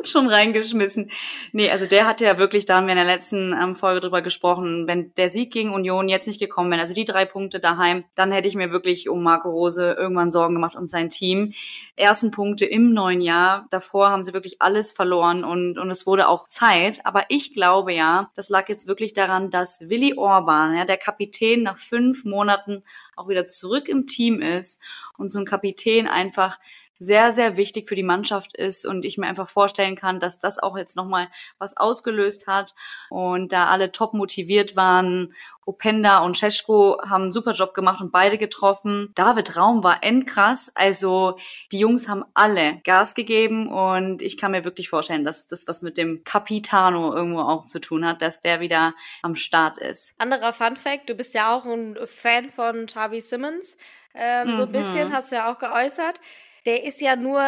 schon 0.04 0.28
reingeschmissen. 0.28 1.12
Nee, 1.52 1.70
also 1.70 1.86
der 1.86 2.06
hatte 2.06 2.26
ja 2.26 2.38
wirklich, 2.38 2.66
da 2.66 2.76
haben 2.76 2.88
wir 2.88 2.94
in 2.94 2.98
der 2.98 3.06
letzten 3.06 3.54
ähm, 3.54 3.76
Folge 3.76 4.02
drüber 4.02 4.22
gesprochen, 4.22 4.88
wenn 4.88 5.14
der 5.16 5.30
Sieg 5.30 5.52
gegen 5.52 5.74
Union 5.74 6.10
jetzt 6.10 6.28
nicht 6.28 6.40
gekommen 6.40 6.72
wäre, 6.72 6.82
also 6.82 6.94
die 6.94 7.06
drei 7.06 7.26
Punkte 7.26 7.60
daheim, 7.60 8.04
dann 8.16 8.32
hätte 8.32 8.48
ich 8.48 8.56
mir 8.56 8.72
wirklich 8.72 9.10
um 9.10 9.24
Marco 9.24 9.50
Rose 9.50 9.96
irgendwann 9.98 10.32
Sorgen 10.32 10.56
gemacht 10.56 10.76
und 10.76 10.90
sein 10.90 11.10
Team. 11.10 11.54
Ersten 11.96 12.32
Punkte 12.32 12.66
im 12.66 12.94
neuen 12.94 13.22
Jahr, 13.22 13.68
davor 13.70 14.10
haben 14.10 14.24
sie 14.24 14.34
wirklich 14.34 14.62
alles 14.62 14.92
verloren 14.92 15.44
und, 15.44 15.78
und 15.78 15.90
es 15.90 16.06
wurde 16.06 16.28
auch 16.28 16.48
Zeit. 16.48 17.06
Aber 17.06 17.26
ich 17.30 17.54
glaube 17.54 17.94
ja, 17.94 18.30
das 18.36 18.50
lag 18.50 18.70
jetzt 18.70 18.88
wirklich 18.88 19.14
daran, 19.14 19.52
dass 19.52 19.82
Willi 19.82 20.16
Orban, 20.18 20.76
ja, 20.76 20.86
der 20.86 20.98
Kapitän 20.98 21.64
nach 21.64 21.78
fünf 21.78 21.93
Monaten 22.26 22.84
auch 23.16 23.28
wieder 23.28 23.46
zurück 23.46 23.88
im 23.88 24.08
Team 24.08 24.42
ist 24.42 24.82
und 25.18 25.30
so 25.30 25.40
ein 25.40 25.46
Kapitän 25.46 26.08
einfach 26.08 26.60
sehr, 27.00 27.34
sehr 27.34 27.58
wichtig 27.58 27.90
für 27.90 27.96
die 27.96 28.04
Mannschaft 28.04 28.56
ist 28.56 28.86
und 28.86 29.06
ich 29.06 29.18
mir 29.18 29.28
einfach 29.28 29.50
vorstellen 29.50 29.96
kann, 29.96 30.20
dass 30.20 30.40
das 30.40 30.60
auch 30.60 30.78
jetzt 30.78 30.96
nochmal 30.96 31.28
was 31.60 31.76
ausgelöst 31.76 32.48
hat 32.48 32.76
und 33.10 33.52
da 33.52 33.68
alle 33.68 33.92
top 33.92 34.14
motiviert 34.14 34.76
waren. 34.76 35.34
Openda 35.66 36.20
und 36.20 36.36
Cesko 36.38 37.00
haben 37.08 37.24
einen 37.24 37.32
super 37.32 37.54
Job 37.54 37.74
gemacht 37.74 38.02
und 38.02 38.12
beide 38.12 38.38
getroffen. 38.38 39.12
David 39.16 39.56
Raum 39.56 39.84
war 39.84 40.04
endkrass. 40.04 40.72
Also 40.76 41.38
die 41.72 41.80
Jungs 41.80 42.10
haben 42.10 42.26
alle 42.34 42.82
Gas 42.84 43.16
gegeben 43.16 43.72
und 43.72 44.22
ich 44.22 44.38
kann 44.38 44.52
mir 44.52 44.66
wirklich 44.66 44.90
vorstellen, 44.90 45.24
dass 45.24 45.48
das 45.48 45.68
was 45.68 45.82
mit 45.82 45.98
dem 45.98 46.24
Capitano 46.24 47.16
irgendwo 47.16 47.42
auch 47.42 47.66
zu 47.66 47.80
tun 47.80 48.06
hat, 48.06 48.22
dass 48.22 48.42
der 48.42 48.60
wieder 48.60 48.94
am 49.22 49.36
Start 49.36 49.78
ist. 49.78 50.16
Anderer 50.18 50.54
Fun 50.54 50.76
Fact, 50.76 51.10
du 51.10 51.16
bist 51.16 51.34
ja 51.34 51.56
auch 51.56 51.66
ein 51.66 51.98
Fan 52.06 52.50
von 52.50 52.88
Tavi 52.88 53.22
Simmons. 53.22 53.78
Ähm, 54.14 54.50
mhm. 54.52 54.56
So 54.56 54.64
ein 54.64 54.72
bisschen 54.72 55.14
hast 55.14 55.32
du 55.32 55.38
ja 55.38 55.52
auch 55.52 55.58
geäußert. 55.58 56.20
Der 56.66 56.84
ist 56.84 57.02
ja 57.02 57.16
nur 57.16 57.44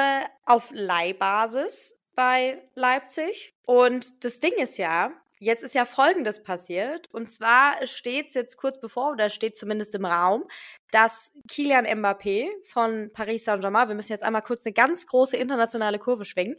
auf 0.45 0.71
Leihbasis 0.73 1.97
bei 2.15 2.61
Leipzig. 2.75 3.53
Und 3.65 4.23
das 4.23 4.39
Ding 4.39 4.53
ist 4.57 4.77
ja, 4.77 5.11
jetzt 5.39 5.63
ist 5.63 5.75
ja 5.75 5.85
Folgendes 5.85 6.43
passiert. 6.43 7.09
Und 7.11 7.29
zwar 7.29 7.85
steht 7.87 8.29
es 8.29 8.33
jetzt 8.35 8.57
kurz 8.57 8.79
bevor, 8.79 9.11
oder 9.11 9.29
steht 9.29 9.55
zumindest 9.55 9.95
im 9.95 10.05
Raum, 10.05 10.45
dass 10.91 11.31
Kilian 11.49 11.85
Mbappé 11.85 12.47
von 12.63 13.11
Paris 13.13 13.45
Saint-Germain, 13.45 13.87
wir 13.87 13.95
müssen 13.95 14.11
jetzt 14.11 14.23
einmal 14.23 14.41
kurz 14.41 14.65
eine 14.65 14.73
ganz 14.73 15.07
große 15.07 15.37
internationale 15.37 15.99
Kurve 15.99 16.25
schwingen, 16.25 16.57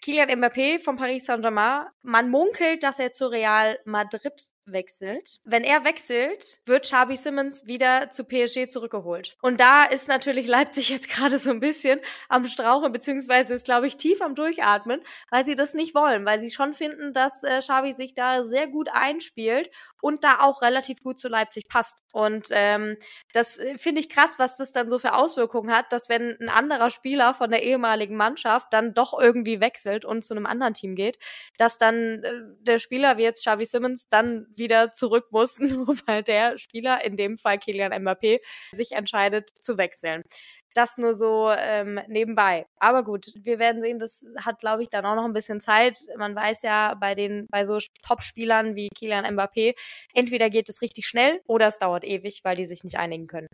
Kilian 0.00 0.30
Mbappé 0.30 0.78
von 0.78 0.96
Paris 0.96 1.26
Saint-Germain, 1.26 1.86
man 2.02 2.30
munkelt, 2.30 2.82
dass 2.84 2.98
er 2.98 3.12
zu 3.12 3.26
Real 3.26 3.78
Madrid 3.84 4.32
wechselt. 4.72 5.40
Wenn 5.44 5.64
er 5.64 5.84
wechselt, 5.84 6.58
wird 6.66 6.84
Xavi 6.84 7.16
Simmons 7.16 7.66
wieder 7.66 8.10
zu 8.10 8.24
PSG 8.24 8.68
zurückgeholt. 8.68 9.36
Und 9.42 9.60
da 9.60 9.84
ist 9.84 10.08
natürlich 10.08 10.46
Leipzig 10.46 10.88
jetzt 10.90 11.08
gerade 11.10 11.38
so 11.38 11.50
ein 11.50 11.60
bisschen 11.60 12.00
am 12.28 12.46
Strauchen, 12.46 12.92
beziehungsweise 12.92 13.54
ist, 13.54 13.64
glaube 13.64 13.86
ich, 13.86 13.96
tief 13.96 14.20
am 14.20 14.34
Durchatmen, 14.34 15.00
weil 15.30 15.44
sie 15.44 15.54
das 15.54 15.74
nicht 15.74 15.94
wollen, 15.94 16.24
weil 16.24 16.40
sie 16.40 16.50
schon 16.50 16.72
finden, 16.72 17.12
dass 17.12 17.42
äh, 17.42 17.60
Xavi 17.60 17.92
sich 17.92 18.14
da 18.14 18.44
sehr 18.44 18.66
gut 18.68 18.88
einspielt 18.92 19.70
und 20.00 20.24
da 20.24 20.40
auch 20.40 20.62
relativ 20.62 21.02
gut 21.02 21.18
zu 21.18 21.28
Leipzig 21.28 21.68
passt. 21.68 21.98
Und 22.12 22.48
ähm, 22.50 22.96
das 23.32 23.58
äh, 23.58 23.76
finde 23.78 24.00
ich 24.00 24.08
krass, 24.08 24.38
was 24.38 24.56
das 24.56 24.72
dann 24.72 24.88
so 24.88 24.98
für 24.98 25.14
Auswirkungen 25.14 25.74
hat, 25.74 25.92
dass 25.92 26.08
wenn 26.08 26.36
ein 26.40 26.48
anderer 26.48 26.90
Spieler 26.90 27.34
von 27.34 27.50
der 27.50 27.62
ehemaligen 27.62 28.16
Mannschaft 28.16 28.72
dann 28.72 28.94
doch 28.94 29.18
irgendwie 29.18 29.60
wechselt 29.60 30.04
und 30.04 30.22
zu 30.22 30.34
einem 30.34 30.46
anderen 30.46 30.74
Team 30.74 30.94
geht, 30.94 31.18
dass 31.56 31.78
dann 31.78 32.22
äh, 32.22 32.32
der 32.60 32.78
Spieler 32.78 33.16
wie 33.16 33.22
jetzt 33.22 33.44
Xavi 33.44 33.66
Simmons 33.66 34.08
dann 34.08 34.46
wieder 34.58 34.92
zurück 34.92 35.26
muss, 35.30 35.58
nur 35.58 35.88
weil 36.06 36.22
der 36.22 36.58
Spieler, 36.58 37.04
in 37.04 37.16
dem 37.16 37.38
Fall 37.38 37.58
Kilian 37.58 37.92
Mbappé, 37.92 38.40
sich 38.72 38.92
entscheidet 38.92 39.48
zu 39.50 39.78
wechseln. 39.78 40.22
Das 40.74 40.98
nur 40.98 41.14
so 41.14 41.50
ähm, 41.50 41.98
nebenbei. 42.08 42.66
Aber 42.78 43.02
gut, 43.02 43.26
wir 43.42 43.58
werden 43.58 43.82
sehen, 43.82 43.98
das 43.98 44.24
hat, 44.38 44.60
glaube 44.60 44.82
ich, 44.82 44.90
dann 44.90 45.04
auch 45.06 45.16
noch 45.16 45.24
ein 45.24 45.32
bisschen 45.32 45.60
Zeit. 45.60 45.98
Man 46.16 46.36
weiß 46.36 46.62
ja 46.62 46.94
bei 46.94 47.14
den, 47.14 47.46
bei 47.50 47.64
so 47.64 47.78
Top-Spielern 48.06 48.76
wie 48.76 48.88
Kilian 48.94 49.24
Mbappé, 49.24 49.74
entweder 50.14 50.50
geht 50.50 50.68
es 50.68 50.82
richtig 50.82 51.06
schnell 51.06 51.40
oder 51.46 51.68
es 51.68 51.78
dauert 51.78 52.04
ewig, 52.04 52.40
weil 52.44 52.56
die 52.56 52.66
sich 52.66 52.84
nicht 52.84 52.98
einigen 52.98 53.26
können. 53.26 53.48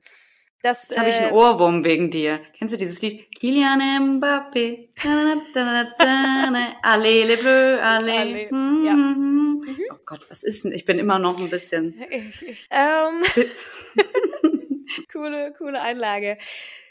Das, 0.64 0.88
Jetzt 0.88 0.98
habe 0.98 1.10
ich 1.10 1.16
einen 1.16 1.30
äh, 1.30 1.34
Ohrwurm 1.34 1.84
wegen 1.84 2.10
dir. 2.10 2.40
Kennst 2.58 2.74
du 2.74 2.78
dieses 2.78 3.02
Lied? 3.02 3.30
Kilian 3.34 4.18
Mbappé. 4.18 4.88
Allez, 6.82 7.26
le 7.26 7.36
bleu, 7.36 7.80
allez. 7.82 8.50
Ja. 8.50 9.33
Mhm. 9.64 9.84
Oh 9.92 9.98
Gott, 10.04 10.26
was 10.28 10.42
ist 10.42 10.64
denn? 10.64 10.72
Ich 10.72 10.84
bin 10.84 10.98
immer 10.98 11.18
noch 11.18 11.38
ein 11.38 11.50
bisschen. 11.50 11.94
ähm, 12.70 13.22
coole, 15.12 15.54
coole 15.56 15.80
Einlage. 15.80 16.38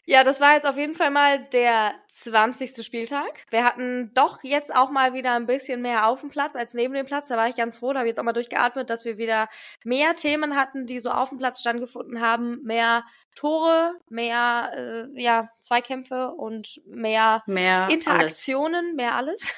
Ja, 0.05 0.25
das 0.25 0.41
war 0.41 0.55
jetzt 0.55 0.65
auf 0.65 0.75
jeden 0.75 0.95
Fall 0.95 1.11
mal 1.11 1.39
der 1.39 1.93
20. 2.07 2.85
Spieltag. 2.85 3.45
Wir 3.49 3.63
hatten 3.63 4.11
doch 4.13 4.43
jetzt 4.43 4.75
auch 4.75 4.91
mal 4.91 5.13
wieder 5.13 5.33
ein 5.33 5.45
bisschen 5.45 5.81
mehr 5.81 6.07
auf 6.07 6.19
dem 6.19 6.29
Platz 6.29 6.57
als 6.57 6.73
neben 6.73 6.93
dem 6.93 7.05
Platz. 7.05 7.27
Da 7.29 7.37
war 7.37 7.47
ich 7.47 7.55
ganz 7.55 7.77
froh, 7.77 7.93
da 7.93 7.99
habe 7.99 8.09
ich 8.09 8.11
jetzt 8.11 8.19
auch 8.19 8.25
mal 8.25 8.33
durchgeatmet, 8.33 8.89
dass 8.89 9.05
wir 9.05 9.17
wieder 9.17 9.47
mehr 9.85 10.13
Themen 10.15 10.57
hatten, 10.57 10.85
die 10.87 10.99
so 10.99 11.09
auf 11.09 11.29
dem 11.29 11.37
Platz 11.37 11.61
stattgefunden 11.61 12.19
haben. 12.19 12.61
Mehr 12.63 13.05
Tore, 13.35 13.93
mehr 14.09 15.07
äh, 15.15 15.21
ja, 15.21 15.49
Zweikämpfe 15.61 16.31
und 16.31 16.81
mehr, 16.85 17.41
mehr 17.47 17.87
Interaktionen, 17.89 18.85
alles. 18.85 18.95
mehr 18.95 19.15
alles. 19.15 19.55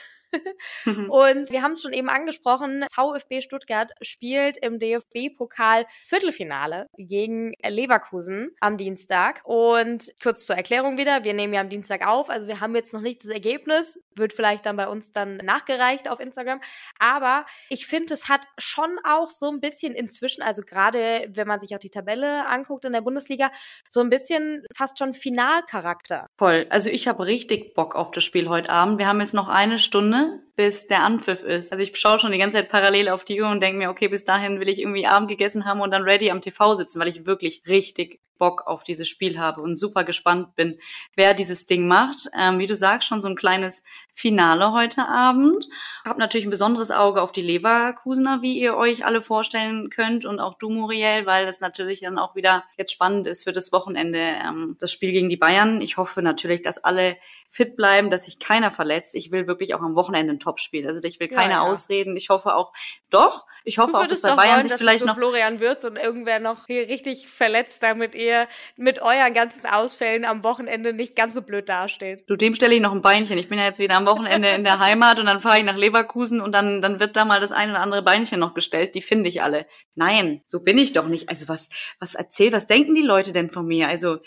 Und 0.85 1.51
wir 1.51 1.61
haben 1.61 1.73
es 1.73 1.81
schon 1.81 1.93
eben 1.93 2.09
angesprochen, 2.09 2.85
VfB 2.91 3.41
Stuttgart 3.41 3.91
spielt 4.01 4.57
im 4.57 4.79
DFB-Pokal 4.79 5.85
Viertelfinale 6.03 6.87
gegen 6.97 7.53
Leverkusen 7.65 8.51
am 8.59 8.77
Dienstag. 8.77 9.41
Und 9.43 10.11
kurz 10.21 10.45
zur 10.45 10.55
Erklärung 10.55 10.97
wieder, 10.97 11.23
wir 11.23 11.33
nehmen 11.33 11.53
ja 11.53 11.61
am 11.61 11.69
Dienstag 11.69 12.07
auf, 12.07 12.29
also 12.29 12.47
wir 12.47 12.59
haben 12.59 12.75
jetzt 12.75 12.93
noch 12.93 13.01
nicht 13.01 13.23
das 13.23 13.31
Ergebnis, 13.31 13.99
wird 14.15 14.33
vielleicht 14.33 14.65
dann 14.65 14.77
bei 14.77 14.87
uns 14.87 15.11
dann 15.11 15.37
nachgereicht 15.37 16.09
auf 16.09 16.19
Instagram. 16.19 16.61
Aber 16.99 17.45
ich 17.69 17.87
finde, 17.87 18.13
es 18.13 18.29
hat 18.29 18.45
schon 18.57 18.97
auch 19.03 19.29
so 19.29 19.49
ein 19.49 19.59
bisschen 19.59 19.93
inzwischen, 19.93 20.41
also 20.41 20.61
gerade 20.61 21.27
wenn 21.29 21.47
man 21.47 21.59
sich 21.59 21.75
auch 21.75 21.79
die 21.79 21.89
Tabelle 21.89 22.47
anguckt 22.47 22.85
in 22.85 22.93
der 22.93 23.01
Bundesliga, 23.01 23.51
so 23.87 24.01
ein 24.01 24.09
bisschen 24.09 24.63
fast 24.75 24.97
schon 24.99 25.13
Finalcharakter. 25.13 26.27
Voll. 26.37 26.67
Also 26.69 26.89
ich 26.89 27.07
habe 27.07 27.25
richtig 27.25 27.73
Bock 27.73 27.95
auf 27.95 28.11
das 28.11 28.23
Spiel 28.23 28.49
heute 28.49 28.69
Abend. 28.69 28.97
Wir 28.97 29.07
haben 29.07 29.21
jetzt 29.21 29.33
noch 29.33 29.47
eine 29.47 29.79
Stunde 29.79 30.24
bis 30.55 30.87
der 30.87 31.03
Anpfiff 31.03 31.43
ist. 31.43 31.71
Also 31.71 31.83
ich 31.83 31.97
schaue 31.97 32.19
schon 32.19 32.31
die 32.31 32.37
ganze 32.37 32.57
Zeit 32.57 32.69
parallel 32.69 33.09
auf 33.09 33.25
die 33.25 33.41
Uhr 33.41 33.49
und 33.49 33.61
denke 33.61 33.77
mir, 33.77 33.89
okay, 33.89 34.07
bis 34.07 34.25
dahin 34.25 34.59
will 34.59 34.69
ich 34.69 34.79
irgendwie 34.79 35.07
Abend 35.07 35.29
gegessen 35.29 35.65
haben 35.65 35.81
und 35.81 35.91
dann 35.91 36.03
ready 36.03 36.31
am 36.31 36.41
TV 36.41 36.75
sitzen, 36.75 36.99
weil 36.99 37.07
ich 37.07 37.25
wirklich 37.25 37.63
richtig 37.67 38.19
Bock 38.37 38.67
auf 38.67 38.83
dieses 38.83 39.07
Spiel 39.07 39.39
habe 39.39 39.61
und 39.61 39.77
super 39.77 40.03
gespannt 40.03 40.55
bin, 40.55 40.77
wer 41.15 41.33
dieses 41.33 41.65
Ding 41.65 41.87
macht. 41.87 42.29
Ähm, 42.37 42.59
wie 42.59 42.67
du 42.67 42.75
sagst, 42.75 43.07
schon 43.07 43.21
so 43.21 43.27
ein 43.27 43.35
kleines 43.35 43.83
Finale 44.13 44.71
heute 44.71 45.07
Abend. 45.07 45.67
Hab 46.05 46.17
natürlich 46.17 46.45
ein 46.45 46.51
besonderes 46.51 46.91
Auge 46.91 47.21
auf 47.21 47.31
die 47.31 47.41
Leverkusener, 47.41 48.41
wie 48.41 48.59
ihr 48.59 48.75
euch 48.75 49.05
alle 49.05 49.21
vorstellen 49.21 49.89
könnt 49.89 50.25
und 50.25 50.39
auch 50.39 50.55
du, 50.55 50.69
Muriel, 50.69 51.25
weil 51.25 51.45
das 51.45 51.59
natürlich 51.59 52.01
dann 52.01 52.17
auch 52.17 52.35
wieder 52.35 52.63
jetzt 52.77 52.91
spannend 52.91 53.27
ist 53.27 53.43
für 53.43 53.53
das 53.53 53.71
Wochenende, 53.71 54.19
ähm, 54.19 54.77
das 54.79 54.91
Spiel 54.91 55.11
gegen 55.11 55.29
die 55.29 55.37
Bayern. 55.37 55.81
Ich 55.81 55.97
hoffe 55.97 56.21
natürlich, 56.21 56.61
dass 56.61 56.83
alle 56.83 57.17
fit 57.49 57.75
bleiben, 57.75 58.11
dass 58.11 58.25
sich 58.25 58.39
keiner 58.39 58.71
verletzt. 58.71 59.15
Ich 59.15 59.31
will 59.31 59.47
wirklich 59.47 59.73
auch 59.75 59.81
am 59.81 59.95
Wochenende 59.95 60.14
ein 60.19 60.39
Topspiel. 60.39 60.87
Also 60.87 61.01
ich 61.03 61.19
will 61.19 61.27
keine 61.27 61.53
ja, 61.53 61.63
ja. 61.63 61.71
Ausreden. 61.71 62.15
Ich 62.17 62.29
hoffe 62.29 62.55
auch, 62.55 62.73
doch, 63.09 63.45
ich 63.63 63.79
hoffe 63.79 63.97
auch, 63.97 64.05
dass 64.05 64.21
bei 64.21 64.35
Bayern 64.35 64.57
wollen, 64.57 64.67
sich 64.67 64.77
vielleicht 64.77 64.99
so 64.99 65.05
noch 65.07 65.15
Florian 65.15 65.59
Wirtz 65.59 65.83
und 65.83 65.97
irgendwer 65.97 66.39
noch 66.39 66.67
hier 66.67 66.87
richtig 66.87 67.27
verletzt, 67.27 67.81
damit 67.81 68.13
ihr 68.13 68.47
mit 68.77 69.01
euren 69.01 69.33
ganzen 69.33 69.65
Ausfällen 69.65 70.23
am 70.23 70.43
Wochenende 70.43 70.93
nicht 70.93 71.15
ganz 71.15 71.33
so 71.33 71.41
blöd 71.41 71.67
dasteht. 71.67 72.29
Du, 72.29 72.35
dem 72.35 72.53
stelle 72.53 72.75
ich 72.75 72.81
noch 72.81 72.91
ein 72.91 73.01
Beinchen. 73.01 73.37
Ich 73.37 73.49
bin 73.49 73.57
ja 73.57 73.65
jetzt 73.65 73.79
wieder 73.79 73.95
am 73.95 74.05
Wochenende 74.05 74.49
in 74.49 74.63
der 74.63 74.79
Heimat 74.79 75.19
und 75.19 75.25
dann 75.25 75.41
fahre 75.41 75.57
ich 75.57 75.63
nach 75.63 75.77
Leverkusen 75.77 76.41
und 76.41 76.51
dann, 76.51 76.81
dann 76.81 76.99
wird 76.99 77.15
da 77.15 77.25
mal 77.25 77.39
das 77.39 77.51
eine 77.51 77.71
oder 77.71 77.81
andere 77.81 78.03
Beinchen 78.03 78.39
noch 78.39 78.53
gestellt. 78.53 78.93
Die 78.93 79.01
finde 79.01 79.29
ich 79.29 79.41
alle. 79.41 79.65
Nein, 79.95 80.41
so 80.45 80.59
bin 80.59 80.77
ich 80.77 80.93
doch 80.93 81.07
nicht. 81.07 81.29
Also 81.29 81.47
was, 81.47 81.69
was 81.99 82.13
erzählt, 82.13 82.53
was 82.53 82.67
denken 82.67 82.93
die 82.93 83.01
Leute 83.01 83.31
denn 83.31 83.49
von 83.49 83.65
mir? 83.65 83.87
Also, 83.87 84.19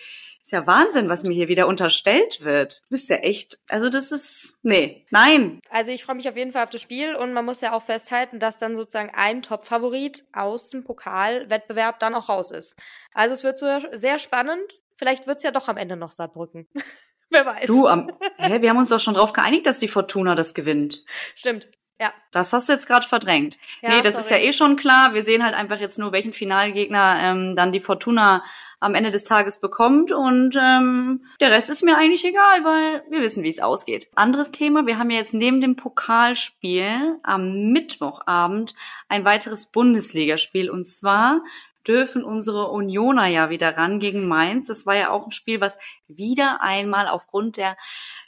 ist 0.43 0.53
ja 0.53 0.67
Wahnsinn, 0.67 1.09
was 1.09 1.25
mir 1.25 1.35
hier 1.35 1.49
wieder 1.49 1.67
unterstellt 1.67 2.45
wird. 2.45 2.83
Bist 2.89 3.11
ja 3.11 3.17
echt, 3.17 3.59
also 3.69 3.91
das 3.91 4.13
ist, 4.13 4.59
nee, 4.63 5.07
nein. 5.11 5.61
Also 5.71 5.91
ich 5.91 6.05
freue 6.05 6.17
mich 6.17 6.29
auf 6.29 6.37
jeden 6.37 6.53
Fall 6.53 6.65
auf 6.65 6.71
das 6.71 6.81
Spiel 6.81 7.15
und 7.15 7.33
man 7.33 7.45
muss 7.45 7.61
ja 7.61 7.73
auch 7.73 7.83
festhalten, 7.83 8.39
dass 8.39 8.59
dann 8.59 8.77
sozusagen 8.77 9.13
ein 9.15 9.43
Top-Favorit 9.43 10.25
aus 10.33 10.71
dem 10.71 10.85
Pokalwettbewerb 10.85 11.99
dann 12.01 12.15
auch 12.15 12.29
raus 12.29 12.51
ist. 12.51 12.77
Also 13.13 13.35
es 13.35 13.45
wird 13.45 13.59
so 13.59 13.67
sehr 13.93 14.19
spannend. 14.19 14.73
Vielleicht 14.95 15.27
wird's 15.27 15.43
ja 15.43 15.51
doch 15.51 15.69
am 15.69 15.77
Ende 15.77 15.97
noch 15.97 16.11
Saarbrücken. 16.11 16.67
Wer 17.31 17.45
weiß. 17.45 17.67
Du, 17.67 17.87
am, 17.87 18.11
hä, 18.39 18.63
wir 18.63 18.71
haben 18.71 18.79
uns 18.79 18.89
doch 18.89 19.01
schon 19.01 19.15
drauf 19.15 19.35
geeinigt, 19.35 19.67
dass 19.67 19.79
die 19.79 19.89
Fortuna 19.89 20.35
das 20.35 20.55
gewinnt. 20.55 21.05
Stimmt. 21.35 21.69
Ja. 22.01 22.13
Das 22.31 22.53
hast 22.53 22.69
du 22.69 22.73
jetzt 22.73 22.87
gerade 22.87 23.07
verdrängt. 23.07 23.59
Ja, 23.83 23.91
nee, 23.91 24.03
das 24.03 24.15
sorry. 24.15 24.25
ist 24.25 24.31
ja 24.31 24.37
eh 24.39 24.53
schon 24.53 24.77
klar. 24.77 25.15
Wir 25.15 25.25
sehen 25.25 25.45
halt 25.45 25.55
einfach 25.55 25.79
jetzt 25.81 25.99
nur, 25.99 26.13
welchen 26.13 26.33
Finalgegner 26.33 27.19
ähm, 27.21 27.57
dann 27.57 27.73
die 27.73 27.81
Fortuna 27.81 28.45
am 28.81 28.95
Ende 28.95 29.11
des 29.11 29.25
Tages 29.25 29.61
bekommt. 29.61 30.13
Und 30.13 30.57
ähm, 30.61 31.25
der 31.41 31.51
Rest 31.51 31.71
ist 31.71 31.83
mir 31.83 31.97
eigentlich 31.97 32.25
egal, 32.25 32.65
weil 32.65 33.03
wir 33.11 33.21
wissen, 33.21 33.43
wie 33.43 33.49
es 33.49 33.61
ausgeht. 33.61 34.09
Anderes 34.15 34.51
Thema, 34.51 34.87
wir 34.87 34.99
haben 34.99 35.11
ja 35.11 35.19
jetzt 35.19 35.35
neben 35.35 35.61
dem 35.61 35.77
Pokalspiel 35.77 37.19
am 37.23 37.73
Mittwochabend 37.73 38.75
ein 39.09 39.25
weiteres 39.25 39.67
Bundesligaspiel. 39.67 40.71
Und 40.71 40.87
zwar 40.89 41.43
dürfen 41.87 42.23
unsere 42.23 42.69
Unioner 42.69 43.27
ja 43.27 43.51
wieder 43.51 43.77
ran 43.77 43.99
gegen 43.99 44.29
Mainz. 44.29 44.69
Das 44.69 44.87
war 44.87 44.95
ja 44.95 45.11
auch 45.11 45.27
ein 45.27 45.33
Spiel, 45.33 45.61
was 45.61 45.79
wieder 46.07 46.61
einmal 46.61 47.09
aufgrund 47.09 47.57
der 47.57 47.77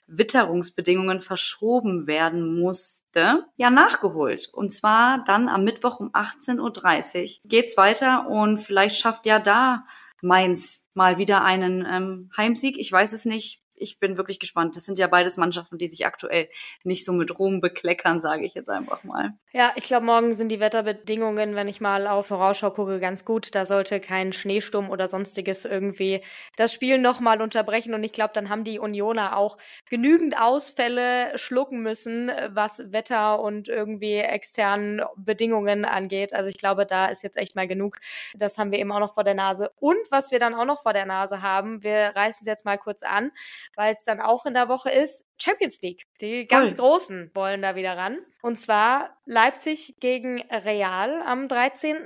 Witterungsbedingungen 0.06 1.20
verschoben 1.20 2.06
werden 2.06 2.58
musste, 2.60 3.46
ja 3.56 3.70
nachgeholt. 3.70 4.48
Und 4.52 4.74
zwar 4.74 5.22
dann 5.24 5.48
am 5.48 5.62
Mittwoch 5.62 6.00
um 6.00 6.10
18.30 6.10 7.20
Uhr 7.22 7.48
geht's 7.48 7.76
weiter 7.76 8.28
und 8.28 8.58
vielleicht 8.58 8.96
schafft 8.96 9.26
ja 9.26 9.38
da 9.38 9.84
Mainz 10.22 10.84
mal 10.94 11.18
wieder 11.18 11.44
einen 11.44 11.86
ähm, 11.88 12.30
Heimsieg. 12.36 12.78
Ich 12.78 12.90
weiß 12.90 13.12
es 13.12 13.24
nicht 13.24 13.59
ich 13.80 13.98
bin 13.98 14.16
wirklich 14.16 14.38
gespannt. 14.38 14.76
Das 14.76 14.84
sind 14.84 14.98
ja 14.98 15.06
beides 15.06 15.36
Mannschaften, 15.36 15.78
die 15.78 15.88
sich 15.88 16.06
aktuell 16.06 16.48
nicht 16.84 17.04
so 17.04 17.12
mit 17.12 17.38
Ruhm 17.38 17.60
bekleckern, 17.60 18.20
sage 18.20 18.44
ich 18.44 18.54
jetzt 18.54 18.70
einfach 18.70 19.02
mal. 19.04 19.34
Ja, 19.52 19.72
ich 19.74 19.84
glaube, 19.84 20.06
morgen 20.06 20.34
sind 20.34 20.50
die 20.50 20.60
Wetterbedingungen, 20.60 21.56
wenn 21.56 21.66
ich 21.66 21.80
mal 21.80 22.06
auf 22.06 22.28
Vorausschau 22.28 22.70
gucke, 22.70 23.00
ganz 23.00 23.24
gut. 23.24 23.54
Da 23.54 23.66
sollte 23.66 23.98
kein 23.98 24.32
Schneesturm 24.32 24.90
oder 24.90 25.08
sonstiges 25.08 25.64
irgendwie 25.64 26.22
das 26.56 26.72
Spiel 26.72 26.98
nochmal 26.98 27.42
unterbrechen. 27.42 27.94
Und 27.94 28.04
ich 28.04 28.12
glaube, 28.12 28.30
dann 28.34 28.48
haben 28.48 28.62
die 28.62 28.78
Unioner 28.78 29.36
auch 29.36 29.58
genügend 29.88 30.40
Ausfälle 30.40 31.36
schlucken 31.36 31.82
müssen, 31.82 32.30
was 32.50 32.92
Wetter 32.92 33.40
und 33.40 33.68
irgendwie 33.68 34.18
externen 34.18 35.02
Bedingungen 35.16 35.84
angeht. 35.84 36.32
Also 36.32 36.48
ich 36.48 36.58
glaube, 36.58 36.86
da 36.86 37.06
ist 37.06 37.22
jetzt 37.22 37.36
echt 37.36 37.56
mal 37.56 37.66
genug. 37.66 37.98
Das 38.34 38.56
haben 38.58 38.70
wir 38.70 38.78
eben 38.78 38.92
auch 38.92 39.00
noch 39.00 39.14
vor 39.14 39.24
der 39.24 39.34
Nase. 39.34 39.72
Und 39.80 39.98
was 40.10 40.30
wir 40.30 40.38
dann 40.38 40.54
auch 40.54 40.64
noch 40.64 40.82
vor 40.82 40.92
der 40.92 41.06
Nase 41.06 41.42
haben, 41.42 41.82
wir 41.82 42.12
reißen 42.14 42.42
es 42.42 42.46
jetzt 42.46 42.64
mal 42.64 42.78
kurz 42.78 43.02
an 43.02 43.32
weil 43.76 43.94
es 43.94 44.04
dann 44.04 44.20
auch 44.20 44.46
in 44.46 44.54
der 44.54 44.68
Woche 44.68 44.90
ist, 44.90 45.26
Champions 45.38 45.80
League. 45.80 46.04
Die 46.20 46.46
ganz 46.46 46.72
Voll. 46.72 46.88
Großen 46.88 47.30
wollen 47.34 47.62
da 47.62 47.76
wieder 47.76 47.96
ran. 47.96 48.18
Und 48.42 48.56
zwar 48.56 49.16
Leipzig 49.24 49.96
gegen 50.00 50.40
Real 50.50 51.22
am 51.22 51.48
13. 51.48 51.96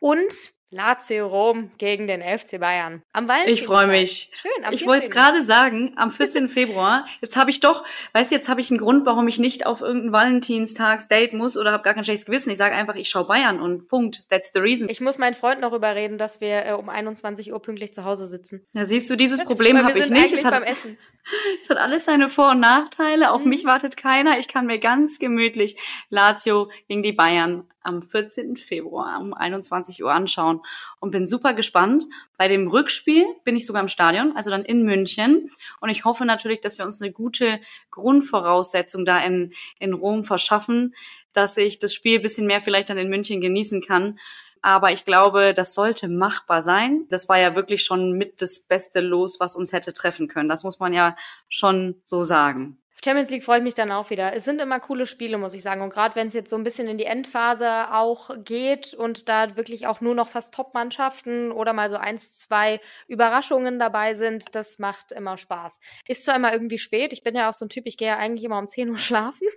und 0.00 0.59
Lazio 0.72 1.26
Rom 1.26 1.72
gegen 1.78 2.06
den 2.06 2.22
FC 2.22 2.60
Bayern. 2.60 3.02
Am 3.12 3.26
Valentinstag. 3.26 3.60
Ich 3.60 3.66
freue 3.66 3.88
mich. 3.88 4.30
Schön. 4.40 4.64
Am 4.64 4.72
ich 4.72 4.86
wollte 4.86 5.06
es 5.06 5.10
gerade 5.10 5.42
sagen, 5.42 5.94
am 5.96 6.12
14. 6.12 6.48
Februar. 6.48 7.06
Jetzt 7.20 7.36
habe 7.36 7.50
ich 7.50 7.58
doch, 7.58 7.84
weißt 8.12 8.30
du, 8.30 8.36
jetzt 8.36 8.48
habe 8.48 8.60
ich 8.60 8.70
einen 8.70 8.78
Grund, 8.78 9.04
warum 9.04 9.26
ich 9.26 9.40
nicht 9.40 9.66
auf 9.66 9.80
irgendein 9.80 10.12
Valentinstagsdate 10.12 11.34
muss 11.34 11.56
oder 11.56 11.72
habe 11.72 11.82
gar 11.82 11.94
kein 11.94 12.04
schlechtes 12.04 12.24
Gewissen. 12.24 12.50
Ich 12.50 12.58
sage 12.58 12.76
einfach, 12.76 12.94
ich 12.94 13.08
schaue 13.08 13.24
Bayern 13.24 13.60
und 13.60 13.88
Punkt. 13.88 14.24
That's 14.30 14.52
the 14.54 14.60
reason. 14.60 14.88
Ich 14.88 15.00
muss 15.00 15.18
meinen 15.18 15.34
Freund 15.34 15.60
noch 15.60 15.72
überreden, 15.72 16.18
dass 16.18 16.40
wir 16.40 16.64
äh, 16.64 16.72
um 16.74 16.88
21 16.88 17.52
Uhr 17.52 17.60
pünktlich 17.60 17.92
zu 17.92 18.04
Hause 18.04 18.28
sitzen. 18.28 18.64
Ja, 18.72 18.84
siehst 18.84 19.10
du, 19.10 19.16
dieses 19.16 19.44
Problem 19.44 19.84
habe 19.84 19.98
ich 19.98 20.08
nicht. 20.08 20.32
Es 20.32 20.44
hat, 20.44 20.62
es 21.62 21.68
hat 21.68 21.78
alles 21.78 22.04
seine 22.04 22.28
Vor- 22.28 22.52
und 22.52 22.60
Nachteile. 22.60 23.32
Auf 23.32 23.42
mhm. 23.42 23.48
mich 23.48 23.64
wartet 23.64 23.96
keiner. 23.96 24.38
Ich 24.38 24.46
kann 24.46 24.66
mir 24.66 24.78
ganz 24.78 25.18
gemütlich 25.18 25.76
Lazio 26.10 26.70
gegen 26.86 27.02
die 27.02 27.12
Bayern 27.12 27.64
am 27.82 28.02
14. 28.02 28.56
Februar 28.56 29.20
um 29.20 29.34
21 29.34 30.02
Uhr 30.02 30.12
anschauen 30.12 30.60
und 31.00 31.10
bin 31.10 31.26
super 31.26 31.54
gespannt. 31.54 32.04
Bei 32.36 32.48
dem 32.48 32.68
Rückspiel 32.68 33.24
bin 33.44 33.56
ich 33.56 33.66
sogar 33.66 33.82
im 33.82 33.88
Stadion, 33.88 34.36
also 34.36 34.50
dann 34.50 34.64
in 34.64 34.84
München. 34.84 35.50
Und 35.80 35.88
ich 35.88 36.04
hoffe 36.04 36.24
natürlich, 36.24 36.60
dass 36.60 36.78
wir 36.78 36.84
uns 36.84 37.00
eine 37.00 37.12
gute 37.12 37.60
Grundvoraussetzung 37.90 39.04
da 39.04 39.18
in, 39.18 39.52
in 39.78 39.94
Rom 39.94 40.24
verschaffen, 40.24 40.94
dass 41.32 41.56
ich 41.56 41.78
das 41.78 41.94
Spiel 41.94 42.20
bisschen 42.20 42.46
mehr 42.46 42.60
vielleicht 42.60 42.90
dann 42.90 42.98
in 42.98 43.08
München 43.08 43.40
genießen 43.40 43.82
kann. 43.82 44.18
Aber 44.62 44.92
ich 44.92 45.04
glaube, 45.04 45.54
das 45.54 45.72
sollte 45.72 46.08
machbar 46.08 46.62
sein. 46.62 47.06
Das 47.08 47.28
war 47.28 47.38
ja 47.38 47.54
wirklich 47.54 47.82
schon 47.82 48.12
mit 48.12 48.42
das 48.42 48.60
beste 48.60 49.00
Los, 49.00 49.40
was 49.40 49.56
uns 49.56 49.72
hätte 49.72 49.94
treffen 49.94 50.28
können. 50.28 50.50
Das 50.50 50.64
muss 50.64 50.78
man 50.78 50.92
ja 50.92 51.16
schon 51.48 52.00
so 52.04 52.24
sagen. 52.24 52.78
Champions 53.02 53.30
League 53.30 53.44
freut 53.44 53.62
mich 53.62 53.74
dann 53.74 53.90
auch 53.92 54.10
wieder. 54.10 54.34
Es 54.34 54.44
sind 54.44 54.60
immer 54.60 54.78
coole 54.78 55.06
Spiele, 55.06 55.38
muss 55.38 55.54
ich 55.54 55.62
sagen. 55.62 55.80
Und 55.80 55.90
gerade 55.90 56.16
wenn 56.16 56.26
es 56.26 56.34
jetzt 56.34 56.50
so 56.50 56.56
ein 56.56 56.64
bisschen 56.64 56.86
in 56.86 56.98
die 56.98 57.06
Endphase 57.06 57.92
auch 57.92 58.30
geht 58.44 58.92
und 58.92 59.28
da 59.28 59.56
wirklich 59.56 59.86
auch 59.86 60.00
nur 60.02 60.14
noch 60.14 60.28
fast 60.28 60.52
Top-Mannschaften 60.52 61.50
oder 61.50 61.72
mal 61.72 61.88
so 61.88 61.96
eins, 61.96 62.38
zwei 62.38 62.80
Überraschungen 63.08 63.78
dabei 63.78 64.14
sind, 64.14 64.54
das 64.54 64.78
macht 64.78 65.12
immer 65.12 65.38
Spaß. 65.38 65.80
Ist 66.06 66.24
zwar 66.24 66.36
immer 66.36 66.52
irgendwie 66.52 66.78
spät. 66.78 67.12
Ich 67.12 67.22
bin 67.22 67.34
ja 67.34 67.48
auch 67.48 67.54
so 67.54 67.64
ein 67.64 67.70
Typ, 67.70 67.86
ich 67.86 67.96
gehe 67.96 68.08
ja 68.08 68.18
eigentlich 68.18 68.44
immer 68.44 68.58
um 68.58 68.68
10 68.68 68.90
Uhr 68.90 68.98
schlafen. 68.98 69.48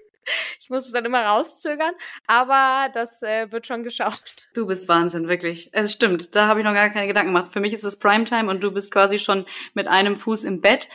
Ich 0.59 0.69
muss 0.69 0.85
es 0.85 0.91
dann 0.91 1.05
immer 1.05 1.23
rauszögern, 1.23 1.93
aber 2.27 2.89
das 2.93 3.21
äh, 3.21 3.51
wird 3.51 3.67
schon 3.67 3.83
geschaut. 3.83 4.47
Du 4.53 4.65
bist 4.65 4.87
Wahnsinn, 4.87 5.27
wirklich. 5.27 5.69
Es 5.73 5.91
stimmt, 5.91 6.35
da 6.35 6.47
habe 6.47 6.61
ich 6.61 6.65
noch 6.65 6.73
gar 6.73 6.89
keine 6.89 7.07
Gedanken 7.07 7.33
gemacht. 7.33 7.51
Für 7.51 7.59
mich 7.59 7.73
ist 7.73 7.83
es 7.83 7.97
Primetime 7.97 8.49
und 8.49 8.61
du 8.61 8.71
bist 8.71 8.91
quasi 8.91 9.19
schon 9.19 9.45
mit 9.73 9.87
einem 9.87 10.17
Fuß 10.17 10.43
im 10.43 10.61
Bett. 10.61 10.89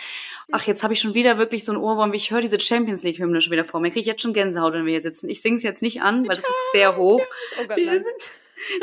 Ach, 0.51 0.67
jetzt 0.67 0.83
habe 0.83 0.95
ich 0.95 1.01
schon 1.01 1.15
wieder 1.15 1.39
wirklich 1.39 1.65
so 1.65 1.73
ein 1.73 1.79
Ohrwurm, 1.79 2.13
wie 2.13 2.17
ich 2.17 2.31
höre 2.31 2.41
diese 2.41 2.59
Champions 2.59 3.03
League 3.03 3.19
Hymne 3.19 3.43
schon 3.43 3.53
wieder 3.53 3.65
vor 3.65 3.81
mir. 3.81 3.91
Kriege 3.91 4.01
ich 4.01 4.07
jetzt 4.07 4.23
schon 4.23 4.33
Gänsehaut, 4.33 4.73
wenn 4.73 4.87
wir 4.87 4.93
hier 4.93 5.03
sitzen. 5.03 5.29
Ich 5.29 5.43
singe 5.43 5.57
es 5.57 5.63
jetzt 5.63 5.83
nicht 5.83 6.01
an, 6.03 6.27
weil 6.27 6.37
das 6.37 6.49
ist 6.49 6.73
sehr 6.73 6.97
hoch. 6.97 7.21
Oh 7.61 7.67
Gott, 7.67 7.79
nein. 7.79 8.05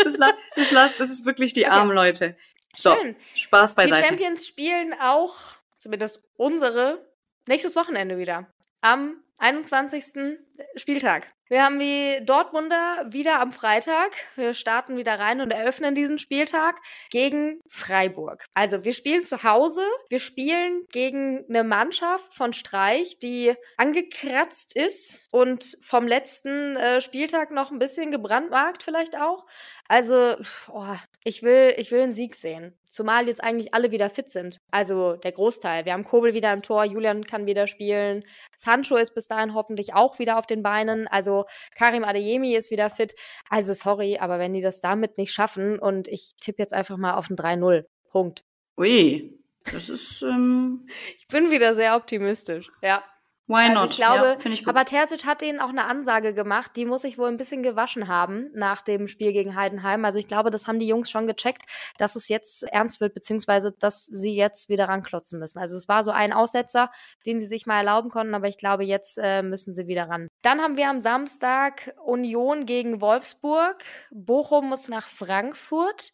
Das, 0.03 0.13
das, 0.13 0.29
das, 0.69 0.97
das 0.97 1.09
ist 1.09 1.25
wirklich 1.25 1.53
die 1.53 1.65
armen 1.67 1.93
Leute. 1.93 2.35
So, 2.77 2.93
Schön. 2.95 3.15
Spaß 3.35 3.75
beiseite. 3.75 4.01
Die 4.01 4.07
Champions 4.07 4.47
spielen 4.47 4.93
auch, 5.01 5.35
zumindest 5.77 6.21
unsere, 6.37 7.05
nächstes 7.47 7.75
Wochenende 7.75 8.17
wieder. 8.17 8.47
Am 8.81 9.21
21. 9.39 10.37
Spieltag. 10.75 11.27
Wir 11.47 11.63
haben 11.63 11.77
die 11.77 12.21
Dortmunder 12.25 13.05
wieder 13.09 13.39
am 13.39 13.51
Freitag. 13.51 14.15
Wir 14.35 14.55
starten 14.55 14.97
wieder 14.97 15.19
rein 15.19 15.41
und 15.41 15.51
eröffnen 15.51 15.93
diesen 15.93 16.17
Spieltag 16.17 16.81
gegen 17.11 17.59
Freiburg. 17.67 18.45
Also 18.55 18.83
wir 18.83 18.93
spielen 18.93 19.23
zu 19.23 19.43
Hause. 19.43 19.83
Wir 20.09 20.17
spielen 20.17 20.87
gegen 20.91 21.45
eine 21.47 21.63
Mannschaft 21.63 22.33
von 22.33 22.51
Streich, 22.51 23.19
die 23.19 23.53
angekratzt 23.77 24.75
ist 24.75 25.27
und 25.31 25.77
vom 25.81 26.07
letzten 26.07 26.77
äh, 26.77 26.99
Spieltag 26.99 27.51
noch 27.51 27.69
ein 27.69 27.77
bisschen 27.77 28.09
gebrandmarkt 28.09 28.81
vielleicht 28.81 29.15
auch. 29.15 29.45
Also, 29.87 30.37
oh, 30.71 30.95
ich 31.27 31.41
will, 31.41 31.73
ich 31.77 31.91
will 31.91 32.01
einen 32.01 32.11
Sieg 32.11 32.35
sehen. 32.35 32.77
Zumal 32.87 33.27
jetzt 33.27 33.43
eigentlich 33.43 33.73
alle 33.73 33.91
wieder 33.91 34.11
fit 34.11 34.29
sind. 34.29 34.61
Also 34.69 35.15
der 35.15 35.31
Großteil. 35.31 35.83
Wir 35.83 35.93
haben 35.93 36.03
Kobel 36.03 36.35
wieder 36.35 36.53
im 36.53 36.61
Tor, 36.61 36.85
Julian 36.85 37.25
kann 37.25 37.47
wieder 37.47 37.65
spielen. 37.65 38.23
Sancho 38.55 38.95
ist 38.95 39.15
bis 39.15 39.27
dahin 39.27 39.55
hoffentlich 39.55 39.95
auch 39.95 40.19
wieder 40.19 40.37
auf 40.37 40.45
den 40.45 40.61
Beinen. 40.61 41.07
Also 41.07 41.45
Karim 41.75 42.03
Adeyemi 42.03 42.53
ist 42.55 42.69
wieder 42.69 42.91
fit. 42.91 43.15
Also 43.49 43.73
sorry, 43.73 44.19
aber 44.19 44.37
wenn 44.37 44.53
die 44.53 44.61
das 44.61 44.81
damit 44.81 45.17
nicht 45.17 45.33
schaffen 45.33 45.79
und 45.79 46.07
ich 46.07 46.35
tippe 46.39 46.61
jetzt 46.61 46.75
einfach 46.75 46.97
mal 46.97 47.15
auf 47.15 47.31
ein 47.31 47.35
3-0. 47.35 47.85
Punkt. 48.11 48.43
Ui, 48.77 49.37
das 49.71 49.89
ist. 49.89 50.21
Ähm 50.21 50.87
ich 51.17 51.27
bin 51.27 51.49
wieder 51.49 51.73
sehr 51.73 51.95
optimistisch, 51.95 52.71
ja. 52.83 53.03
Why 53.47 53.69
Also 53.69 53.73
not? 53.73 53.89
ich 53.91 53.95
glaube, 53.97 54.37
ja, 54.43 54.51
ich 54.51 54.67
aber 54.67 54.85
Terzic 54.85 55.25
hat 55.25 55.41
denen 55.41 55.59
auch 55.59 55.69
eine 55.69 55.85
Ansage 55.85 56.33
gemacht, 56.33 56.71
die 56.75 56.85
muss 56.85 57.03
sich 57.03 57.19
wohl 57.19 57.27
ein 57.27 57.37
bisschen 57.37 57.61
gewaschen 57.61 58.07
haben 58.07 58.49
nach 58.53 58.81
dem 58.81 59.07
Spiel 59.07 59.33
gegen 59.33 59.55
Heidenheim. 59.55 60.03
Also 60.03 60.17
ich 60.17 60.27
glaube, 60.27 60.49
das 60.49 60.67
haben 60.67 60.79
die 60.79 60.87
Jungs 60.87 61.11
schon 61.11 61.27
gecheckt, 61.27 61.63
dass 61.99 62.15
es 62.15 62.27
jetzt 62.27 62.63
ernst 62.63 63.01
wird, 63.01 63.13
beziehungsweise 63.13 63.71
dass 63.71 64.05
sie 64.05 64.33
jetzt 64.33 64.67
wieder 64.69 64.87
ranklotzen 64.89 65.39
müssen. 65.39 65.59
Also 65.59 65.77
es 65.77 65.87
war 65.87 66.03
so 66.03 66.09
ein 66.09 66.33
Aussetzer, 66.33 66.91
den 67.27 67.39
sie 67.39 67.45
sich 67.45 67.67
mal 67.67 67.77
erlauben 67.77 68.09
konnten, 68.09 68.33
aber 68.33 68.47
ich 68.47 68.57
glaube, 68.57 68.83
jetzt 68.83 69.19
äh, 69.21 69.43
müssen 69.43 69.73
sie 69.73 69.85
wieder 69.87 70.09
ran. 70.09 70.27
Dann 70.41 70.61
haben 70.61 70.75
wir 70.75 70.89
am 70.89 70.99
Samstag 70.99 71.93
Union 72.03 72.65
gegen 72.65 72.99
Wolfsburg. 72.99 73.83
Bochum 74.11 74.69
muss 74.69 74.89
nach 74.89 75.07
Frankfurt. 75.07 76.11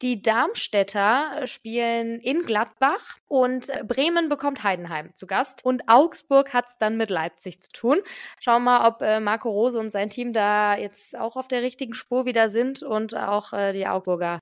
Die 0.00 0.22
Darmstädter 0.22 1.46
spielen 1.46 2.18
in 2.20 2.42
Gladbach 2.42 3.18
und 3.28 3.68
äh, 3.68 3.84
Bremen 3.84 4.28
bekommt 4.28 4.64
Heidenheim 4.64 5.14
zu 5.14 5.26
Gast. 5.26 5.64
Und 5.64 5.88
Augsburg 5.88 6.52
hat 6.52 6.68
es 6.68 6.78
dann 6.78 6.96
mit 6.96 7.10
Leipzig 7.10 7.62
zu 7.62 7.70
tun. 7.70 8.00
Schauen 8.40 8.64
wir 8.64 8.78
mal, 8.78 8.88
ob 8.88 9.02
äh, 9.02 9.20
Marco 9.20 9.50
Rose 9.50 9.78
und 9.78 9.90
sein 9.90 10.10
Team 10.10 10.32
da 10.32 10.76
jetzt 10.76 11.18
auch 11.18 11.36
auf 11.36 11.48
der 11.48 11.62
richtigen 11.62 11.94
Spur 11.94 12.26
wieder 12.26 12.48
sind 12.48 12.82
und 12.82 13.16
auch 13.16 13.52
äh, 13.52 13.72
die 13.72 13.86
Augsburger 13.86 14.40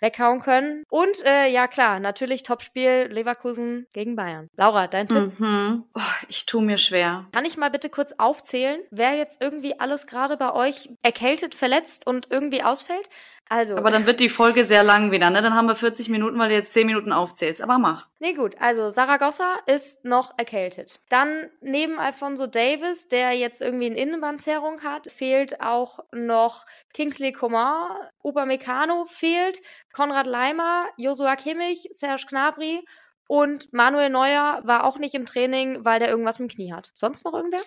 weghauen 0.00 0.40
können. 0.40 0.84
Und 0.88 1.24
äh, 1.24 1.48
ja 1.48 1.66
klar, 1.66 2.00
natürlich 2.00 2.42
Topspiel 2.42 3.08
Leverkusen 3.10 3.86
gegen 3.92 4.16
Bayern. 4.16 4.48
Laura, 4.56 4.86
dein 4.86 5.08
Tipp? 5.08 5.38
Mhm. 5.38 5.84
Oh, 5.94 6.00
ich 6.28 6.46
tue 6.46 6.62
mir 6.62 6.78
schwer. 6.78 7.26
Kann 7.32 7.44
ich 7.44 7.56
mal 7.56 7.70
bitte 7.70 7.90
kurz 7.90 8.12
aufzählen, 8.18 8.80
wer 8.90 9.16
jetzt 9.16 9.42
irgendwie 9.42 9.78
alles 9.80 10.06
gerade 10.06 10.36
bei 10.36 10.52
euch 10.52 10.88
erkältet, 11.02 11.54
verletzt 11.54 12.06
und 12.06 12.28
irgendwie 12.30 12.62
ausfällt? 12.62 13.08
Also. 13.48 13.76
Aber 13.76 13.90
dann 13.90 14.06
wird 14.06 14.20
die 14.20 14.28
Folge 14.28 14.64
sehr 14.64 14.82
lang 14.82 15.10
wieder, 15.10 15.30
ne? 15.30 15.40
Dann 15.42 15.54
haben 15.54 15.66
wir 15.66 15.76
40 15.76 16.08
Minuten, 16.08 16.38
weil 16.38 16.50
du 16.50 16.54
jetzt 16.54 16.72
10 16.72 16.86
Minuten 16.86 17.12
aufzählst. 17.12 17.62
Aber 17.62 17.78
mach. 17.78 18.06
Nee, 18.18 18.34
gut. 18.34 18.56
Also 18.60 18.90
Saragossa 18.90 19.56
ist 19.66 20.04
noch 20.04 20.36
erkältet. 20.36 21.00
Dann 21.08 21.48
neben 21.60 21.98
Alfonso 21.98 22.46
Davis, 22.46 23.08
der 23.08 23.32
jetzt 23.32 23.60
irgendwie 23.60 23.86
eine 23.86 23.98
Innenbandzerrung 23.98 24.82
hat, 24.82 25.10
fehlt 25.10 25.60
auch 25.60 26.00
noch 26.12 26.64
Kingsley 26.92 27.32
Coman, 27.32 27.88
Upamecano 28.22 29.04
fehlt, 29.06 29.60
Konrad 29.92 30.26
Leimer, 30.26 30.86
Joshua 30.96 31.36
Kimmich, 31.36 31.88
Serge 31.92 32.26
Gnabry 32.28 32.84
und 33.28 33.72
Manuel 33.74 34.08
Neuer 34.08 34.62
war 34.64 34.84
auch 34.84 34.98
nicht 34.98 35.14
im 35.14 35.26
Training, 35.26 35.84
weil 35.84 36.00
der 36.00 36.08
irgendwas 36.08 36.38
mit 36.38 36.50
dem 36.50 36.54
Knie 36.54 36.72
hat. 36.72 36.92
Sonst 36.94 37.24
noch 37.24 37.34
irgendwer? 37.34 37.60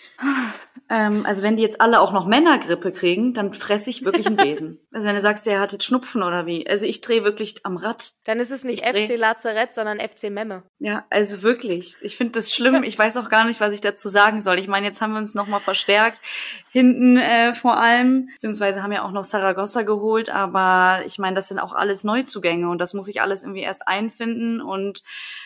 Ähm, 0.89 1.25
also 1.25 1.41
wenn 1.41 1.55
die 1.55 1.63
jetzt 1.63 1.79
alle 1.79 2.01
auch 2.01 2.11
noch 2.11 2.25
Männergrippe 2.25 2.91
kriegen, 2.91 3.33
dann 3.33 3.53
fresse 3.53 3.89
ich 3.89 4.03
wirklich 4.03 4.27
einen 4.27 4.35
Besen. 4.35 4.80
Also 4.93 5.07
wenn 5.07 5.15
du 5.15 5.21
sagst, 5.21 5.45
der 5.45 5.59
hat 5.59 5.71
jetzt 5.71 5.85
Schnupfen 5.85 6.21
oder 6.23 6.45
wie. 6.45 6.67
Also 6.67 6.85
ich 6.85 7.01
drehe 7.01 7.23
wirklich 7.23 7.65
am 7.65 7.77
Rad. 7.77 8.13
Dann 8.25 8.39
ist 8.39 8.51
es 8.51 8.63
nicht 8.63 8.83
Ich 8.85 8.89
dreh- 8.91 9.05
FC 9.05 9.15
Lazarett, 9.17 9.73
sondern 9.73 9.99
FC 9.99 10.29
Memme. 10.29 10.63
Ja, 10.79 11.05
also 11.09 11.41
wirklich. 11.43 11.95
Ich 12.01 12.17
finde 12.17 12.33
das 12.33 12.53
schlimm. 12.53 12.83
Ich 12.83 12.97
weiß 12.99 13.17
auch 13.17 13.29
gar 13.29 13.45
nicht, 13.45 13.59
was 13.61 13.71
ich 13.73 13.81
dazu 13.81 14.09
sagen 14.09 14.41
soll. 14.41 14.59
Ich 14.59 14.67
meine, 14.67 14.85
jetzt 14.87 14.99
haben 15.01 15.13
wir 15.13 15.19
uns 15.19 15.33
nochmal 15.35 15.61
verstärkt. 15.61 16.19
Hinten 16.69 17.17
äh, 17.17 17.55
vor 17.55 17.77
allem. 17.77 18.27
Beziehungsweise 18.33 18.83
haben 18.83 18.91
ja 18.91 19.03
auch 19.03 19.11
noch 19.11 19.23
Saragossa 19.23 19.83
geholt. 19.83 20.29
Aber 20.29 21.01
ich 21.05 21.19
meine, 21.19 21.35
das 21.35 21.47
sind 21.47 21.59
auch 21.59 21.73
alles 21.73 22.03
Neuzugänge. 22.03 22.69
Und 22.69 22.79
das 22.79 22.93
muss 22.93 23.07
ich 23.07 23.21
alles 23.21 23.43
irgendwie 23.43 23.61
erst 23.61 23.87
einfinden. 23.87 24.61
Und 24.61 25.03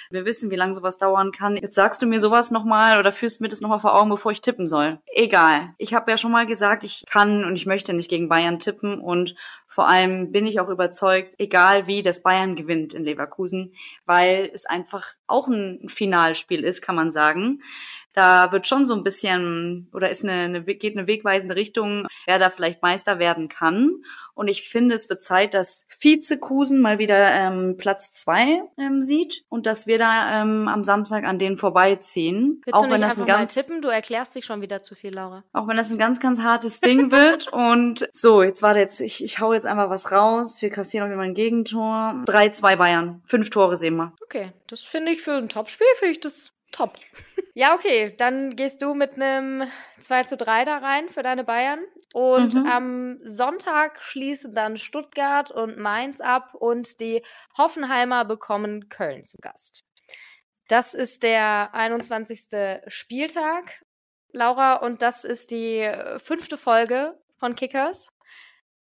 wir 0.09 0.25
wissen, 0.25 0.51
wie 0.51 0.55
lange 0.55 0.73
sowas 0.73 0.97
dauern 0.97 1.31
kann. 1.31 1.55
Jetzt 1.57 1.75
sagst 1.75 2.01
du 2.01 2.05
mir 2.05 2.19
sowas 2.19 2.51
nochmal 2.51 2.99
oder 2.99 3.11
führst 3.11 3.41
mir 3.41 3.47
das 3.47 3.61
nochmal 3.61 3.79
vor 3.79 3.95
Augen, 3.99 4.09
bevor 4.09 4.31
ich 4.31 4.41
tippen 4.41 4.67
soll. 4.67 4.99
Egal. 5.13 5.73
Ich 5.77 5.93
habe 5.93 6.09
ja 6.11 6.17
schon 6.17 6.31
mal 6.31 6.45
gesagt, 6.45 6.83
ich 6.83 7.03
kann 7.09 7.43
und 7.43 7.55
ich 7.55 7.65
möchte 7.65 7.93
nicht 7.93 8.09
gegen 8.09 8.27
Bayern 8.29 8.59
tippen. 8.59 8.99
Und 8.99 9.34
vor 9.67 9.87
allem 9.87 10.31
bin 10.31 10.47
ich 10.47 10.59
auch 10.59 10.69
überzeugt, 10.69 11.35
egal 11.37 11.87
wie, 11.87 12.01
dass 12.01 12.23
Bayern 12.23 12.55
gewinnt 12.55 12.93
in 12.93 13.03
Leverkusen, 13.03 13.73
weil 14.05 14.49
es 14.53 14.65
einfach 14.65 15.15
auch 15.27 15.47
ein 15.47 15.89
Finalspiel 15.89 16.63
ist, 16.63 16.81
kann 16.81 16.95
man 16.95 17.11
sagen. 17.11 17.61
Da 18.15 18.51
wird 18.51 18.67
schon 18.67 18.87
so 18.87 18.95
ein 18.95 19.03
bisschen 19.03 19.89
oder 19.93 20.09
ist 20.09 20.23
eine, 20.23 20.33
eine 20.33 20.63
geht 20.63 20.97
eine 20.97 21.07
wegweisende 21.07 21.55
Richtung, 21.55 22.07
wer 22.25 22.39
da 22.39 22.49
vielleicht 22.49 22.81
Meister 22.81 23.19
werden 23.19 23.49
kann. 23.49 24.03
Und 24.33 24.47
ich 24.47 24.69
finde, 24.69 24.95
es 24.95 25.09
wird 25.09 25.23
Zeit, 25.23 25.53
dass 25.53 25.85
Vizekusen 25.89 26.81
mal 26.81 26.99
wieder 26.99 27.31
ähm, 27.31 27.75
Platz 27.77 28.11
zwei 28.11 28.61
ähm, 28.77 29.01
sieht 29.01 29.43
und 29.49 29.65
dass 29.65 29.87
wir 29.87 29.97
da 29.97 30.41
ähm, 30.41 30.67
am 30.67 30.83
Samstag 30.83 31.23
an 31.25 31.39
denen 31.39 31.57
vorbeiziehen. 31.57 32.61
Willst 32.65 32.75
auch 32.75 32.83
du 32.83 32.91
wenn 32.91 32.99
nicht 32.99 33.11
das 33.11 33.19
ein 33.19 33.25
ganz 33.25 33.53
tippen? 33.53 33.81
Du 33.81 33.87
erklärst 33.87 34.35
dich 34.35 34.45
schon 34.45 34.61
wieder 34.61 34.81
zu 34.81 34.95
viel, 34.95 35.13
Laura. 35.13 35.43
auch 35.53 35.67
wenn 35.67 35.77
das 35.77 35.91
ein 35.91 35.97
ganz, 35.97 36.19
ganz 36.19 36.41
hartes 36.41 36.81
Ding 36.81 37.11
wird. 37.11 37.47
Und 37.53 38.07
so, 38.11 38.43
jetzt 38.43 38.61
warte 38.61 38.79
jetzt, 38.79 39.01
ich, 39.01 39.23
ich 39.23 39.39
hau 39.39 39.53
jetzt 39.53 39.65
einfach 39.65 39.89
was 39.89 40.11
raus. 40.11 40.61
Wir 40.61 40.69
kassieren 40.69 41.07
auch 41.07 41.11
wieder 41.11 41.21
ein 41.21 41.33
Gegentor. 41.33 42.23
3-2 42.25 42.75
Bayern. 42.75 43.21
Fünf 43.25 43.49
Tore 43.49 43.77
sehen 43.77 43.95
wir. 43.95 44.13
Okay, 44.23 44.51
das 44.67 44.81
finde 44.81 45.11
ich 45.11 45.21
für 45.21 45.33
ein 45.33 45.49
Topspiel, 45.49 45.87
finde 45.97 46.11
ich 46.11 46.19
das 46.19 46.54
top. 46.71 46.97
ja, 47.53 47.73
okay, 47.75 48.13
dann 48.17 48.55
gehst 48.55 48.81
du 48.81 48.93
mit 48.93 49.13
einem 49.13 49.63
2 49.99 50.23
zu 50.23 50.37
3 50.37 50.65
da 50.65 50.77
rein 50.77 51.09
für 51.09 51.23
deine 51.23 51.43
Bayern. 51.43 51.79
Und 52.13 52.53
Mhm. 52.53 52.65
am 52.67 53.19
Sonntag 53.23 54.01
schließen 54.03 54.53
dann 54.53 54.77
Stuttgart 54.77 55.51
und 55.51 55.77
Mainz 55.77 56.21
ab 56.21 56.53
und 56.53 56.99
die 57.01 57.23
Hoffenheimer 57.57 58.25
bekommen 58.25 58.89
Köln 58.89 59.23
zu 59.23 59.37
Gast. 59.41 59.83
Das 60.67 60.93
ist 60.93 61.23
der 61.23 61.73
21. 61.73 62.81
Spieltag, 62.87 63.83
Laura, 64.31 64.75
und 64.75 65.01
das 65.01 65.23
ist 65.23 65.51
die 65.51 65.79
äh, 65.79 66.17
fünfte 66.19 66.57
Folge 66.57 67.17
von 67.37 67.55
Kickers. 67.55 68.09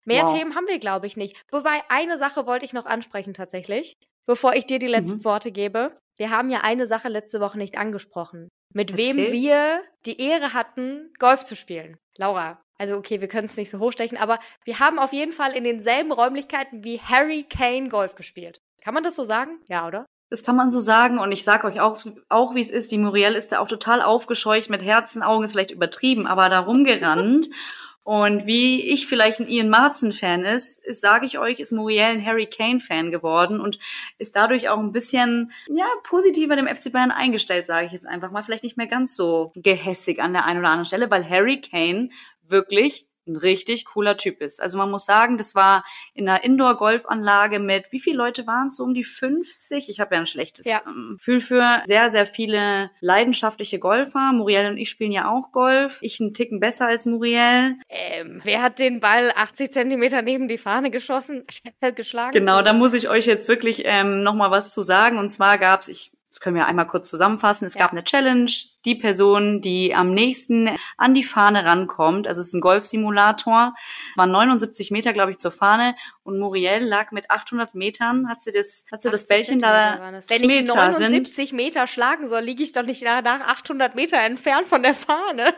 Mehr 0.04 0.24
Wow. 0.24 0.32
Themen 0.32 0.54
haben 0.56 0.66
wir, 0.68 0.78
glaube 0.78 1.06
ich, 1.06 1.16
nicht. 1.16 1.36
Wobei, 1.50 1.80
eine 1.88 2.18
Sache 2.18 2.46
wollte 2.46 2.64
ich 2.64 2.72
noch 2.72 2.86
ansprechen 2.86 3.34
tatsächlich, 3.34 3.96
bevor 4.26 4.54
ich 4.54 4.66
dir 4.66 4.78
die 4.78 4.86
letzten 4.86 5.18
Mhm. 5.18 5.24
Worte 5.24 5.52
gebe. 5.52 5.98
Wir 6.20 6.28
haben 6.28 6.50
ja 6.50 6.60
eine 6.60 6.86
Sache 6.86 7.08
letzte 7.08 7.40
Woche 7.40 7.56
nicht 7.56 7.78
angesprochen. 7.78 8.50
Mit 8.74 8.94
wem 8.94 9.16
Erzähl. 9.16 9.32
wir 9.32 9.80
die 10.04 10.20
Ehre 10.20 10.52
hatten, 10.52 11.10
Golf 11.18 11.44
zu 11.44 11.56
spielen. 11.56 11.96
Laura. 12.14 12.60
Also 12.76 12.96
okay, 12.96 13.22
wir 13.22 13.28
können 13.28 13.46
es 13.46 13.56
nicht 13.56 13.70
so 13.70 13.78
hochstechen, 13.78 14.18
aber 14.18 14.38
wir 14.64 14.80
haben 14.80 14.98
auf 14.98 15.14
jeden 15.14 15.32
Fall 15.32 15.52
in 15.52 15.64
denselben 15.64 16.12
Räumlichkeiten 16.12 16.84
wie 16.84 17.00
Harry 17.00 17.46
Kane 17.48 17.88
Golf 17.88 18.16
gespielt. 18.16 18.60
Kann 18.84 18.92
man 18.92 19.02
das 19.02 19.16
so 19.16 19.24
sagen? 19.24 19.62
Ja, 19.66 19.86
oder? 19.86 20.04
Das 20.28 20.44
kann 20.44 20.56
man 20.56 20.68
so 20.68 20.78
sagen 20.78 21.18
und 21.18 21.32
ich 21.32 21.42
sag 21.42 21.64
euch 21.64 21.80
auch, 21.80 21.98
auch 22.28 22.54
wie 22.54 22.60
es 22.60 22.70
ist. 22.70 22.92
Die 22.92 22.98
Muriel 22.98 23.32
ist 23.32 23.52
da 23.52 23.60
auch 23.60 23.68
total 23.68 24.02
aufgescheucht 24.02 24.68
mit 24.68 24.84
Herzen, 24.84 25.22
Augen 25.22 25.44
ist 25.44 25.52
vielleicht 25.52 25.70
übertrieben, 25.70 26.26
aber 26.26 26.50
da 26.50 26.60
rumgerannt. 26.60 27.48
Und 28.10 28.44
wie 28.44 28.82
ich 28.88 29.06
vielleicht 29.06 29.38
ein 29.38 29.46
Ian 29.46 29.68
Marzen-Fan 29.68 30.42
ist, 30.44 30.84
ist 30.84 31.00
sage 31.00 31.26
ich 31.26 31.38
euch, 31.38 31.60
ist 31.60 31.70
Muriel 31.70 32.06
ein 32.06 32.26
Harry 32.26 32.46
Kane-Fan 32.46 33.12
geworden 33.12 33.60
und 33.60 33.78
ist 34.18 34.34
dadurch 34.34 34.68
auch 34.68 34.78
ein 34.78 34.90
bisschen 34.90 35.52
ja 35.68 35.86
positiver 36.02 36.56
dem 36.56 36.66
FC 36.66 36.90
Bayern 36.90 37.12
eingestellt, 37.12 37.68
sage 37.68 37.86
ich 37.86 37.92
jetzt 37.92 38.08
einfach 38.08 38.32
mal. 38.32 38.42
Vielleicht 38.42 38.64
nicht 38.64 38.76
mehr 38.76 38.88
ganz 38.88 39.14
so 39.14 39.52
gehässig 39.54 40.20
an 40.20 40.32
der 40.32 40.44
einen 40.44 40.58
oder 40.58 40.70
anderen 40.70 40.86
Stelle, 40.86 41.08
weil 41.08 41.30
Harry 41.30 41.60
Kane 41.60 42.10
wirklich 42.42 43.06
ein 43.32 43.36
richtig 43.36 43.84
cooler 43.86 44.16
Typ 44.16 44.40
ist. 44.40 44.60
Also 44.60 44.78
man 44.78 44.90
muss 44.90 45.04
sagen, 45.04 45.38
das 45.38 45.54
war 45.54 45.84
in 46.14 46.28
einer 46.28 46.42
Indoor-Golfanlage 46.44 47.58
mit, 47.58 47.86
wie 47.90 48.00
viele 48.00 48.16
Leute 48.16 48.46
waren 48.46 48.68
es? 48.68 48.76
So 48.76 48.84
um 48.84 48.94
die 48.94 49.04
50? 49.04 49.88
Ich 49.88 50.00
habe 50.00 50.14
ja 50.14 50.20
ein 50.20 50.26
schlechtes 50.26 50.66
Ja. 50.66 50.80
ähm, 50.86 51.16
Gefühl 51.18 51.40
für 51.40 51.82
sehr, 51.84 52.10
sehr 52.10 52.26
viele 52.26 52.90
leidenschaftliche 53.00 53.78
Golfer. 53.78 54.32
Muriel 54.32 54.66
und 54.68 54.78
ich 54.78 54.90
spielen 54.90 55.12
ja 55.12 55.30
auch 55.30 55.52
Golf. 55.52 55.98
Ich 56.00 56.20
einen 56.20 56.34
Ticken 56.34 56.60
besser 56.60 56.86
als 56.86 57.06
Muriel. 57.06 57.76
Ähm, 57.88 58.40
wer 58.44 58.62
hat 58.62 58.78
den 58.78 59.00
Ball 59.00 59.30
80 59.36 59.72
Zentimeter 59.72 60.22
neben 60.22 60.48
die 60.48 60.58
Fahne 60.58 60.90
geschossen, 60.90 61.44
geschlagen? 61.94 62.32
Genau, 62.32 62.62
da 62.62 62.72
muss 62.72 62.94
ich 62.94 63.08
euch 63.08 63.26
jetzt 63.26 63.48
wirklich 63.48 63.82
ähm, 63.84 64.22
nochmal 64.22 64.50
was 64.50 64.72
zu 64.72 64.82
sagen. 64.82 65.18
Und 65.18 65.30
zwar 65.30 65.58
gab's, 65.58 65.88
ich, 65.88 66.12
das 66.30 66.40
können 66.40 66.54
wir 66.54 66.66
einmal 66.66 66.86
kurz 66.86 67.10
zusammenfassen, 67.10 67.66
es 67.66 67.74
Ja. 67.74 67.80
gab 67.80 67.90
eine 67.92 68.04
Challenge. 68.04 68.50
Die 68.84 68.94
Person, 68.94 69.60
die 69.60 69.94
am 69.94 70.14
nächsten 70.14 70.70
an 70.96 71.12
die 71.12 71.24
Fahne 71.24 71.64
rankommt, 71.64 72.28
also 72.28 72.40
es 72.40 72.46
ist 72.48 72.54
ein 72.54 72.60
Golfsimulator, 72.60 73.74
waren 74.16 74.30
79 74.30 74.90
Meter, 74.92 75.12
glaube 75.12 75.32
ich, 75.32 75.38
zur 75.38 75.50
Fahne. 75.50 75.96
Und 76.22 76.38
Muriel 76.38 76.84
lag 76.84 77.10
mit 77.10 77.30
800 77.30 77.74
Metern, 77.74 78.28
hat 78.28 78.40
sie 78.42 78.52
das, 78.52 78.84
hat 78.92 79.02
sie 79.02 79.10
das 79.10 79.22
80 79.24 79.28
Bällchen 79.28 79.60
Zentimeter 79.60 79.98
da. 79.98 80.20
Wenn 80.28 80.42
ich 80.42 80.46
Meter 80.46 80.94
sind. 80.94 81.00
79 81.10 81.52
Meter 81.52 81.86
schlagen 81.86 82.28
soll, 82.28 82.42
liege 82.42 82.62
ich 82.62 82.72
doch 82.72 82.84
nicht 82.84 83.02
nach 83.02 83.24
800 83.24 83.96
Meter 83.96 84.18
entfernt 84.18 84.66
von 84.66 84.82
der 84.82 84.94
Fahne. 84.94 85.52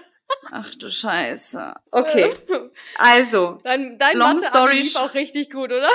Ach 0.50 0.74
du 0.74 0.88
Scheiße. 0.90 1.74
Okay. 1.90 2.34
Also. 2.96 3.60
Dein, 3.62 3.98
dein 3.98 4.16
long 4.16 4.36
Mathe 4.36 4.46
story 4.48 4.76
lief 4.78 4.96
auch 4.96 5.12
richtig 5.14 5.50
gut, 5.50 5.70
oder? 5.70 5.90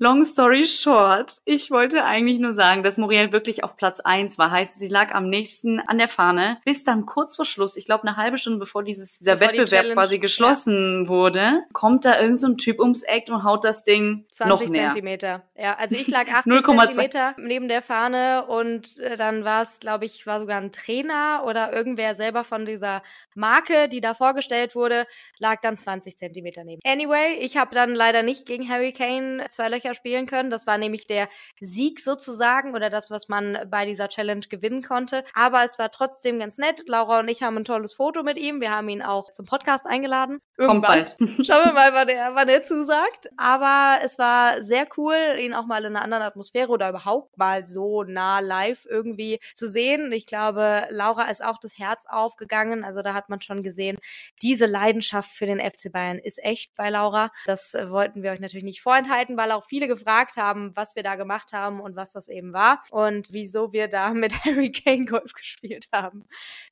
Long 0.00 0.24
story 0.24 0.64
short, 0.64 1.38
ich 1.44 1.72
wollte 1.72 2.04
eigentlich 2.04 2.38
nur 2.38 2.52
sagen, 2.52 2.84
dass 2.84 2.98
Muriel 2.98 3.32
wirklich 3.32 3.64
auf 3.64 3.76
Platz 3.76 3.98
eins 3.98 4.38
war. 4.38 4.52
Heißt, 4.52 4.78
sie 4.78 4.86
lag 4.86 5.12
am 5.12 5.28
nächsten 5.28 5.80
an 5.80 5.98
der 5.98 6.06
Fahne, 6.06 6.58
bis 6.64 6.84
dann 6.84 7.04
kurz 7.04 7.34
vor 7.34 7.44
Schluss, 7.44 7.76
ich 7.76 7.84
glaube 7.84 8.06
eine 8.06 8.16
halbe 8.16 8.38
Stunde 8.38 8.60
bevor 8.60 8.84
dieses, 8.84 9.18
dieser 9.18 9.34
Bevor 9.34 9.52
die 9.52 9.58
Wettbewerb 9.58 9.82
Challenge- 9.82 9.94
quasi 9.94 10.18
geschlossen 10.20 11.08
wurde, 11.08 11.64
kommt 11.72 12.04
da 12.04 12.20
irgend 12.20 12.38
so 12.38 12.46
ein 12.46 12.58
Typ 12.58 12.78
ums 12.78 13.02
Eck 13.02 13.28
und 13.28 13.42
haut 13.42 13.64
das 13.64 13.82
Ding 13.82 14.24
20 14.30 14.48
noch 14.48 14.72
näher. 14.72 14.90
Zentimeter. 14.92 15.42
Ja, 15.56 15.74
also 15.74 15.96
ich 15.96 16.06
lag 16.06 16.28
80 16.28 16.52
0,2. 16.52 16.78
Zentimeter 16.78 17.34
neben 17.36 17.66
der 17.66 17.82
Fahne 17.82 18.46
und 18.46 19.00
äh, 19.00 19.16
dann 19.16 19.44
war 19.44 19.62
es, 19.62 19.80
glaube 19.80 20.04
ich, 20.04 20.28
war 20.28 20.38
sogar 20.38 20.60
ein 20.60 20.70
Trainer 20.70 21.42
oder 21.44 21.72
irgendwer 21.72 22.14
selber 22.14 22.44
von 22.44 22.66
dieser 22.66 23.02
Marke, 23.34 23.88
die 23.88 24.00
da 24.00 24.14
vorgestellt 24.14 24.74
wurde, 24.74 25.06
lag 25.38 25.60
dann 25.60 25.76
20 25.76 26.16
Zentimeter 26.16 26.64
neben. 26.64 26.80
Anyway, 26.86 27.38
ich 27.40 27.56
habe 27.56 27.74
dann 27.74 27.94
leider 27.94 28.22
nicht 28.22 28.46
gegen 28.46 28.68
Harry 28.68 28.92
Kane 28.92 29.46
zwei 29.48 29.68
Löcher 29.68 29.87
spielen 29.94 30.26
können. 30.26 30.50
Das 30.50 30.66
war 30.66 30.78
nämlich 30.78 31.06
der 31.06 31.28
Sieg 31.60 32.00
sozusagen 32.00 32.74
oder 32.74 32.90
das, 32.90 33.10
was 33.10 33.28
man 33.28 33.58
bei 33.70 33.84
dieser 33.84 34.08
Challenge 34.08 34.44
gewinnen 34.48 34.82
konnte. 34.82 35.24
Aber 35.34 35.64
es 35.64 35.78
war 35.78 35.90
trotzdem 35.90 36.38
ganz 36.38 36.58
nett. 36.58 36.82
Laura 36.86 37.20
und 37.20 37.28
ich 37.28 37.42
haben 37.42 37.56
ein 37.56 37.64
tolles 37.64 37.94
Foto 37.94 38.22
mit 38.22 38.38
ihm. 38.38 38.60
Wir 38.60 38.70
haben 38.70 38.88
ihn 38.88 39.02
auch 39.02 39.30
zum 39.30 39.46
Podcast 39.46 39.86
eingeladen. 39.86 40.40
Kommt 40.56 40.82
bald. 40.82 41.16
Schauen 41.20 41.64
wir 41.64 41.72
mal, 41.72 41.92
wann 41.94 42.08
er, 42.08 42.34
wann 42.34 42.48
er 42.48 42.62
zusagt. 42.62 43.28
Aber 43.36 43.98
es 44.02 44.18
war 44.18 44.62
sehr 44.62 44.86
cool, 44.96 45.16
ihn 45.38 45.54
auch 45.54 45.66
mal 45.66 45.84
in 45.84 45.94
einer 45.94 46.02
anderen 46.02 46.22
Atmosphäre 46.22 46.70
oder 46.70 46.88
überhaupt 46.88 47.36
mal 47.38 47.64
so 47.64 48.02
nah 48.02 48.40
live 48.40 48.86
irgendwie 48.88 49.40
zu 49.54 49.68
sehen. 49.68 50.12
Ich 50.12 50.26
glaube, 50.26 50.86
Laura 50.90 51.30
ist 51.30 51.44
auch 51.44 51.58
das 51.58 51.78
Herz 51.78 52.04
aufgegangen. 52.08 52.84
Also 52.84 53.02
da 53.02 53.14
hat 53.14 53.28
man 53.28 53.40
schon 53.40 53.62
gesehen, 53.62 53.98
diese 54.42 54.66
Leidenschaft 54.66 55.30
für 55.30 55.46
den 55.46 55.60
FC 55.60 55.92
Bayern 55.92 56.18
ist 56.18 56.42
echt 56.42 56.74
bei 56.74 56.90
Laura. 56.90 57.30
Das 57.46 57.74
wollten 57.74 58.22
wir 58.22 58.32
euch 58.32 58.40
natürlich 58.40 58.64
nicht 58.64 58.82
vorenthalten, 58.82 59.36
weil 59.36 59.52
auch 59.52 59.64
viele 59.78 59.86
gefragt 59.86 60.36
haben, 60.36 60.72
was 60.74 60.96
wir 60.96 61.04
da 61.04 61.14
gemacht 61.14 61.52
haben 61.52 61.78
und 61.78 61.94
was 61.94 62.10
das 62.10 62.26
eben 62.26 62.52
war 62.52 62.80
und 62.90 63.28
wieso 63.30 63.72
wir 63.72 63.86
da 63.86 64.10
mit 64.14 64.44
Harry 64.44 64.72
Kane 64.72 65.04
Golf 65.04 65.34
gespielt 65.34 65.86
haben. 65.92 66.24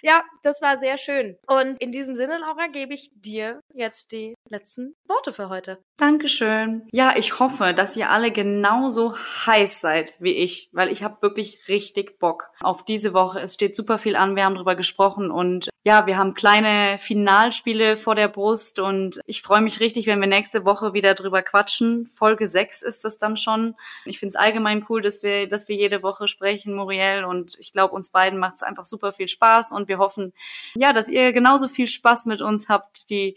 Ja, 0.02 0.24
das 0.42 0.61
war 0.61 0.76
sehr 0.76 0.98
schön. 0.98 1.36
Und 1.46 1.80
in 1.80 1.92
diesem 1.92 2.16
Sinne, 2.16 2.38
Laura, 2.38 2.66
gebe 2.66 2.94
ich 2.94 3.11
dir 3.14 3.61
jetzt 3.72 4.11
die 4.11 4.34
letzten 4.48 4.96
Worte 5.07 5.32
für 5.32 5.48
heute. 5.48 5.78
Dankeschön. 5.98 6.88
Ja, 6.90 7.14
ich 7.16 7.38
hoffe, 7.38 7.74
dass 7.74 7.96
ihr 7.96 8.11
alle 8.11 8.32
genauso 8.32 9.16
heiß 9.46 9.80
seid 9.80 10.16
wie 10.18 10.34
ich, 10.34 10.68
weil 10.72 10.90
ich 10.90 11.04
habe 11.04 11.22
wirklich 11.22 11.68
richtig 11.68 12.18
Bock 12.18 12.50
auf 12.59 12.84
diese 12.84 13.14
Woche. 13.14 13.38
Es 13.38 13.54
steht 13.54 13.76
super 13.76 13.98
viel 13.98 14.16
an, 14.16 14.34
wir 14.34 14.44
haben 14.44 14.57
drüber 14.57 14.74
gesprochen 14.74 15.30
und 15.30 15.68
ja, 15.86 16.07
wir 16.07 16.18
haben 16.18 16.34
kleine 16.34 16.98
Finalspiele 16.98 17.96
vor 17.96 18.16
der 18.16 18.26
Brust 18.26 18.80
und 18.80 19.20
ich 19.24 19.42
freue 19.42 19.61
mich 19.61 19.78
richtig, 19.78 20.09
wenn 20.09 20.20
wir 20.20 20.26
nächste 20.26 20.64
Woche 20.64 20.92
wieder 20.92 21.14
drüber 21.14 21.42
quatschen. 21.42 22.09
Folge 22.09 22.48
6 22.48 22.82
ist 22.82 22.95
das 23.05 23.18
dann 23.18 23.36
schon. 23.36 23.74
Ich 24.05 24.18
finde 24.18 24.30
es 24.30 24.36
allgemein 24.36 24.84
cool, 24.88 25.03
dass 25.03 25.22
wir, 25.22 25.49
dass 25.49 25.68
wir 25.68 25.76
jede 25.76 26.03
Woche 26.03 26.28
sprechen, 26.28 26.74
Muriel, 26.74 27.24
und 27.24 27.57
ich 27.59 27.72
glaube, 27.72 27.94
uns 27.94 28.11
beiden 28.11 28.38
macht 28.38 28.57
es 28.57 28.62
einfach 28.62 28.86
super 28.86 29.12
viel 29.12 29.28
Spaß 29.28 29.72
und 29.72 29.88
wir 29.88 29.99
hoffen, 29.99 30.32
ja, 30.74 30.92
dass 30.92 31.09
ihr 31.09 31.32
genauso 31.32 31.68
viel 31.68 31.86
Spaß 31.86 32.26
mit 32.26 32.40
uns 32.40 32.68
habt, 32.68 33.11
die 33.11 33.36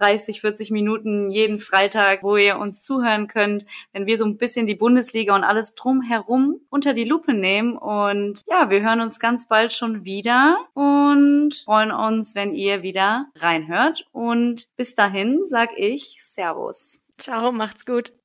30, 0.00 0.40
40 0.40 0.70
Minuten 0.70 1.30
jeden 1.30 1.60
Freitag, 1.60 2.22
wo 2.22 2.36
ihr 2.36 2.58
uns 2.58 2.82
zuhören 2.82 3.28
könnt, 3.28 3.66
wenn 3.92 4.06
wir 4.06 4.16
so 4.16 4.24
ein 4.24 4.38
bisschen 4.38 4.66
die 4.66 4.74
Bundesliga 4.74 5.34
und 5.34 5.44
alles 5.44 5.74
drumherum 5.74 6.60
unter 6.70 6.94
die 6.94 7.04
Lupe 7.04 7.34
nehmen. 7.34 7.76
Und 7.76 8.42
ja, 8.48 8.70
wir 8.70 8.80
hören 8.80 9.02
uns 9.02 9.20
ganz 9.20 9.46
bald 9.46 9.72
schon 9.72 10.04
wieder 10.04 10.58
und 10.72 11.62
freuen 11.64 11.92
uns, 11.92 12.34
wenn 12.34 12.54
ihr 12.54 12.82
wieder 12.82 13.26
reinhört. 13.36 14.06
Und 14.12 14.68
bis 14.76 14.94
dahin 14.94 15.42
sag 15.44 15.70
ich 15.76 16.18
Servus. 16.22 17.02
Ciao, 17.18 17.52
macht's 17.52 17.84
gut. 17.84 18.19